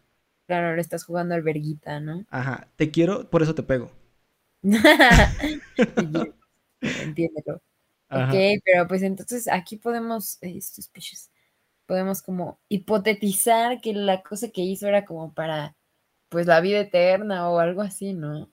Claro, 0.46 0.68
ahora 0.68 0.80
estás 0.80 1.04
jugando 1.04 1.34
al 1.34 1.42
verguita, 1.42 2.00
¿no? 2.00 2.24
Ajá, 2.30 2.68
te 2.76 2.90
quiero, 2.90 3.28
por 3.28 3.42
eso 3.42 3.54
te 3.54 3.62
pego. 3.62 3.90
Entiéndelo. 6.80 7.62
Ajá. 8.08 8.32
Ok, 8.32 8.62
pero 8.64 8.88
pues 8.88 9.02
entonces 9.02 9.46
aquí 9.48 9.76
podemos, 9.76 10.38
eh, 10.40 10.58
podemos 11.86 12.22
como 12.22 12.58
hipotetizar 12.68 13.80
que 13.80 13.92
la 13.92 14.22
cosa 14.22 14.48
que 14.48 14.62
hizo 14.62 14.88
era 14.88 15.04
como 15.04 15.34
para, 15.34 15.76
pues 16.28 16.46
la 16.46 16.60
vida 16.60 16.80
eterna 16.80 17.50
o 17.50 17.58
algo 17.60 17.82
así, 17.82 18.14
¿no? 18.14 18.52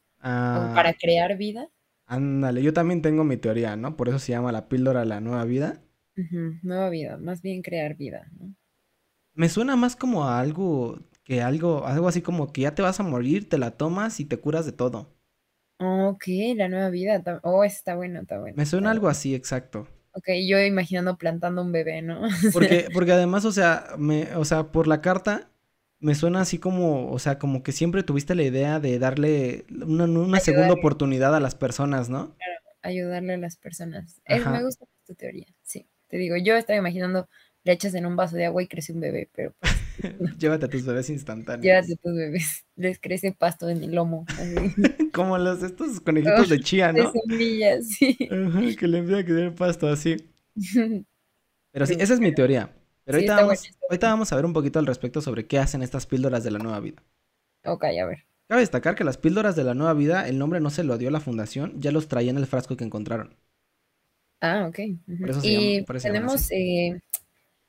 Como 0.51 0.71
Ah, 0.71 0.71
para 0.71 0.93
crear 0.95 1.37
vida. 1.37 1.69
ándale, 2.07 2.63
yo 2.63 2.73
también 2.73 3.01
tengo 3.03 3.23
mi 3.23 3.37
teoría, 3.37 3.75
¿no? 3.75 3.95
Por 3.97 4.09
eso 4.09 4.17
se 4.19 4.31
llama 4.31 4.51
la 4.51 4.67
píldora 4.69 5.05
la 5.05 5.21
nueva 5.21 5.45
vida. 5.45 5.83
Nueva 6.61 6.89
vida, 6.89 7.15
más 7.17 7.41
bien 7.41 7.61
crear 7.61 7.95
vida, 7.95 8.27
¿no? 8.37 8.53
Me 9.35 9.49
suena 9.49 9.75
más 9.75 9.95
como 9.95 10.25
a 10.25 10.39
algo 10.39 10.99
que 11.23 11.41
algo, 11.43 11.85
algo 11.85 12.07
así 12.07 12.21
como 12.23 12.51
que 12.51 12.61
ya 12.61 12.73
te 12.75 12.81
vas 12.81 12.99
a 12.99 13.03
morir, 13.03 13.47
te 13.49 13.57
la 13.59 13.71
tomas 13.77 14.19
y 14.19 14.25
te 14.25 14.39
curas 14.39 14.65
de 14.65 14.71
todo. 14.71 15.13
Ok, 15.79 16.23
la 16.55 16.67
nueva 16.69 16.89
vida. 16.89 17.21
Oh, 17.43 17.63
está 17.63 17.95
bueno, 17.95 18.21
está 18.21 18.39
bueno. 18.39 18.57
Me 18.57 18.65
suena 18.65 18.89
algo 18.89 19.07
bueno. 19.07 19.07
así, 19.07 19.35
exacto. 19.35 19.87
Ok, 20.13 20.27
yo 20.47 20.59
imaginando 20.61 21.17
plantando 21.17 21.61
un 21.61 21.71
bebé, 21.71 22.01
¿no? 22.01 22.21
Porque, 22.51 22.89
porque 22.93 23.11
además, 23.11 23.45
o 23.45 23.51
sea, 23.51 23.95
me, 23.97 24.35
o 24.35 24.45
sea, 24.45 24.71
por 24.71 24.87
la 24.87 25.01
carta 25.01 25.51
me 26.05 26.13
suena 26.15 26.41
así 26.41 26.59
como, 26.59 27.11
o 27.11 27.19
sea, 27.19 27.39
como 27.39 27.63
que 27.63 27.71
siempre 27.71 28.03
tuviste 28.03 28.35
la 28.35 28.43
idea 28.43 28.79
de 28.79 28.99
darle 28.99 29.65
una, 29.69 30.05
una 30.05 30.39
segunda 30.39 30.73
oportunidad 30.73 31.35
a 31.35 31.39
las 31.39 31.55
personas, 31.55 32.09
¿no? 32.09 32.35
Ayudarle 32.83 33.33
a 33.33 33.37
las 33.37 33.57
personas. 33.57 34.21
Es- 34.25 34.41
Ajá. 34.41 34.51
me 34.51 34.63
gusta 34.63 34.85
tu 35.07 35.15
teoría, 35.15 35.47
sí. 35.63 35.87
Te 36.07 36.17
digo, 36.17 36.35
yo 36.37 36.55
estaba 36.55 36.77
imaginando 36.77 37.27
le 37.63 37.71
echas 37.73 37.95
en 37.95 38.05
un 38.05 38.15
vaso 38.15 38.35
de 38.35 38.45
agua 38.45 38.61
y 38.61 38.67
crece 38.67 38.93
un 38.93 38.99
bebé, 38.99 39.27
pero 39.33 39.55
pues, 39.59 39.73
Llévate 40.39 40.65
a 40.65 40.69
tus 40.69 40.85
bebés 40.85 41.09
instantáneos. 41.09 41.63
llévate 41.65 41.95
tus 41.95 42.15
bebés. 42.15 42.65
Les 42.75 42.99
crece 42.99 43.31
pasto 43.31 43.67
en 43.69 43.83
el 43.83 43.95
lomo, 43.95 44.25
Como 45.13 45.37
los 45.39 45.63
estos 45.63 45.99
conejitos 46.01 46.49
de 46.49 46.59
chía, 46.59 46.93
de 46.93 47.01
¿no? 47.01 47.11
semillas, 47.11 47.87
sí. 47.87 48.15
Ajá, 48.29 48.61
que 48.77 48.87
le 48.87 48.99
empieza 48.99 49.21
a 49.21 49.25
quedar 49.25 49.55
pasto 49.55 49.87
así. 49.87 50.17
Pero 51.71 51.85
Sí, 51.87 51.97
esa 51.99 52.13
es 52.13 52.19
mi 52.19 52.33
teoría. 52.33 52.69
Pero 53.05 53.19
Sí, 53.19 53.27
ahorita 53.27 53.35
vamos, 53.35 53.69
ahorita 53.89 54.33
a 54.33 54.35
ver 54.35 54.45
un 54.45 54.53
poquito 54.53 54.79
al 54.79 54.85
respecto 54.87 55.21
sobre 55.21 55.47
qué 55.47 55.59
hacen 55.59 55.83
estas 55.83 56.05
píldoras 56.05 56.43
de 56.43 56.51
la 56.51 56.59
nueva 56.59 56.79
vida. 56.79 57.01
Ok, 57.65 57.83
a 57.85 58.05
ver. 58.05 58.25
Cabe 58.47 58.61
destacar 58.61 58.95
que 58.95 59.03
las 59.03 59.17
píldoras 59.17 59.55
de 59.55 59.63
la 59.63 59.73
nueva 59.73 59.93
vida, 59.93 60.27
el 60.27 60.37
nombre 60.37 60.59
no 60.59 60.69
se 60.69 60.83
lo 60.83 60.97
dio 60.97 61.09
la 61.09 61.19
fundación, 61.19 61.79
ya 61.79 61.91
los 61.91 62.07
traía 62.07 62.31
en 62.31 62.37
el 62.37 62.45
frasco 62.45 62.77
que 62.77 62.83
encontraron. 62.83 63.35
Ah, 64.41 64.67
ok. 64.67 64.79
Por 65.19 65.29
eso 65.29 65.41
se 65.41 65.47
Y 65.49 65.75
llama- 65.79 65.85
por 65.87 65.95
eso 65.95 66.07
tenemos 66.07 66.51
eh, 66.51 66.99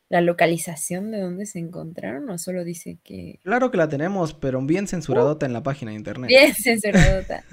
la 0.08 0.20
localización 0.20 1.10
de 1.10 1.20
dónde 1.20 1.46
se 1.46 1.58
encontraron 1.58 2.28
o 2.30 2.38
solo 2.38 2.64
dice 2.64 2.98
que 3.02 3.38
Claro 3.42 3.70
que 3.70 3.78
la 3.78 3.88
tenemos, 3.88 4.34
pero 4.34 4.60
bien 4.60 4.86
censuradota 4.86 5.46
en 5.46 5.52
la 5.52 5.62
página 5.62 5.92
de 5.92 5.96
internet. 5.96 6.28
bien 6.28 6.54
censuradota. 6.54 7.44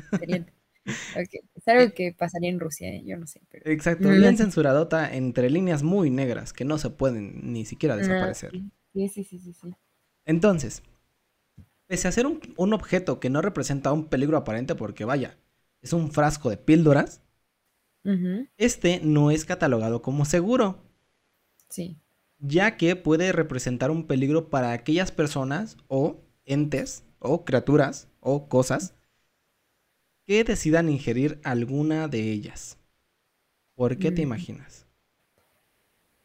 Excelente. 0.86 1.14
Ok, 1.16 1.30
es 1.56 1.68
algo 1.68 1.94
que 1.94 2.14
pasaría 2.14 2.50
en 2.50 2.60
Rusia, 2.60 2.90
¿eh? 2.90 3.04
yo 3.06 3.18
no 3.18 3.28
sé, 3.28 3.42
pero 3.50 3.66
Exacto, 3.66 4.14
bien 4.16 4.38
censuradota 4.38 5.14
entre 5.14 5.50
líneas 5.50 5.84
muy 5.84 6.10
negras 6.10 6.54
que 6.54 6.64
no 6.66 6.78
se 6.78 6.92
pueden 6.92 7.52
ni 7.52 7.66
siquiera 7.66 7.98
Ah, 7.98 8.34
desaparecer. 8.50 8.62
sí, 8.94 9.10
sí, 9.10 9.24
sí, 9.24 9.40
sí, 9.40 9.54
sí. 9.54 9.76
Entonces, 10.26 10.84
pese 11.88 12.08
a 12.08 12.12
ser 12.12 12.26
un, 12.28 12.40
un 12.58 12.74
objeto 12.74 13.20
que 13.20 13.30
no 13.30 13.42
representa 13.42 13.92
un 13.94 14.06
peligro 14.10 14.38
aparente 14.38 14.76
porque 14.76 15.06
vaya, 15.06 15.38
es 15.82 15.94
un 15.94 16.12
frasco 16.12 16.50
de 16.50 16.58
píldoras, 16.58 17.22
este 18.58 19.00
no 19.04 19.30
es 19.30 19.46
catalogado 19.46 20.02
como 20.02 20.26
seguro, 20.26 20.80
Sí. 21.70 21.98
ya 22.40 22.78
que 22.78 22.96
puede 22.96 23.32
representar 23.32 23.92
un 23.92 24.06
peligro 24.08 24.50
para 24.50 24.72
aquellas 24.72 25.12
personas 25.12 25.78
o 25.88 26.22
entes 26.46 27.04
o 27.20 27.46
criaturas 27.46 28.10
o 28.20 28.50
cosas 28.50 28.96
que 30.28 30.44
decidan 30.44 30.90
ingerir 30.90 31.40
alguna 31.46 32.08
de 32.10 32.32
ellas. 32.32 32.78
¿Por 33.76 34.00
qué 34.00 34.12
te 34.12 34.22
Mm. 34.22 34.24
imaginas? 34.24 34.88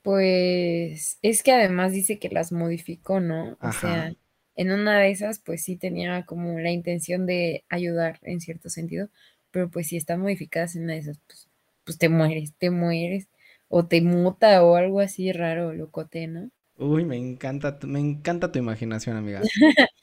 Pues 0.02 1.18
es 1.22 1.42
que 1.42 1.52
además 1.52 1.92
dice 1.92 2.18
que 2.18 2.28
las 2.30 2.50
modificó, 2.52 3.20
¿no? 3.20 3.58
O 3.60 3.72
sea, 3.72 4.14
en 4.56 4.72
una 4.72 4.98
de 5.00 5.10
esas, 5.10 5.38
pues 5.40 5.62
sí 5.64 5.76
tenía 5.76 6.24
como 6.26 6.58
la 6.60 6.70
intención 6.70 7.26
de 7.26 7.64
ayudar 7.68 8.18
en 8.22 8.40
cierto 8.40 8.70
sentido, 8.70 9.08
pero 9.50 9.70
pues 9.70 9.88
si 9.88 9.96
están 9.96 10.20
modificadas 10.20 10.76
en 10.76 10.84
una 10.84 10.94
de 10.94 11.00
esas, 11.00 11.18
pues, 11.26 11.48
pues 11.84 11.98
te 11.98 12.08
mueres, 12.08 12.54
te 12.58 12.70
mueres, 12.70 13.28
o 13.68 13.86
te 13.86 14.00
muta 14.02 14.64
o 14.64 14.76
algo 14.76 15.00
así 15.00 15.32
raro, 15.32 15.72
locote, 15.74 16.26
¿no? 16.26 16.50
Uy, 16.76 17.04
me 17.04 17.16
encanta, 17.18 17.78
me 17.86 18.00
encanta 18.00 18.50
tu 18.50 18.58
imaginación, 18.58 19.16
amiga. 19.18 19.52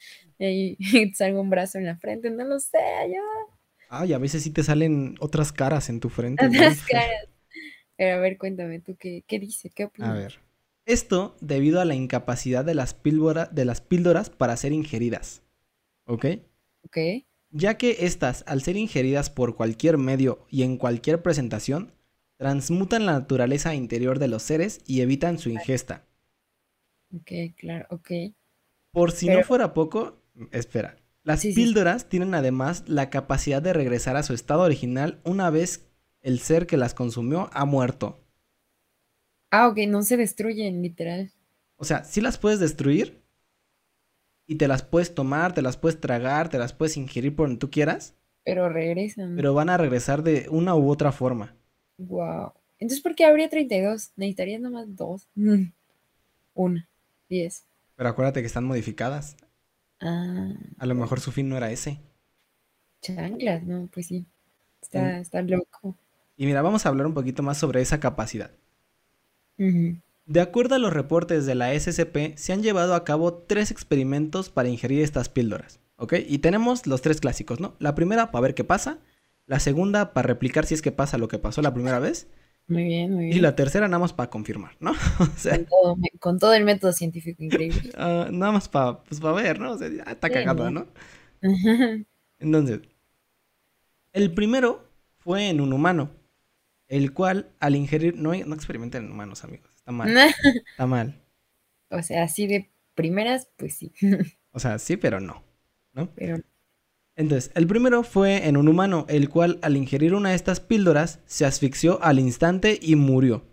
y 0.38 0.76
salga 1.14 1.40
un 1.40 1.50
brazo 1.50 1.78
en 1.78 1.86
la 1.86 1.96
frente, 1.96 2.30
no 2.30 2.44
lo 2.44 2.58
sé, 2.60 2.78
yo. 3.08 3.55
Ay, 3.88 4.12
a 4.12 4.18
veces 4.18 4.42
sí 4.42 4.50
te 4.50 4.62
salen 4.62 5.16
otras 5.20 5.52
caras 5.52 5.88
en 5.88 6.00
tu 6.00 6.08
frente. 6.08 6.46
Otras 6.46 6.82
caras. 6.90 7.28
Pero 7.96 8.16
a 8.16 8.20
ver, 8.20 8.36
cuéntame 8.36 8.80
tú, 8.80 8.96
¿qué, 8.96 9.24
qué 9.26 9.38
dice? 9.38 9.70
¿Qué 9.70 9.84
opinas? 9.84 10.10
A 10.10 10.14
ver. 10.14 10.38
Esto 10.84 11.36
debido 11.40 11.80
a 11.80 11.84
la 11.84 11.94
incapacidad 11.94 12.64
de 12.64 12.74
las, 12.74 12.96
de 13.02 13.64
las 13.64 13.80
píldoras 13.80 14.30
para 14.30 14.56
ser 14.56 14.72
ingeridas. 14.72 15.42
¿Ok? 16.06 16.26
Ok. 16.84 16.98
Ya 17.50 17.76
que 17.76 17.96
estas, 18.00 18.44
al 18.46 18.62
ser 18.62 18.76
ingeridas 18.76 19.30
por 19.30 19.56
cualquier 19.56 19.98
medio 19.98 20.46
y 20.50 20.62
en 20.62 20.76
cualquier 20.76 21.22
presentación, 21.22 21.92
transmutan 22.36 23.06
la 23.06 23.12
naturaleza 23.12 23.74
interior 23.74 24.18
de 24.18 24.28
los 24.28 24.42
seres 24.42 24.80
y 24.86 25.00
evitan 25.00 25.38
su 25.38 25.48
ingesta. 25.48 26.04
Ok, 27.14 27.32
claro, 27.56 27.86
ok. 27.90 28.10
Por 28.92 29.12
si 29.12 29.28
no 29.28 29.42
fuera 29.42 29.74
poco, 29.74 30.22
espera. 30.52 30.96
Las 31.26 31.42
píldoras 31.42 32.08
tienen 32.08 32.36
además 32.36 32.84
la 32.86 33.10
capacidad 33.10 33.60
de 33.60 33.72
regresar 33.72 34.16
a 34.16 34.22
su 34.22 34.32
estado 34.32 34.62
original 34.62 35.18
una 35.24 35.50
vez 35.50 35.84
el 36.22 36.38
ser 36.38 36.68
que 36.68 36.76
las 36.76 36.94
consumió 36.94 37.50
ha 37.52 37.64
muerto. 37.64 38.20
Ah, 39.50 39.66
ok, 39.66 39.78
no 39.88 40.02
se 40.02 40.16
destruyen, 40.16 40.82
literal. 40.82 41.32
O 41.78 41.84
sea, 41.84 42.04
sí 42.04 42.20
las 42.20 42.38
puedes 42.38 42.60
destruir 42.60 43.24
y 44.46 44.54
te 44.54 44.68
las 44.68 44.84
puedes 44.84 45.16
tomar, 45.16 45.52
te 45.52 45.62
las 45.62 45.76
puedes 45.76 46.00
tragar, 46.00 46.48
te 46.48 46.58
las 46.58 46.72
puedes 46.72 46.96
ingerir 46.96 47.34
por 47.34 47.48
donde 47.48 47.58
tú 47.58 47.72
quieras. 47.72 48.14
Pero 48.44 48.68
regresan. 48.68 49.34
Pero 49.34 49.52
van 49.52 49.68
a 49.68 49.78
regresar 49.78 50.22
de 50.22 50.46
una 50.48 50.76
u 50.76 50.88
otra 50.88 51.10
forma. 51.10 51.56
Wow. 51.98 52.52
Entonces, 52.78 53.02
¿por 53.02 53.16
qué 53.16 53.24
habría 53.24 53.50
32? 53.50 54.12
Necesitarías 54.14 54.60
nomás 54.60 54.94
dos. 54.94 55.26
Una. 56.54 56.88
Diez. 57.28 57.64
Pero 57.96 58.10
acuérdate 58.10 58.42
que 58.42 58.46
están 58.46 58.62
modificadas. 58.62 59.36
Ah. 60.00 60.52
A 60.78 60.86
lo 60.86 60.94
mejor 60.94 61.20
su 61.20 61.32
fin 61.32 61.48
no 61.48 61.56
era 61.56 61.70
ese. 61.70 62.00
Chanclas, 63.00 63.62
no, 63.64 63.88
pues 63.92 64.06
sí. 64.06 64.26
Está, 64.82 65.18
está 65.18 65.42
loco. 65.42 65.96
Y 66.36 66.46
mira, 66.46 66.62
vamos 66.62 66.84
a 66.84 66.90
hablar 66.90 67.06
un 67.06 67.14
poquito 67.14 67.42
más 67.42 67.58
sobre 67.58 67.80
esa 67.80 68.00
capacidad. 68.00 68.50
De 69.56 70.40
acuerdo 70.40 70.74
a 70.74 70.78
los 70.78 70.92
reportes 70.92 71.46
de 71.46 71.54
la 71.54 71.72
SCP, 71.78 72.36
se 72.36 72.52
han 72.52 72.62
llevado 72.62 72.94
a 72.94 73.04
cabo 73.04 73.32
tres 73.34 73.70
experimentos 73.70 74.50
para 74.50 74.68
ingerir 74.68 75.02
estas 75.02 75.28
píldoras. 75.28 75.80
¿Ok? 75.96 76.14
Y 76.26 76.38
tenemos 76.38 76.86
los 76.86 77.00
tres 77.00 77.20
clásicos, 77.20 77.58
¿no? 77.58 77.74
La 77.78 77.94
primera 77.94 78.30
para 78.30 78.42
ver 78.42 78.54
qué 78.54 78.64
pasa. 78.64 78.98
La 79.46 79.60
segunda 79.60 80.12
para 80.12 80.26
replicar 80.26 80.66
si 80.66 80.74
es 80.74 80.82
que 80.82 80.92
pasa 80.92 81.16
lo 81.16 81.28
que 81.28 81.38
pasó 81.38 81.62
la 81.62 81.72
primera 81.72 82.00
vez. 82.00 82.28
Muy 82.68 82.82
bien, 82.82 83.12
muy 83.12 83.24
bien. 83.26 83.36
Y 83.36 83.40
la 83.40 83.54
tercera 83.54 83.86
nada 83.86 84.00
más 84.00 84.12
para 84.12 84.28
confirmar, 84.28 84.72
¿no? 84.80 84.92
con, 86.18 86.38
todo, 86.38 86.54
el 86.54 86.64
método 86.64 86.92
científico 86.92 87.42
increíble. 87.42 87.90
Ah, 87.96 88.28
nada 88.30 88.52
más 88.52 88.68
para 88.68 89.02
pues, 89.04 89.20
ver, 89.20 89.60
¿no? 89.60 89.72
O 89.72 89.78
sea, 89.78 89.88
está 89.88 90.30
cagado, 90.30 90.70
¿no? 90.70 90.86
Entonces, 92.38 92.80
el 94.12 94.32
primero 94.34 94.88
fue 95.18 95.48
en 95.48 95.60
un 95.60 95.72
humano, 95.72 96.10
el 96.88 97.12
cual 97.12 97.50
al 97.60 97.76
ingerir, 97.76 98.16
no, 98.16 98.34
no 98.34 98.54
experimenten 98.54 99.04
en 99.04 99.12
humanos, 99.12 99.44
amigos, 99.44 99.70
está 99.76 99.92
mal. 99.92 100.16
está 100.70 100.86
mal. 100.86 101.22
O 101.90 102.02
sea, 102.02 102.24
así 102.24 102.46
de 102.46 102.70
primeras, 102.94 103.48
pues 103.56 103.74
sí. 103.74 103.92
o 104.50 104.58
sea, 104.58 104.78
sí, 104.78 104.96
pero 104.96 105.20
no, 105.20 105.44
¿no? 105.92 106.10
Pero 106.14 106.38
entonces, 107.16 107.50
el 107.54 107.66
primero 107.66 108.02
fue 108.02 108.46
en 108.46 108.56
un 108.56 108.68
humano, 108.68 109.06
el 109.08 109.28
cual 109.28 109.58
al 109.62 109.76
ingerir 109.76 110.14
una 110.14 110.30
de 110.30 110.36
estas 110.36 110.60
píldoras 110.60 111.20
se 111.26 111.44
asfixió 111.46 112.02
al 112.02 112.18
instante 112.18 112.78
y 112.80 112.96
murió. 112.96 113.44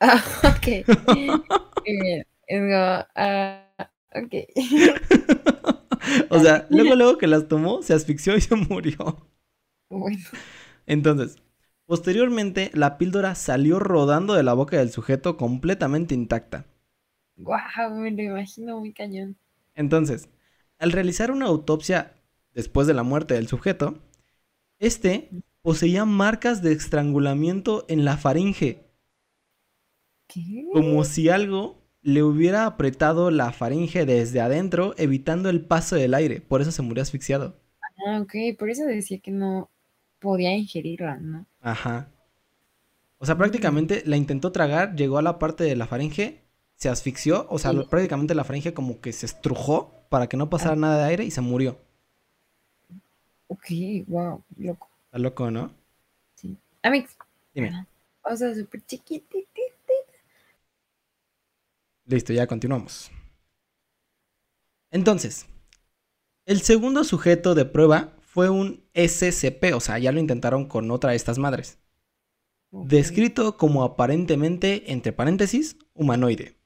Ah, 0.00 0.22
ok. 0.44 0.84
Ah, 3.14 3.68
ok. 4.14 4.34
o 6.30 6.38
sea, 6.38 6.66
luego, 6.70 6.94
luego 6.94 7.18
que 7.18 7.26
las 7.26 7.48
tomó, 7.48 7.82
se 7.82 7.94
asfixió 7.94 8.36
y 8.36 8.40
se 8.40 8.54
murió. 8.56 9.26
Bueno. 9.88 10.18
Entonces, 10.86 11.36
posteriormente, 11.86 12.70
la 12.74 12.98
píldora 12.98 13.34
salió 13.34 13.78
rodando 13.78 14.34
de 14.34 14.42
la 14.42 14.54
boca 14.54 14.78
del 14.78 14.90
sujeto 14.90 15.36
completamente 15.36 16.14
intacta. 16.14 16.66
Guau, 17.38 17.94
me 17.94 18.10
lo 18.10 18.22
imagino 18.22 18.78
muy 18.78 18.92
cañón. 18.92 19.38
Entonces, 19.74 20.28
al 20.78 20.90
realizar 20.92 21.30
una 21.30 21.46
autopsia 21.46 22.15
después 22.56 22.88
de 22.88 22.94
la 22.94 23.04
muerte 23.04 23.34
del 23.34 23.46
sujeto, 23.46 23.98
este 24.80 25.30
poseía 25.62 26.04
marcas 26.04 26.62
de 26.62 26.72
estrangulamiento 26.72 27.84
en 27.88 28.04
la 28.04 28.16
faringe. 28.16 28.82
¿Qué? 30.26 30.66
Como 30.72 31.04
si 31.04 31.28
algo 31.28 31.82
le 32.02 32.22
hubiera 32.22 32.66
apretado 32.66 33.30
la 33.30 33.52
faringe 33.52 34.06
desde 34.06 34.40
adentro, 34.40 34.94
evitando 34.96 35.50
el 35.50 35.64
paso 35.64 35.96
del 35.96 36.14
aire. 36.14 36.40
Por 36.40 36.62
eso 36.62 36.72
se 36.72 36.82
murió 36.82 37.02
asfixiado. 37.02 37.60
Ah, 38.06 38.20
ok. 38.20 38.58
Por 38.58 38.70
eso 38.70 38.84
decía 38.84 39.18
que 39.20 39.30
no 39.30 39.70
podía 40.18 40.56
ingerirla, 40.56 41.18
¿no? 41.18 41.46
Ajá. 41.60 42.08
O 43.18 43.26
sea, 43.26 43.36
prácticamente 43.36 44.02
la 44.06 44.16
intentó 44.16 44.50
tragar, 44.52 44.96
llegó 44.96 45.18
a 45.18 45.22
la 45.22 45.38
parte 45.38 45.64
de 45.64 45.76
la 45.76 45.86
faringe, 45.86 46.42
se 46.74 46.88
asfixió, 46.88 47.46
o 47.50 47.58
sea, 47.58 47.72
prácticamente 47.90 48.34
la 48.34 48.44
faringe 48.44 48.72
como 48.72 49.00
que 49.00 49.12
se 49.12 49.26
estrujó 49.26 50.06
para 50.08 50.28
que 50.28 50.36
no 50.36 50.48
pasara 50.48 50.72
ah. 50.72 50.76
nada 50.76 50.98
de 50.98 51.04
aire 51.10 51.24
y 51.24 51.30
se 51.30 51.40
murió. 51.40 51.85
Ok, 53.48 53.66
wow, 54.06 54.42
loco. 54.56 54.88
Está 55.06 55.18
loco, 55.18 55.50
¿no? 55.50 55.72
Sí. 56.34 56.56
Amix. 56.82 57.16
Dime. 57.54 57.86
O 58.22 58.36
sea, 58.36 58.54
súper 58.54 58.84
chiquitita. 58.84 59.46
Listo, 62.06 62.32
ya 62.32 62.46
continuamos. 62.46 63.10
Entonces, 64.90 65.46
el 66.44 66.60
segundo 66.60 67.02
sujeto 67.02 67.54
de 67.54 67.64
prueba 67.64 68.12
fue 68.20 68.48
un 68.50 68.84
SCP, 68.94 69.74
o 69.74 69.80
sea, 69.80 69.98
ya 69.98 70.12
lo 70.12 70.20
intentaron 70.20 70.66
con 70.66 70.90
otra 70.90 71.10
de 71.10 71.16
estas 71.16 71.38
madres. 71.38 71.78
Descrito 72.70 73.56
como 73.56 73.82
aparentemente, 73.82 74.92
entre 74.92 75.12
paréntesis, 75.12 75.76
humanoide. 75.94 76.56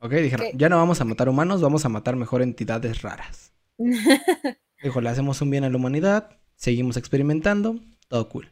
Ok, 0.00 0.12
dijeron, 0.12 0.46
ya 0.54 0.68
no 0.68 0.76
vamos 0.76 1.00
a 1.00 1.04
matar 1.04 1.28
humanos, 1.28 1.60
vamos 1.60 1.84
a 1.84 1.88
matar 1.88 2.16
mejor 2.16 2.42
entidades 2.42 3.02
raras. 3.02 3.52
Dijo, 4.82 5.00
le 5.00 5.10
hacemos 5.10 5.40
un 5.42 5.50
bien 5.50 5.64
a 5.64 5.70
la 5.70 5.76
humanidad, 5.76 6.38
seguimos 6.54 6.96
experimentando, 6.96 7.80
todo 8.08 8.28
cool. 8.28 8.50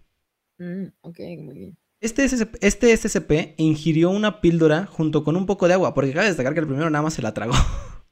Mm, 0.59 0.87
ok, 1.01 1.19
muy 1.39 1.59
bien. 1.59 1.79
Este 2.01 2.29
SCP, 2.29 2.57
este 2.61 2.97
SCP 2.97 3.55
ingirió 3.57 4.11
una 4.11 4.41
píldora 4.41 4.87
junto 4.87 5.25
con 5.25 5.37
un 5.37 5.47
poco 5.47 5.67
de 5.67 5.75
agua, 5.75 5.95
porque 5.95 6.13
cabe 6.13 6.29
destacar 6.29 6.55
que 6.55 6.61
el 6.61 6.67
primero 6.67 6.91
nada 6.91 7.03
más 7.03 7.15
se 7.15 7.23
la 7.23 7.35
tragó. 7.35 7.55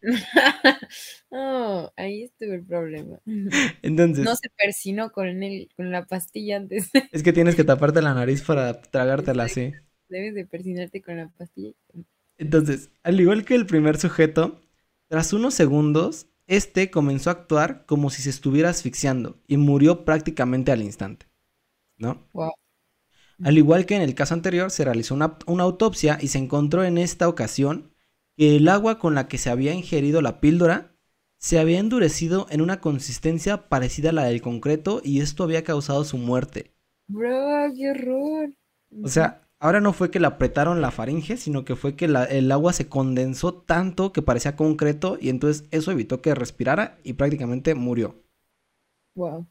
oh, 1.31 1.93
ahí 1.97 2.25
estuvo 2.25 2.53
el 2.53 2.65
problema. 2.65 3.21
Entonces. 3.83 4.25
No 4.25 4.35
se 4.35 4.51
persinó 4.51 5.11
con, 5.11 5.43
el, 5.43 5.69
con 5.77 5.91
la 5.91 6.07
pastilla 6.07 6.57
antes. 6.57 6.91
es 7.13 7.23
que 7.23 7.33
tienes 7.33 7.55
que 7.55 7.65
taparte 7.65 8.03
la 8.03 8.15
nariz 8.15 8.43
para 8.43 8.81
tragártela 8.81 9.45
así. 9.45 9.73
Debes 10.09 10.35
de 10.35 10.47
persinarte 10.47 11.03
con 11.03 11.17
la 11.17 11.29
pastilla. 11.29 11.75
Entonces, 12.39 12.91
al 13.03 13.21
igual 13.21 13.45
que 13.45 13.55
el 13.55 13.67
primer 13.67 13.99
sujeto, 13.99 14.61
tras 15.09 15.33
unos 15.33 15.55
segundos, 15.55 16.29
este 16.47 16.91
comenzó 16.91 17.31
a 17.31 17.35
actuar 17.35 17.87
como 17.87 18.11
si 18.11 18.23
se 18.23 18.31
estuviera 18.31 18.71
asfixiando 18.71 19.41
y 19.47 19.57
murió 19.57 20.05
prácticamente 20.05 20.73
al 20.73 20.83
instante. 20.83 21.27
¿No? 21.99 22.29
Al 23.43 23.59
igual 23.59 23.87
que 23.87 23.97
en 23.97 24.03
el 24.03 24.15
caso 24.15 24.35
anterior, 24.35 24.71
se 24.71 24.85
realizó 24.85 25.15
una, 25.15 25.37
autopsia 25.63 26.19
y 26.21 26.29
se 26.29 26.39
encontró 26.39 26.85
en 26.85 26.99
esta 26.99 27.29
ocasión 27.29 27.95
que 28.37 28.57
el 28.57 28.69
agua 28.69 28.99
con 28.99 29.15
la 29.15 29.29
que 29.29 29.39
se 29.39 29.51
había 29.51 29.75
ingerido 29.75 30.23
la 30.23 30.41
píldora 30.41 30.95
se 31.39 31.59
había 31.59 31.79
endurecido 31.79 32.47
en 32.51 32.61
una 32.61 32.81
consistencia 32.81 33.69
parecida 33.69 34.11
a 34.11 34.13
la 34.13 34.25
del 34.25 34.41
concreto 34.41 35.01
y 35.05 35.21
esto 35.21 35.45
había 35.45 35.65
causado 35.65 36.05
su 36.05 36.17
muerte. 36.17 36.75
Bro, 37.09 37.73
qué 37.77 37.91
horror. 37.91 38.55
O 39.03 39.09
sea, 39.09 39.46
Ahora 39.59 39.81
no 39.81 39.93
fue 39.95 40.11
que 40.11 40.21
le 40.21 40.27
apretaron 40.27 40.83
la 40.83 40.91
faringe, 40.91 41.39
sino 41.39 41.65
que 41.65 41.77
fue 41.77 41.97
que 41.97 42.05
el 42.05 42.53
agua 42.53 42.73
se 42.75 42.89
condensó 42.89 43.55
tanto 43.55 44.13
que 44.13 44.21
parecía 44.21 44.55
concreto 44.55 45.17
y 45.21 45.31
entonces 45.31 45.67
eso 45.71 45.91
evitó 45.91 46.21
que 46.21 46.35
respirara 46.35 46.99
y 47.05 47.15
prácticamente 47.15 47.75
murió. 47.75 48.23
Wow. 49.15 49.47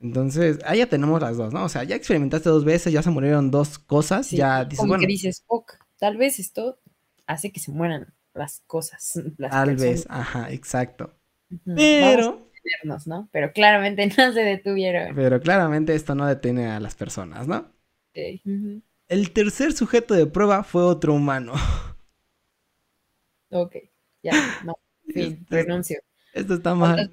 Entonces, 0.00 0.58
ahí 0.64 0.78
ya 0.78 0.88
tenemos 0.88 1.20
las 1.20 1.36
dos, 1.36 1.52
¿no? 1.52 1.64
O 1.64 1.68
sea, 1.68 1.84
ya 1.84 1.94
experimentaste 1.94 2.48
dos 2.48 2.64
veces, 2.64 2.92
ya 2.92 3.02
se 3.02 3.10
murieron 3.10 3.52
dos 3.52 3.78
cosas, 3.78 4.30
ya 4.30 4.64
dices, 4.64 4.80
como 4.80 4.98
que 4.98 5.06
dices, 5.06 5.44
ok, 5.46 5.74
tal 5.98 6.16
vez 6.16 6.40
esto 6.40 6.80
hace 7.26 7.52
que 7.52 7.60
se 7.60 7.70
mueran 7.70 8.12
las 8.34 8.62
cosas. 8.66 9.12
tal 9.50 9.76
vez, 9.76 10.06
ajá, 10.08 10.50
exacto. 10.52 11.14
Pero... 11.64 12.48
¿no? 13.06 13.28
Pero 13.32 13.52
claramente 13.52 14.06
no 14.18 14.32
se 14.32 14.40
detuvieron. 14.40 15.14
Pero 15.14 15.40
claramente 15.40 15.94
esto 15.94 16.14
no 16.14 16.26
detiene 16.26 16.66
a 16.66 16.80
las 16.80 16.94
personas, 16.96 17.46
¿no? 17.46 17.72
El 19.08 19.30
tercer 19.32 19.72
sujeto 19.72 20.14
de 20.14 20.26
prueba 20.26 20.62
fue 20.64 20.82
otro 20.82 21.14
humano. 21.14 21.54
Ok, 23.50 23.76
ya, 24.22 24.32
no. 24.64 24.74
Fin, 25.08 25.38
Esto- 25.42 25.46
renuncio. 25.56 26.00
Esto 26.34 26.54
está 26.54 26.74
¿Cuántas 26.76 27.06
mal. 27.08 27.10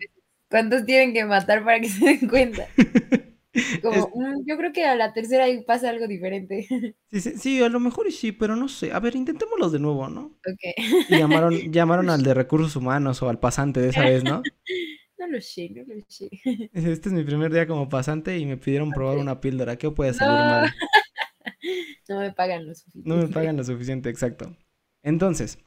¿Cuántos 0.50 0.86
tienen 0.86 1.14
que 1.14 1.26
matar 1.26 1.64
para 1.64 1.80
que 1.80 1.90
se 1.90 2.06
den 2.06 2.28
cuenta? 2.28 2.68
Como, 3.82 3.96
Es- 3.96 4.08
"Mm, 4.14 4.44
yo 4.46 4.58
creo 4.58 4.74
que 4.74 4.84
a 4.86 4.96
la 4.96 5.14
tercera 5.14 5.46
pasa 5.66 5.90
algo 5.90 6.08
diferente. 6.08 6.68
sí, 7.10 7.22
sí, 7.22 7.38
sí, 7.38 7.64
a 7.64 7.70
lo 7.70 7.80
mejor 7.80 8.08
y 8.08 8.12
sí, 8.12 8.34
pero 8.34 8.58
no 8.58 8.68
sé. 8.68 8.92
A 8.92 9.00
ver, 9.00 9.16
intentémoslo 9.16 9.70
de 9.70 9.80
nuevo, 9.80 10.10
¿no? 10.10 10.38
ok. 10.46 11.06
Y 11.10 11.16
llamaron, 11.18 11.72
llamaron 11.72 12.10
al 12.10 12.22
de 12.24 12.34
recursos 12.34 12.76
humanos 12.76 13.22
o 13.24 13.30
al 13.30 13.40
pasante 13.40 13.80
de 13.80 13.90
esa 13.90 14.04
vez, 14.04 14.26
¿no? 14.26 14.44
No 15.18 15.28
lo 15.28 15.40
sé, 15.40 15.70
no 15.70 15.84
lo 15.88 16.04
sé. 16.10 16.30
Este 16.74 17.08
es 17.10 17.14
mi 17.14 17.24
primer 17.24 17.52
día 17.54 17.66
como 17.66 17.88
pasante 17.88 18.38
y 18.38 18.46
me 18.46 18.58
pidieron 18.58 18.92
probar 18.92 19.18
una 19.18 19.40
píldora. 19.40 19.78
¿Qué 19.78 19.90
puede 19.90 20.14
salir 20.14 20.38
No. 20.40 20.46
mal? 20.46 20.74
No 22.10 22.20
me 22.20 22.32
pagan 22.32 22.66
lo 22.68 22.76
suficiente. 22.76 23.10
No 23.10 23.16
me 23.18 23.28
pagan 23.28 23.58
lo 23.58 23.64
suficiente, 23.64 24.10
exacto. 24.10 24.56
Entonces, 25.04 25.60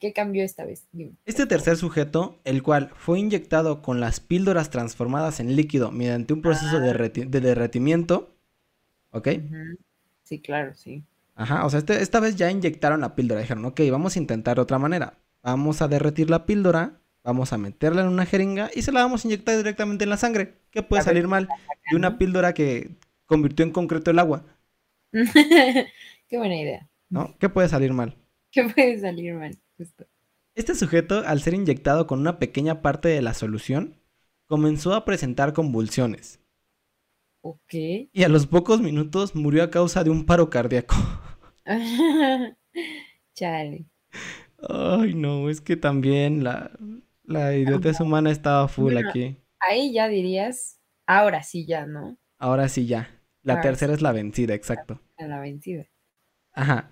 ¿Qué 0.00 0.12
cambió 0.14 0.42
esta 0.44 0.64
vez? 0.64 0.86
Dime. 0.92 1.12
este 1.26 1.46
tercer 1.46 1.76
sujeto, 1.76 2.40
el 2.44 2.62
cual 2.62 2.90
fue 2.96 3.18
inyectado 3.18 3.82
con 3.82 4.00
las 4.00 4.18
píldoras 4.20 4.70
transformadas 4.70 5.40
en 5.40 5.56
líquido 5.56 5.90
mediante 5.90 6.32
un 6.32 6.40
proceso 6.40 6.80
de, 6.80 6.92
derreti- 6.94 7.28
de 7.28 7.40
derretimiento, 7.40 8.34
¿ok? 9.10 9.28
Sí, 10.22 10.40
claro, 10.40 10.74
sí. 10.74 11.04
Ajá, 11.34 11.66
o 11.66 11.70
sea, 11.70 11.80
este- 11.80 12.00
esta 12.02 12.20
vez 12.20 12.36
ya 12.36 12.50
inyectaron 12.50 13.00
la 13.00 13.14
píldora. 13.14 13.40
Dijeron, 13.40 13.64
ok, 13.66 13.80
vamos 13.90 14.16
a 14.16 14.18
intentar 14.20 14.56
de 14.56 14.62
otra 14.62 14.78
manera. 14.78 15.18
Vamos 15.42 15.82
a 15.82 15.88
derretir 15.88 16.30
la 16.30 16.46
píldora, 16.46 17.00
vamos 17.22 17.52
a 17.52 17.58
meterla 17.58 18.02
en 18.02 18.08
una 18.08 18.24
jeringa 18.24 18.70
y 18.74 18.82
se 18.82 18.92
la 18.92 19.02
vamos 19.02 19.24
a 19.24 19.28
inyectar 19.28 19.56
directamente 19.56 20.04
en 20.04 20.10
la 20.10 20.16
sangre. 20.16 20.54
¿Qué 20.70 20.82
puede 20.82 21.02
A 21.02 21.04
ver, 21.04 21.14
salir 21.14 21.28
mal 21.28 21.48
de 21.90 21.96
una 21.96 22.16
píldora 22.18 22.54
que 22.54 22.96
convirtió 23.26 23.64
en 23.64 23.72
concreto 23.72 24.10
el 24.10 24.18
agua? 24.18 24.44
Qué 26.28 26.38
buena 26.38 26.56
idea. 26.56 26.88
¿No? 27.08 27.34
¿Qué 27.38 27.48
puede 27.48 27.68
salir 27.68 27.92
mal? 27.92 28.16
¿Qué 28.50 28.64
puede 28.64 28.98
salir 29.00 29.34
mal? 29.34 29.56
Justo. 29.76 30.06
Este 30.54 30.74
sujeto, 30.74 31.22
al 31.26 31.40
ser 31.40 31.54
inyectado 31.54 32.06
con 32.06 32.20
una 32.20 32.38
pequeña 32.38 32.82
parte 32.82 33.08
de 33.08 33.22
la 33.22 33.34
solución, 33.34 34.00
comenzó 34.46 34.94
a 34.94 35.04
presentar 35.04 35.52
convulsiones 35.52 36.40
Ok. 37.42 37.74
y 38.12 38.22
a 38.24 38.28
los 38.28 38.46
pocos 38.46 38.80
minutos 38.80 39.34
murió 39.34 39.62
a 39.64 39.70
causa 39.70 40.02
de 40.04 40.10
un 40.10 40.24
paro 40.26 40.50
cardíaco. 40.50 40.94
Chale. 43.34 43.86
Ay, 44.68 45.14
no, 45.14 45.50
es 45.50 45.60
que 45.60 45.76
también 45.76 46.44
la, 46.44 46.70
la 47.24 47.54
idiotez 47.56 48.00
humana 48.00 48.30
estaba 48.30 48.68
full 48.68 48.94
Bueno. 48.94 49.08
aquí. 49.10 49.36
Ahí 49.60 49.92
ya 49.92 50.08
dirías, 50.08 50.80
ahora 51.06 51.42
sí 51.42 51.66
ya, 51.66 51.86
¿no? 51.86 52.18
Ahora 52.38 52.68
sí 52.68 52.86
ya. 52.86 53.20
La 53.42 53.54
Ahora 53.54 53.62
tercera 53.62 53.92
es 53.92 54.02
la 54.02 54.12
vencida, 54.12 54.54
exacto. 54.54 55.00
A 55.18 55.26
la 55.26 55.40
vencida. 55.40 55.86
Ajá. 56.52 56.90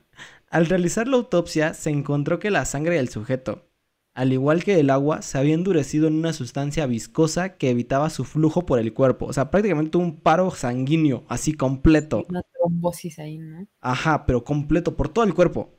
Al 0.51 0.67
realizar 0.67 1.09
la 1.09 1.17
autopsia 1.17 1.75
se 1.75 1.91
encontró 1.91 2.39
que 2.39 2.51
la 2.51 2.65
sangre 2.65 2.97
del 2.97 3.09
sujeto, 3.09 3.69
al 4.15 4.33
igual 4.33 4.63
que 4.65 4.79
el 4.79 4.91
agua, 4.91 5.23
se 5.23 5.39
había 5.39 5.55
endurecido 5.55 6.09
en 6.09 6.15
una 6.15 6.33
sustancia 6.33 6.87
viscosa 6.87 7.57
que 7.57 7.71
evitaba 7.71 8.11
su 8.11 8.25
flujo 8.25 8.67
por 8.67 8.79
el 8.79 8.93
cuerpo. 8.93 9.27
O 9.27 9.33
sea, 9.33 9.51
prácticamente 9.51 9.97
un 9.97 10.21
paro 10.21 10.51
sanguíneo, 10.51 11.25
así 11.29 11.55
completo. 11.55 12.25
Una 12.29 12.43
trombosis 12.43 13.19
ahí, 13.19 13.39
¿no? 13.39 13.67
Ajá, 13.81 14.27
pero 14.27 14.45
completo, 14.45 14.97
por 14.97 15.09
todo 15.09 15.25
el 15.25 15.35
cuerpo. 15.35 15.79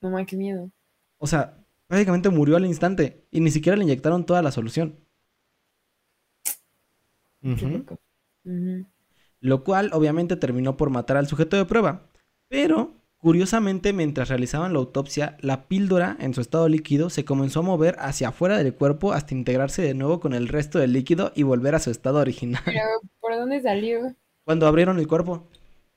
No 0.00 0.10
mames, 0.10 0.28
qué 0.28 0.36
miedo. 0.36 0.70
O 1.18 1.26
sea, 1.26 1.66
prácticamente 1.88 2.28
murió 2.28 2.56
al 2.56 2.66
instante 2.66 3.26
y 3.30 3.40
ni 3.40 3.50
siquiera 3.50 3.76
le 3.76 3.84
inyectaron 3.84 4.24
toda 4.24 4.42
la 4.42 4.52
solución. 4.52 5.00
Ujú. 7.42 7.84
Lo 9.44 9.62
cual 9.62 9.90
obviamente 9.92 10.36
terminó 10.36 10.78
por 10.78 10.88
matar 10.88 11.18
al 11.18 11.26
sujeto 11.26 11.58
de 11.58 11.66
prueba. 11.66 12.08
Pero, 12.48 12.94
curiosamente, 13.18 13.92
mientras 13.92 14.30
realizaban 14.30 14.72
la 14.72 14.78
autopsia, 14.78 15.36
la 15.40 15.68
píldora 15.68 16.16
en 16.18 16.32
su 16.32 16.40
estado 16.40 16.66
líquido 16.66 17.10
se 17.10 17.26
comenzó 17.26 17.60
a 17.60 17.64
mover 17.64 17.94
hacia 17.98 18.28
afuera 18.28 18.56
del 18.56 18.74
cuerpo 18.74 19.12
hasta 19.12 19.34
integrarse 19.34 19.82
de 19.82 19.92
nuevo 19.92 20.18
con 20.18 20.32
el 20.32 20.48
resto 20.48 20.78
del 20.78 20.94
líquido 20.94 21.30
y 21.34 21.42
volver 21.42 21.74
a 21.74 21.78
su 21.78 21.90
estado 21.90 22.20
original. 22.20 22.62
Pero, 22.64 22.80
¿por 23.20 23.36
dónde 23.36 23.60
salió? 23.60 24.14
Cuando 24.44 24.66
abrieron 24.66 24.98
el 24.98 25.06
cuerpo. 25.06 25.46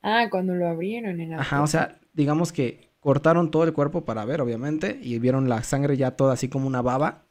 Ah, 0.02 0.28
cuando 0.30 0.54
lo 0.54 0.68
abrieron 0.68 1.18
en 1.18 1.30
la 1.30 1.38
Ajá, 1.38 1.62
o 1.62 1.66
sea, 1.66 1.98
digamos 2.12 2.52
que 2.52 2.90
cortaron 3.00 3.50
todo 3.50 3.64
el 3.64 3.72
cuerpo 3.72 4.04
para 4.04 4.26
ver, 4.26 4.42
obviamente, 4.42 4.98
y 5.02 5.18
vieron 5.18 5.48
la 5.48 5.62
sangre 5.62 5.96
ya 5.96 6.16
toda 6.16 6.34
así 6.34 6.50
como 6.50 6.66
una 6.66 6.82
baba. 6.82 7.24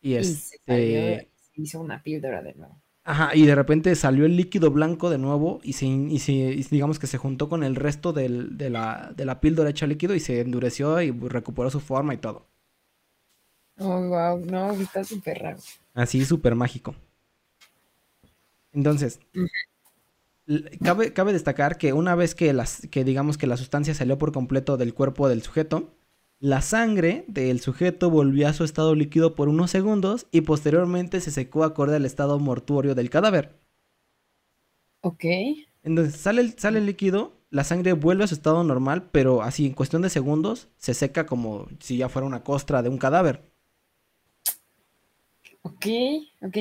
Y 0.00 0.14
Y 0.14 0.24
se 0.24 0.58
salió, 0.58 1.18
este... 1.18 1.32
se 1.34 1.62
hizo 1.62 1.80
una 1.80 2.00
píldora 2.00 2.42
de 2.42 2.54
nuevo. 2.54 2.80
Ajá, 3.06 3.34
y 3.36 3.46
de 3.46 3.54
repente 3.54 3.94
salió 3.94 4.26
el 4.26 4.36
líquido 4.36 4.70
blanco 4.70 5.08
de 5.10 5.16
nuevo 5.18 5.60
y, 5.62 5.72
se, 5.74 5.86
y, 5.86 6.18
se- 6.18 6.32
y 6.32 6.62
digamos 6.64 6.98
que 6.98 7.06
se 7.06 7.16
juntó 7.18 7.48
con 7.48 7.62
el 7.62 7.74
resto 7.76 8.12
del- 8.12 8.58
de, 8.58 8.68
la, 8.68 9.12
de 9.16 9.24
la 9.24 9.40
píldora 9.40 9.70
hecha 9.70 9.86
líquido 9.86 10.14
y 10.14 10.20
se 10.20 10.40
endureció 10.40 11.00
y 11.00 11.10
recuperó 11.12 11.70
su 11.70 11.80
forma 11.80 12.12
y 12.14 12.18
todo. 12.18 12.46
Oh, 13.78 14.08
wow, 14.10 14.38
no, 14.44 14.72
está 14.72 15.02
súper 15.04 15.38
raro. 15.38 15.58
Así, 15.94 16.24
súper 16.24 16.54
mágico. 16.54 16.94
Entonces, 18.72 19.18
cabe, 20.82 21.12
cabe 21.12 21.32
destacar 21.32 21.78
que 21.78 21.92
una 21.92 22.14
vez 22.14 22.34
que, 22.34 22.52
las, 22.52 22.86
que 22.90 23.04
digamos 23.04 23.38
que 23.38 23.46
la 23.46 23.56
sustancia 23.56 23.94
salió 23.94 24.18
por 24.18 24.32
completo 24.32 24.76
del 24.76 24.94
cuerpo 24.94 25.28
del 25.28 25.42
sujeto, 25.42 25.94
la 26.40 26.62
sangre 26.62 27.26
del 27.28 27.60
sujeto 27.60 28.08
volvió 28.08 28.48
a 28.48 28.54
su 28.54 28.64
estado 28.64 28.94
líquido 28.94 29.34
por 29.34 29.50
unos 29.50 29.70
segundos 29.70 30.26
y 30.30 30.40
posteriormente 30.42 31.20
se 31.20 31.30
secó 31.30 31.62
acorde 31.62 31.96
al 31.96 32.06
estado 32.06 32.38
mortuorio 32.38 32.94
del 32.94 33.10
cadáver. 33.10 33.60
Ok. 35.02 35.24
Entonces 35.82 36.16
sale 36.20 36.42
el, 36.42 36.58
sale 36.58 36.78
el 36.80 36.86
líquido, 36.86 37.32
la 37.50 37.64
sangre 37.64 37.92
vuelve 37.94 38.24
a 38.24 38.26
su 38.26 38.34
estado 38.34 38.62
normal, 38.64 39.08
pero 39.12 39.42
así 39.42 39.66
en 39.66 39.72
cuestión 39.74 40.02
de 40.02 40.10
segundos 40.10 40.68
se 40.76 40.92
seca 40.94 41.24
como 41.26 41.66
si 41.80 41.96
ya 41.98 42.08
fuera 42.10 42.26
una 42.26 42.42
costra 42.44 42.82
de 42.82 42.88
un 42.90 42.98
cadáver. 42.98 43.50
Ok, 45.62 45.84
ok. 46.40 46.56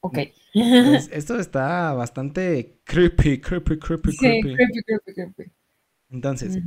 Ok. 0.00 0.18
Entonces, 0.54 1.08
esto 1.12 1.36
está 1.38 1.92
bastante 1.94 2.80
creepy, 2.84 3.40
creepy, 3.40 3.78
creepy, 3.78 4.12
Sí, 4.12 4.16
creepy. 4.16 4.56
creepy, 4.56 4.82
creepy, 4.82 5.12
creepy. 5.14 5.52
Entonces. 6.10 6.58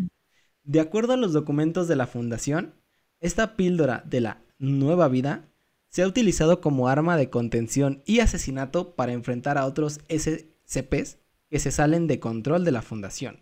De 0.63 0.79
acuerdo 0.79 1.13
a 1.13 1.17
los 1.17 1.33
documentos 1.33 1.87
de 1.87 1.95
la 1.95 2.07
fundación, 2.07 2.73
esta 3.19 3.55
píldora 3.55 4.03
de 4.05 4.21
la 4.21 4.41
nueva 4.57 5.07
vida 5.07 5.45
se 5.89 6.03
ha 6.03 6.07
utilizado 6.07 6.61
como 6.61 6.87
arma 6.87 7.17
de 7.17 7.29
contención 7.29 8.01
y 8.05 8.19
asesinato 8.19 8.95
para 8.95 9.11
enfrentar 9.11 9.57
a 9.57 9.65
otros 9.65 9.99
SCPs 10.09 11.19
que 11.49 11.59
se 11.59 11.71
salen 11.71 12.07
de 12.07 12.19
control 12.19 12.63
de 12.63 12.71
la 12.71 12.81
fundación. 12.81 13.41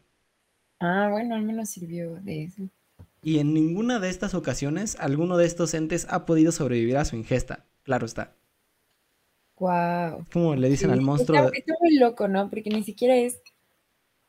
Ah, 0.80 1.10
bueno, 1.12 1.36
al 1.36 1.44
menos 1.44 1.70
sirvió 1.70 2.16
de 2.22 2.46
eso. 2.46 2.64
Y 3.22 3.40
en 3.40 3.54
ninguna 3.54 4.00
de 4.00 4.10
estas 4.10 4.34
ocasiones 4.34 4.98
alguno 5.00 5.38
de 5.38 5.46
estos 5.46 5.74
entes 5.74 6.08
ha 6.10 6.26
podido 6.26 6.52
sobrevivir 6.52 6.98
a 6.98 7.06
su 7.06 7.16
ingesta. 7.16 7.66
Claro 7.84 8.06
está. 8.06 8.36
Wow. 9.58 10.26
Como 10.32 10.56
le 10.56 10.70
dicen 10.70 10.90
al 10.90 11.02
monstruo. 11.02 11.38
Está, 11.38 11.58
está 11.58 11.74
muy 11.82 11.98
loco, 11.98 12.28
¿no? 12.28 12.50
Porque 12.50 12.70
ni 12.70 12.84
siquiera 12.84 13.16
es, 13.16 13.42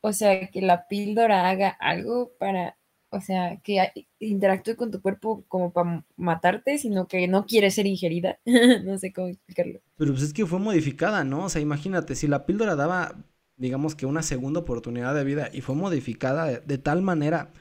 o 0.01 0.11
sea, 0.11 0.47
que 0.47 0.61
la 0.61 0.87
píldora 0.87 1.49
haga 1.49 1.69
algo 1.69 2.33
para, 2.37 2.77
o 3.11 3.19
sea, 3.21 3.59
que 3.63 3.91
interactúe 4.19 4.75
con 4.75 4.89
tu 4.91 5.01
cuerpo 5.01 5.43
como 5.47 5.71
para 5.73 6.05
matarte, 6.15 6.77
sino 6.77 7.07
que 7.07 7.27
no 7.27 7.45
quiere 7.45 7.69
ser 7.71 7.85
ingerida. 7.85 8.39
No 8.85 8.97
sé 8.97 9.11
cómo 9.13 9.27
explicarlo. 9.27 9.79
Pero 9.97 10.11
pues 10.11 10.23
es 10.23 10.33
que 10.33 10.45
fue 10.45 10.59
modificada, 10.59 11.23
¿no? 11.23 11.45
O 11.45 11.49
sea, 11.49 11.61
imagínate, 11.61 12.15
si 12.15 12.27
la 12.27 12.45
píldora 12.45 12.75
daba, 12.75 13.15
digamos 13.57 13.95
que 13.95 14.05
una 14.05 14.23
segunda 14.23 14.61
oportunidad 14.61 15.13
de 15.13 15.23
vida 15.23 15.49
y 15.51 15.61
fue 15.61 15.75
modificada 15.75 16.45
de, 16.45 16.59
de 16.61 16.77
tal 16.77 17.01
manera 17.01 17.51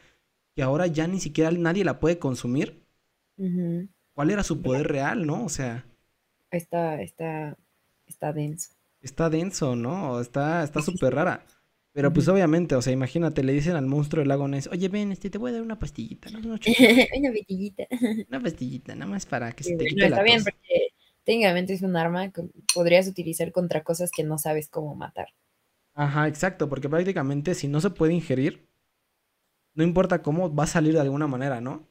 que 0.55 0.63
ahora 0.63 0.87
ya 0.87 1.07
ni 1.07 1.21
siquiera 1.21 1.51
nadie 1.51 1.85
la 1.85 2.01
puede 2.01 2.19
consumir. 2.19 2.81
¿cuál 4.15 4.31
era 4.31 4.43
su 4.43 4.63
poder 4.63 4.87
real, 4.89 5.27
no? 5.27 5.45
O 5.45 5.49
sea, 5.49 5.87
Está, 6.51 7.01
está, 7.01 7.57
está 8.07 8.33
denso. 8.33 8.71
está 9.01 9.31
denso, 9.31 9.77
¿no? 9.77 10.21
Está 10.21 10.63
está 10.65 10.83
súper 10.83 11.15
rara. 11.15 11.45
Pero 11.93 12.13
pues 12.13 12.27
obviamente, 12.29 12.75
o 12.75 12.83
sea, 12.83 12.93
imagínate, 12.93 13.43
le 13.45 13.53
dicen 13.53 13.77
al 13.77 13.87
monstruo 13.87 14.21
del 14.21 14.29
lago 14.29 14.49
Ness, 14.49 14.69
oye, 14.69 14.89
ven, 14.89 15.13
este, 15.13 15.31
te 15.31 15.39
voy 15.39 15.51
a 15.51 15.55
dar 15.55 15.63
una 15.63 15.79
pastillita, 15.79 16.31
¿no? 16.31 16.39
Una, 16.41 16.59
chupita, 16.61 17.09
Una 17.19 17.31
vitillita. 17.31 17.85
una 18.29 18.41
pastillita, 18.43 18.95
nada 18.95 19.11
más 19.11 19.27
para 19.27 19.53
que 19.53 19.63
se 19.65 19.77
Sí, 19.77 19.95
no, 19.97 20.07
está 20.07 20.23
bien, 20.23 20.39
tos". 20.39 20.45
porque 20.45 20.89
técnicamente 21.25 21.73
es 21.73 21.83
un 21.83 21.97
arma 21.97 22.31
que 22.33 22.43
podrías 22.75 23.07
utilizar 23.09 23.53
contra 23.53 23.83
cosas 23.85 24.11
que 24.11 24.25
no 24.25 24.39
sabes 24.39 24.69
cómo 24.69 24.95
matar. 24.95 25.29
Ajá, 25.95 26.27
exacto, 26.27 26.69
porque 26.69 26.89
prácticamente 26.89 27.55
si 27.55 27.69
no 27.69 27.81
se 27.81 27.91
puede 27.91 28.13
ingerir, 28.13 28.69
no 29.75 29.83
importa 29.83 30.23
cómo, 30.23 30.55
va 30.55 30.63
a 30.65 30.67
salir 30.69 30.95
de 30.95 31.01
alguna 31.01 31.27
manera, 31.27 31.61
¿no? 31.61 31.89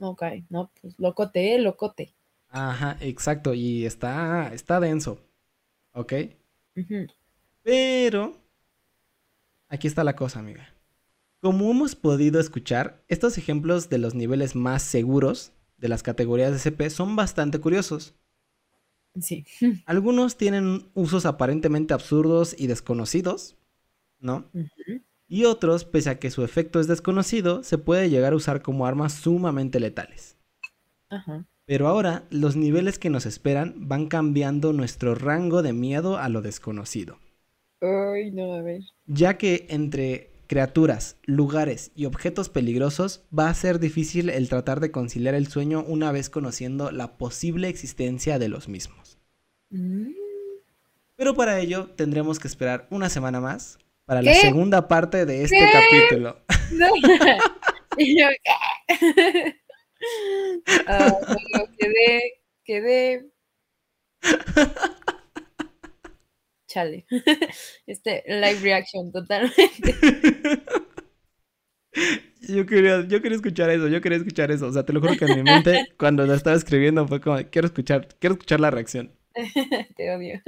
Ok, 0.00 0.22
no, 0.48 0.70
pues 0.80 0.98
locote, 0.98 1.54
eh, 1.54 1.58
locote. 1.58 2.14
Ajá, 2.48 2.96
exacto, 3.00 3.54
y 3.54 3.84
está, 3.86 4.52
está 4.52 4.80
denso, 4.80 5.20
¿ok? 5.92 6.14
Pero, 7.62 8.22
aquí 9.68 9.86
está 9.86 10.04
la 10.04 10.16
cosa, 10.16 10.38
amiga. 10.38 10.74
Como 11.40 11.70
hemos 11.70 11.94
podido 11.94 12.40
escuchar, 12.40 13.04
estos 13.08 13.38
ejemplos 13.38 13.88
de 13.88 13.98
los 13.98 14.14
niveles 14.14 14.56
más 14.56 14.82
seguros 14.82 15.52
de 15.76 15.88
las 15.88 16.02
categorías 16.02 16.52
de 16.52 16.58
CP 16.58 16.90
son 16.90 17.16
bastante 17.16 17.60
curiosos. 17.60 18.14
Sí. 19.20 19.44
Algunos 19.86 20.36
tienen 20.36 20.88
usos 20.94 21.26
aparentemente 21.26 21.94
absurdos 21.94 22.54
y 22.58 22.66
desconocidos, 22.66 23.56
¿no? 24.18 24.50
Y 25.28 25.44
otros, 25.44 25.84
pese 25.84 26.10
a 26.10 26.18
que 26.18 26.30
su 26.30 26.44
efecto 26.44 26.80
es 26.80 26.86
desconocido, 26.86 27.62
se 27.62 27.78
puede 27.78 28.10
llegar 28.10 28.32
a 28.32 28.36
usar 28.36 28.62
como 28.62 28.86
armas 28.86 29.12
sumamente 29.12 29.80
letales. 29.80 30.36
Ajá. 31.08 31.46
Pero 31.66 31.88
ahora 31.88 32.24
los 32.30 32.54
niveles 32.54 32.98
que 32.98 33.10
nos 33.10 33.26
esperan 33.26 33.74
van 33.88 34.06
cambiando 34.06 34.72
nuestro 34.72 35.16
rango 35.16 35.62
de 35.62 35.72
miedo 35.72 36.16
a 36.16 36.28
lo 36.28 36.40
desconocido. 36.40 37.18
Ay, 37.80 38.30
no, 38.30 38.54
a 38.54 38.62
ver. 38.62 38.82
Ya 39.06 39.36
que 39.36 39.66
entre 39.68 40.30
criaturas, 40.46 41.16
lugares 41.24 41.90
y 41.94 42.04
objetos 42.04 42.48
peligrosos 42.48 43.24
va 43.36 43.48
a 43.48 43.54
ser 43.54 43.78
difícil 43.78 44.30
el 44.30 44.48
tratar 44.48 44.80
de 44.80 44.90
conciliar 44.90 45.34
el 45.34 45.48
sueño 45.48 45.84
una 45.86 46.12
vez 46.12 46.30
conociendo 46.30 46.90
la 46.90 47.16
posible 47.18 47.68
existencia 47.68 48.38
de 48.38 48.48
los 48.48 48.68
mismos. 48.68 49.18
Mm. 49.70 50.12
Pero 51.16 51.34
para 51.34 51.58
ello 51.60 51.88
tendremos 51.96 52.38
que 52.38 52.48
esperar 52.48 52.86
una 52.90 53.08
semana 53.08 53.40
más 53.40 53.78
para 54.04 54.22
la 54.22 54.34
segunda 54.34 54.86
parte 54.86 55.26
de 55.26 55.44
este 55.44 55.58
¿Qué? 55.58 55.70
capítulo. 55.72 56.40
No. 56.72 56.88
Yo, 57.96 58.26
¿qué? 58.88 59.56
Bueno, 60.86 61.72
quedé, 61.78 62.42
quedé. 62.64 63.30
Chale. 66.76 67.06
Este 67.86 68.22
live 68.28 68.60
reaction 68.60 69.10
totalmente. 69.10 69.94
Yo 72.48 72.66
quería, 72.66 73.04
yo 73.08 73.22
quería 73.22 73.36
escuchar 73.36 73.70
eso, 73.70 73.88
yo 73.88 74.00
quería 74.02 74.18
escuchar 74.18 74.50
eso. 74.50 74.66
O 74.66 74.72
sea, 74.72 74.84
te 74.84 74.92
lo 74.92 75.00
juro 75.00 75.16
que 75.16 75.24
en 75.24 75.34
mi 75.36 75.42
mente, 75.42 75.86
cuando 75.98 76.26
lo 76.26 76.34
estaba 76.34 76.54
escribiendo, 76.54 77.08
fue 77.08 77.20
como, 77.20 77.38
quiero 77.50 77.66
escuchar, 77.66 78.06
quiero 78.20 78.34
escuchar 78.34 78.60
la 78.60 78.70
reacción. 78.70 79.10
Te 79.96 80.14
odio. 80.14 80.40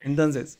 Entonces, 0.00 0.58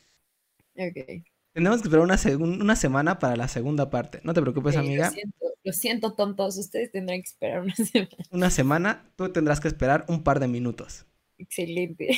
Ok. 0.75 1.23
tenemos 1.53 1.81
que 1.81 1.89
esperar 1.89 2.05
una, 2.05 2.17
una 2.63 2.75
semana 2.77 3.19
para 3.19 3.35
la 3.35 3.49
segunda 3.49 3.89
parte. 3.89 4.21
No 4.23 4.33
te 4.33 4.41
preocupes, 4.41 4.77
amiga. 4.77 5.07
Lo 5.09 5.11
siento, 5.13 5.45
lo 5.63 5.73
siento, 5.73 6.13
tontos. 6.13 6.57
Ustedes 6.57 6.91
tendrán 6.91 7.21
que 7.21 7.27
esperar 7.29 7.61
una 7.61 7.75
semana. 7.75 8.09
Una 8.31 8.49
semana, 8.49 9.11
tú 9.17 9.29
tendrás 9.31 9.59
que 9.59 9.67
esperar 9.67 10.05
un 10.07 10.23
par 10.23 10.39
de 10.39 10.47
minutos. 10.47 11.05
Excelente. 11.37 12.17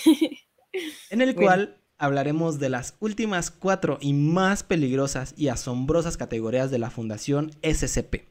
En 1.10 1.22
el 1.22 1.34
Bueno. 1.34 1.48
cual 1.48 1.78
hablaremos 1.98 2.60
de 2.60 2.70
las 2.70 2.96
últimas 3.00 3.52
cuatro 3.52 3.98
y 4.02 4.14
más 4.14 4.64
peligrosas 4.64 5.34
y 5.38 5.48
asombrosas 5.48 6.18
categorías 6.18 6.72
de 6.72 6.80
la 6.80 6.90
Fundación 6.90 7.52
SCP. 7.62 8.28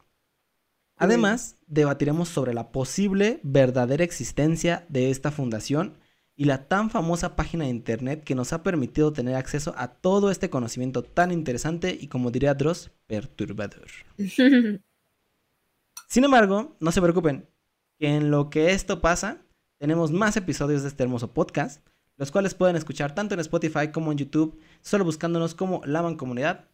Además, 0.96 1.56
debatiremos 1.66 2.28
sobre 2.28 2.54
la 2.54 2.70
posible 2.70 3.40
verdadera 3.42 4.04
existencia 4.04 4.86
de 4.88 5.10
esta 5.10 5.30
fundación 5.32 5.98
y 6.36 6.44
la 6.44 6.68
tan 6.68 6.90
famosa 6.90 7.36
página 7.36 7.64
de 7.64 7.70
internet 7.70 8.24
que 8.24 8.34
nos 8.34 8.52
ha 8.52 8.62
permitido 8.62 9.12
tener 9.12 9.36
acceso 9.36 9.74
a 9.76 9.88
todo 9.88 10.30
este 10.30 10.50
conocimiento 10.50 11.02
tan 11.02 11.32
interesante 11.32 11.96
y, 12.00 12.08
como 12.08 12.30
diría 12.30 12.54
Dross, 12.54 12.90
perturbador. 13.06 13.88
Sin 16.08 16.24
embargo, 16.24 16.76
no 16.80 16.92
se 16.92 17.02
preocupen, 17.02 17.48
que 17.98 18.14
en 18.14 18.30
lo 18.30 18.50
que 18.50 18.72
esto 18.72 19.00
pasa, 19.00 19.42
tenemos 19.78 20.12
más 20.12 20.36
episodios 20.36 20.82
de 20.82 20.88
este 20.88 21.02
hermoso 21.02 21.32
podcast, 21.32 21.84
los 22.16 22.30
cuales 22.30 22.54
pueden 22.54 22.76
escuchar 22.76 23.14
tanto 23.14 23.34
en 23.34 23.40
Spotify 23.40 23.88
como 23.92 24.12
en 24.12 24.18
YouTube, 24.18 24.60
solo 24.80 25.04
buscándonos 25.04 25.54
como 25.54 25.80
La 25.84 26.02
Mancomunidad. 26.02 26.68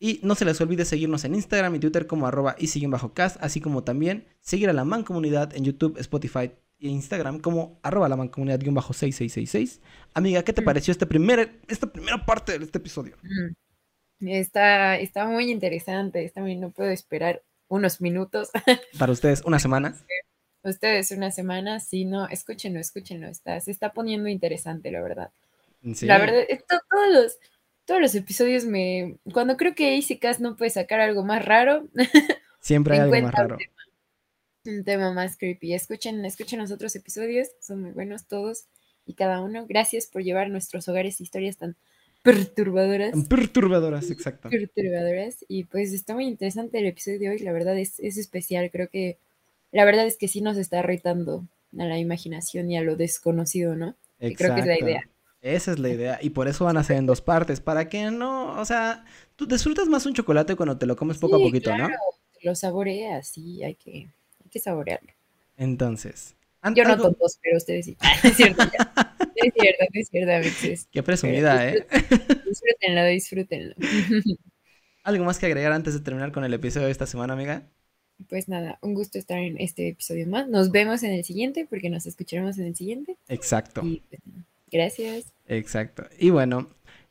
Y 0.00 0.20
no 0.22 0.34
se 0.36 0.44
les 0.44 0.60
olvide 0.60 0.84
seguirnos 0.84 1.24
en 1.24 1.34
Instagram 1.34 1.74
y 1.74 1.80
Twitter 1.80 2.06
como 2.06 2.26
arroba 2.26 2.54
y 2.58 2.68
siguen 2.68 2.90
bajo 2.90 3.14
cast, 3.14 3.36
así 3.42 3.60
como 3.60 3.82
también 3.82 4.26
seguir 4.40 4.68
a 4.70 4.72
La 4.72 4.84
Mancomunidad 4.84 5.56
en 5.56 5.64
YouTube, 5.64 5.98
Spotify 5.98 6.52
e 6.80 6.88
Instagram 6.88 7.40
como 7.40 7.80
arroba 7.82 8.08
la 8.08 8.14
mancomunidad 8.14 8.60
6666. 8.60 9.80
Amiga, 10.14 10.44
¿qué 10.44 10.52
te 10.52 10.62
Mm. 10.62 10.64
pareció 10.64 10.92
este 10.92 11.06
primer, 11.06 11.60
esta 11.66 11.90
primera 11.92 12.24
parte 12.24 12.56
de 12.56 12.64
este 12.64 12.78
episodio? 12.78 13.16
Mm. 13.22 14.28
Está, 14.28 14.96
está 14.98 15.26
muy 15.26 15.50
interesante. 15.50 16.24
Está 16.24 16.40
muy, 16.40 16.54
no 16.56 16.70
puedo 16.70 16.90
esperar 16.90 17.42
unos 17.68 18.00
minutos. 18.00 18.50
Para 18.98 19.12
ustedes, 19.12 19.42
una 19.44 19.58
semana. 19.58 19.96
Ustedes 20.70 21.10
una 21.10 21.30
semana, 21.30 21.80
sí, 21.80 22.04
no, 22.04 22.28
escúchenlo, 22.28 22.80
escúchenlo. 22.80 23.28
Está, 23.28 23.60
se 23.60 23.70
está 23.70 23.92
poniendo 23.92 24.28
interesante, 24.28 24.90
la 24.90 25.00
verdad. 25.02 25.30
Sí. 25.94 26.06
La 26.06 26.18
verdad, 26.18 26.42
esto- 26.48 26.80
todos 26.90 27.08
los, 27.12 27.38
todos 27.84 28.00
los 28.00 28.14
episodios 28.14 28.64
me. 28.64 29.16
Cuando 29.32 29.56
creo 29.56 29.74
que 29.74 29.94
Easy 29.96 30.18
Cast 30.18 30.40
no 30.40 30.56
puede 30.56 30.70
sacar 30.70 31.00
algo 31.00 31.24
más 31.24 31.44
raro, 31.44 31.88
Siempre 32.60 32.94
hay 32.94 33.00
algo 33.00 33.12
más 33.12 33.18
encuentra 33.20 33.44
un 33.44 33.50
raro. 33.50 33.58
un 34.66 34.84
tema 34.84 35.12
más 35.12 35.36
creepy. 35.36 35.74
Escuchen, 35.74 36.24
escuchen 36.24 36.58
los 36.58 36.70
otros 36.72 36.94
episodios, 36.96 37.48
son 37.60 37.80
muy 37.82 37.90
buenos 37.92 38.26
todos 38.26 38.64
y 39.06 39.14
cada 39.14 39.40
uno. 39.40 39.64
Gracias 39.66 40.06
por 40.06 40.22
llevar 40.22 40.46
a 40.46 40.50
nuestros 40.50 40.88
hogares 40.88 41.20
historias 41.20 41.56
tan 41.56 41.76
perturbadoras. 42.22 43.14
Perturbadoras, 43.28 44.10
exacto. 44.10 44.50
perturbadoras. 44.50 45.44
Y 45.48 45.64
pues 45.64 45.92
está 45.92 46.14
muy 46.14 46.26
interesante 46.26 46.78
el 46.78 46.86
episodio 46.86 47.18
de 47.20 47.28
hoy, 47.30 47.38
la 47.38 47.52
verdad 47.52 47.78
es, 47.78 47.98
es 48.00 48.18
especial, 48.18 48.70
creo 48.70 48.88
que 48.88 49.18
la 49.72 49.84
verdad 49.84 50.06
es 50.06 50.16
que 50.16 50.28
sí 50.28 50.40
nos 50.40 50.56
está 50.56 50.82
retando 50.82 51.46
a 51.78 51.84
la 51.84 51.98
imaginación 51.98 52.70
y 52.70 52.76
a 52.76 52.82
lo 52.82 52.96
desconocido, 52.96 53.76
¿no? 53.76 53.96
Que 54.18 54.34
creo 54.34 54.54
que 54.54 54.60
es 54.60 54.66
la 54.66 54.74
Exacto. 54.74 54.90
idea. 54.90 55.08
Esa 55.40 55.72
es 55.72 55.78
la 55.78 55.88
idea. 55.88 56.18
Y 56.20 56.30
por 56.30 56.48
eso 56.48 56.64
van 56.64 56.76
a 56.76 56.84
ser 56.84 56.96
en 56.96 57.06
dos 57.06 57.20
partes. 57.20 57.60
Para 57.60 57.88
que 57.88 58.10
no, 58.10 58.58
o 58.60 58.64
sea, 58.64 59.04
tú 59.36 59.46
disfrutas 59.46 59.86
más 59.86 60.04
un 60.06 60.14
chocolate 60.14 60.56
cuando 60.56 60.76
te 60.78 60.86
lo 60.86 60.96
comes 60.96 61.18
poco 61.18 61.36
a 61.36 61.38
poquito, 61.38 61.76
¿no? 61.76 61.88
Lo 62.42 62.54
saboreas, 62.54 63.28
sí, 63.28 63.62
hay 63.62 63.74
que, 63.74 63.90
hay 63.92 64.50
que 64.50 64.58
saborearlo. 64.58 65.12
Entonces. 65.56 66.34
Yo 66.74 66.84
no 66.84 66.96
tontos, 66.96 67.38
pero 67.42 67.56
ustedes 67.56 67.86
sí. 67.86 67.96
Ah, 68.00 68.14
es 68.22 68.36
cierto, 68.36 68.62
es 68.62 69.52
cierto, 69.54 69.84
es 69.92 70.08
cierto, 70.08 70.32
amixes. 70.32 70.88
Qué 70.90 71.02
presumida, 71.02 71.68
¿eh? 71.68 71.86
Disfrútenlo, 72.46 73.04
disfrútenlo. 73.06 73.74
¿Algo 75.04 75.24
más 75.24 75.38
que 75.38 75.46
agregar 75.46 75.72
antes 75.72 75.94
de 75.94 76.00
terminar 76.00 76.32
con 76.32 76.44
el 76.44 76.52
episodio 76.52 76.86
de 76.86 76.92
esta 76.92 77.06
semana, 77.06 77.32
amiga? 77.32 77.68
Pues 78.26 78.48
nada, 78.48 78.78
un 78.82 78.94
gusto 78.94 79.18
estar 79.18 79.38
en 79.38 79.60
este 79.60 79.88
episodio 79.88 80.26
más. 80.26 80.48
Nos 80.48 80.70
vemos 80.70 81.02
en 81.02 81.12
el 81.12 81.24
siguiente, 81.24 81.66
porque 81.68 81.88
nos 81.88 82.06
escucharemos 82.06 82.58
en 82.58 82.66
el 82.66 82.74
siguiente. 82.74 83.16
Exacto. 83.28 83.80
Y 83.84 84.02
pues, 84.08 84.20
gracias. 84.70 85.32
Exacto. 85.46 86.04
Y 86.18 86.30
bueno, 86.30 86.68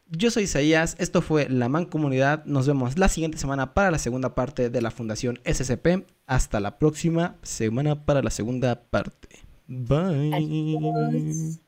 yo 0.10 0.32
soy 0.32 0.44
Isaías, 0.44 0.96
esto 1.00 1.22
fue 1.22 1.50
La 1.50 1.70
Mancomunidad. 1.70 2.46
Nos 2.46 2.68
vemos 2.68 2.98
la 2.98 3.10
siguiente 3.10 3.38
semana 3.38 3.74
para 3.74 3.92
la 3.92 4.00
segunda 4.00 4.36
parte 4.36 4.70
de 4.70 4.82
la 4.82 4.92
Fundación 4.92 5.40
SCP. 5.46 6.06
Hasta 6.26 6.60
la 6.60 6.78
próxima 6.78 7.38
semana 7.42 8.06
para 8.06 8.22
la 8.22 8.30
segunda 8.30 8.84
parte. 8.90 9.30
Bye. 9.68 10.34
Adiós. 10.34 11.60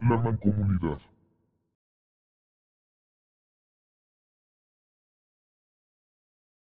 La 0.00 0.16
Mancomunidad. 0.18 0.98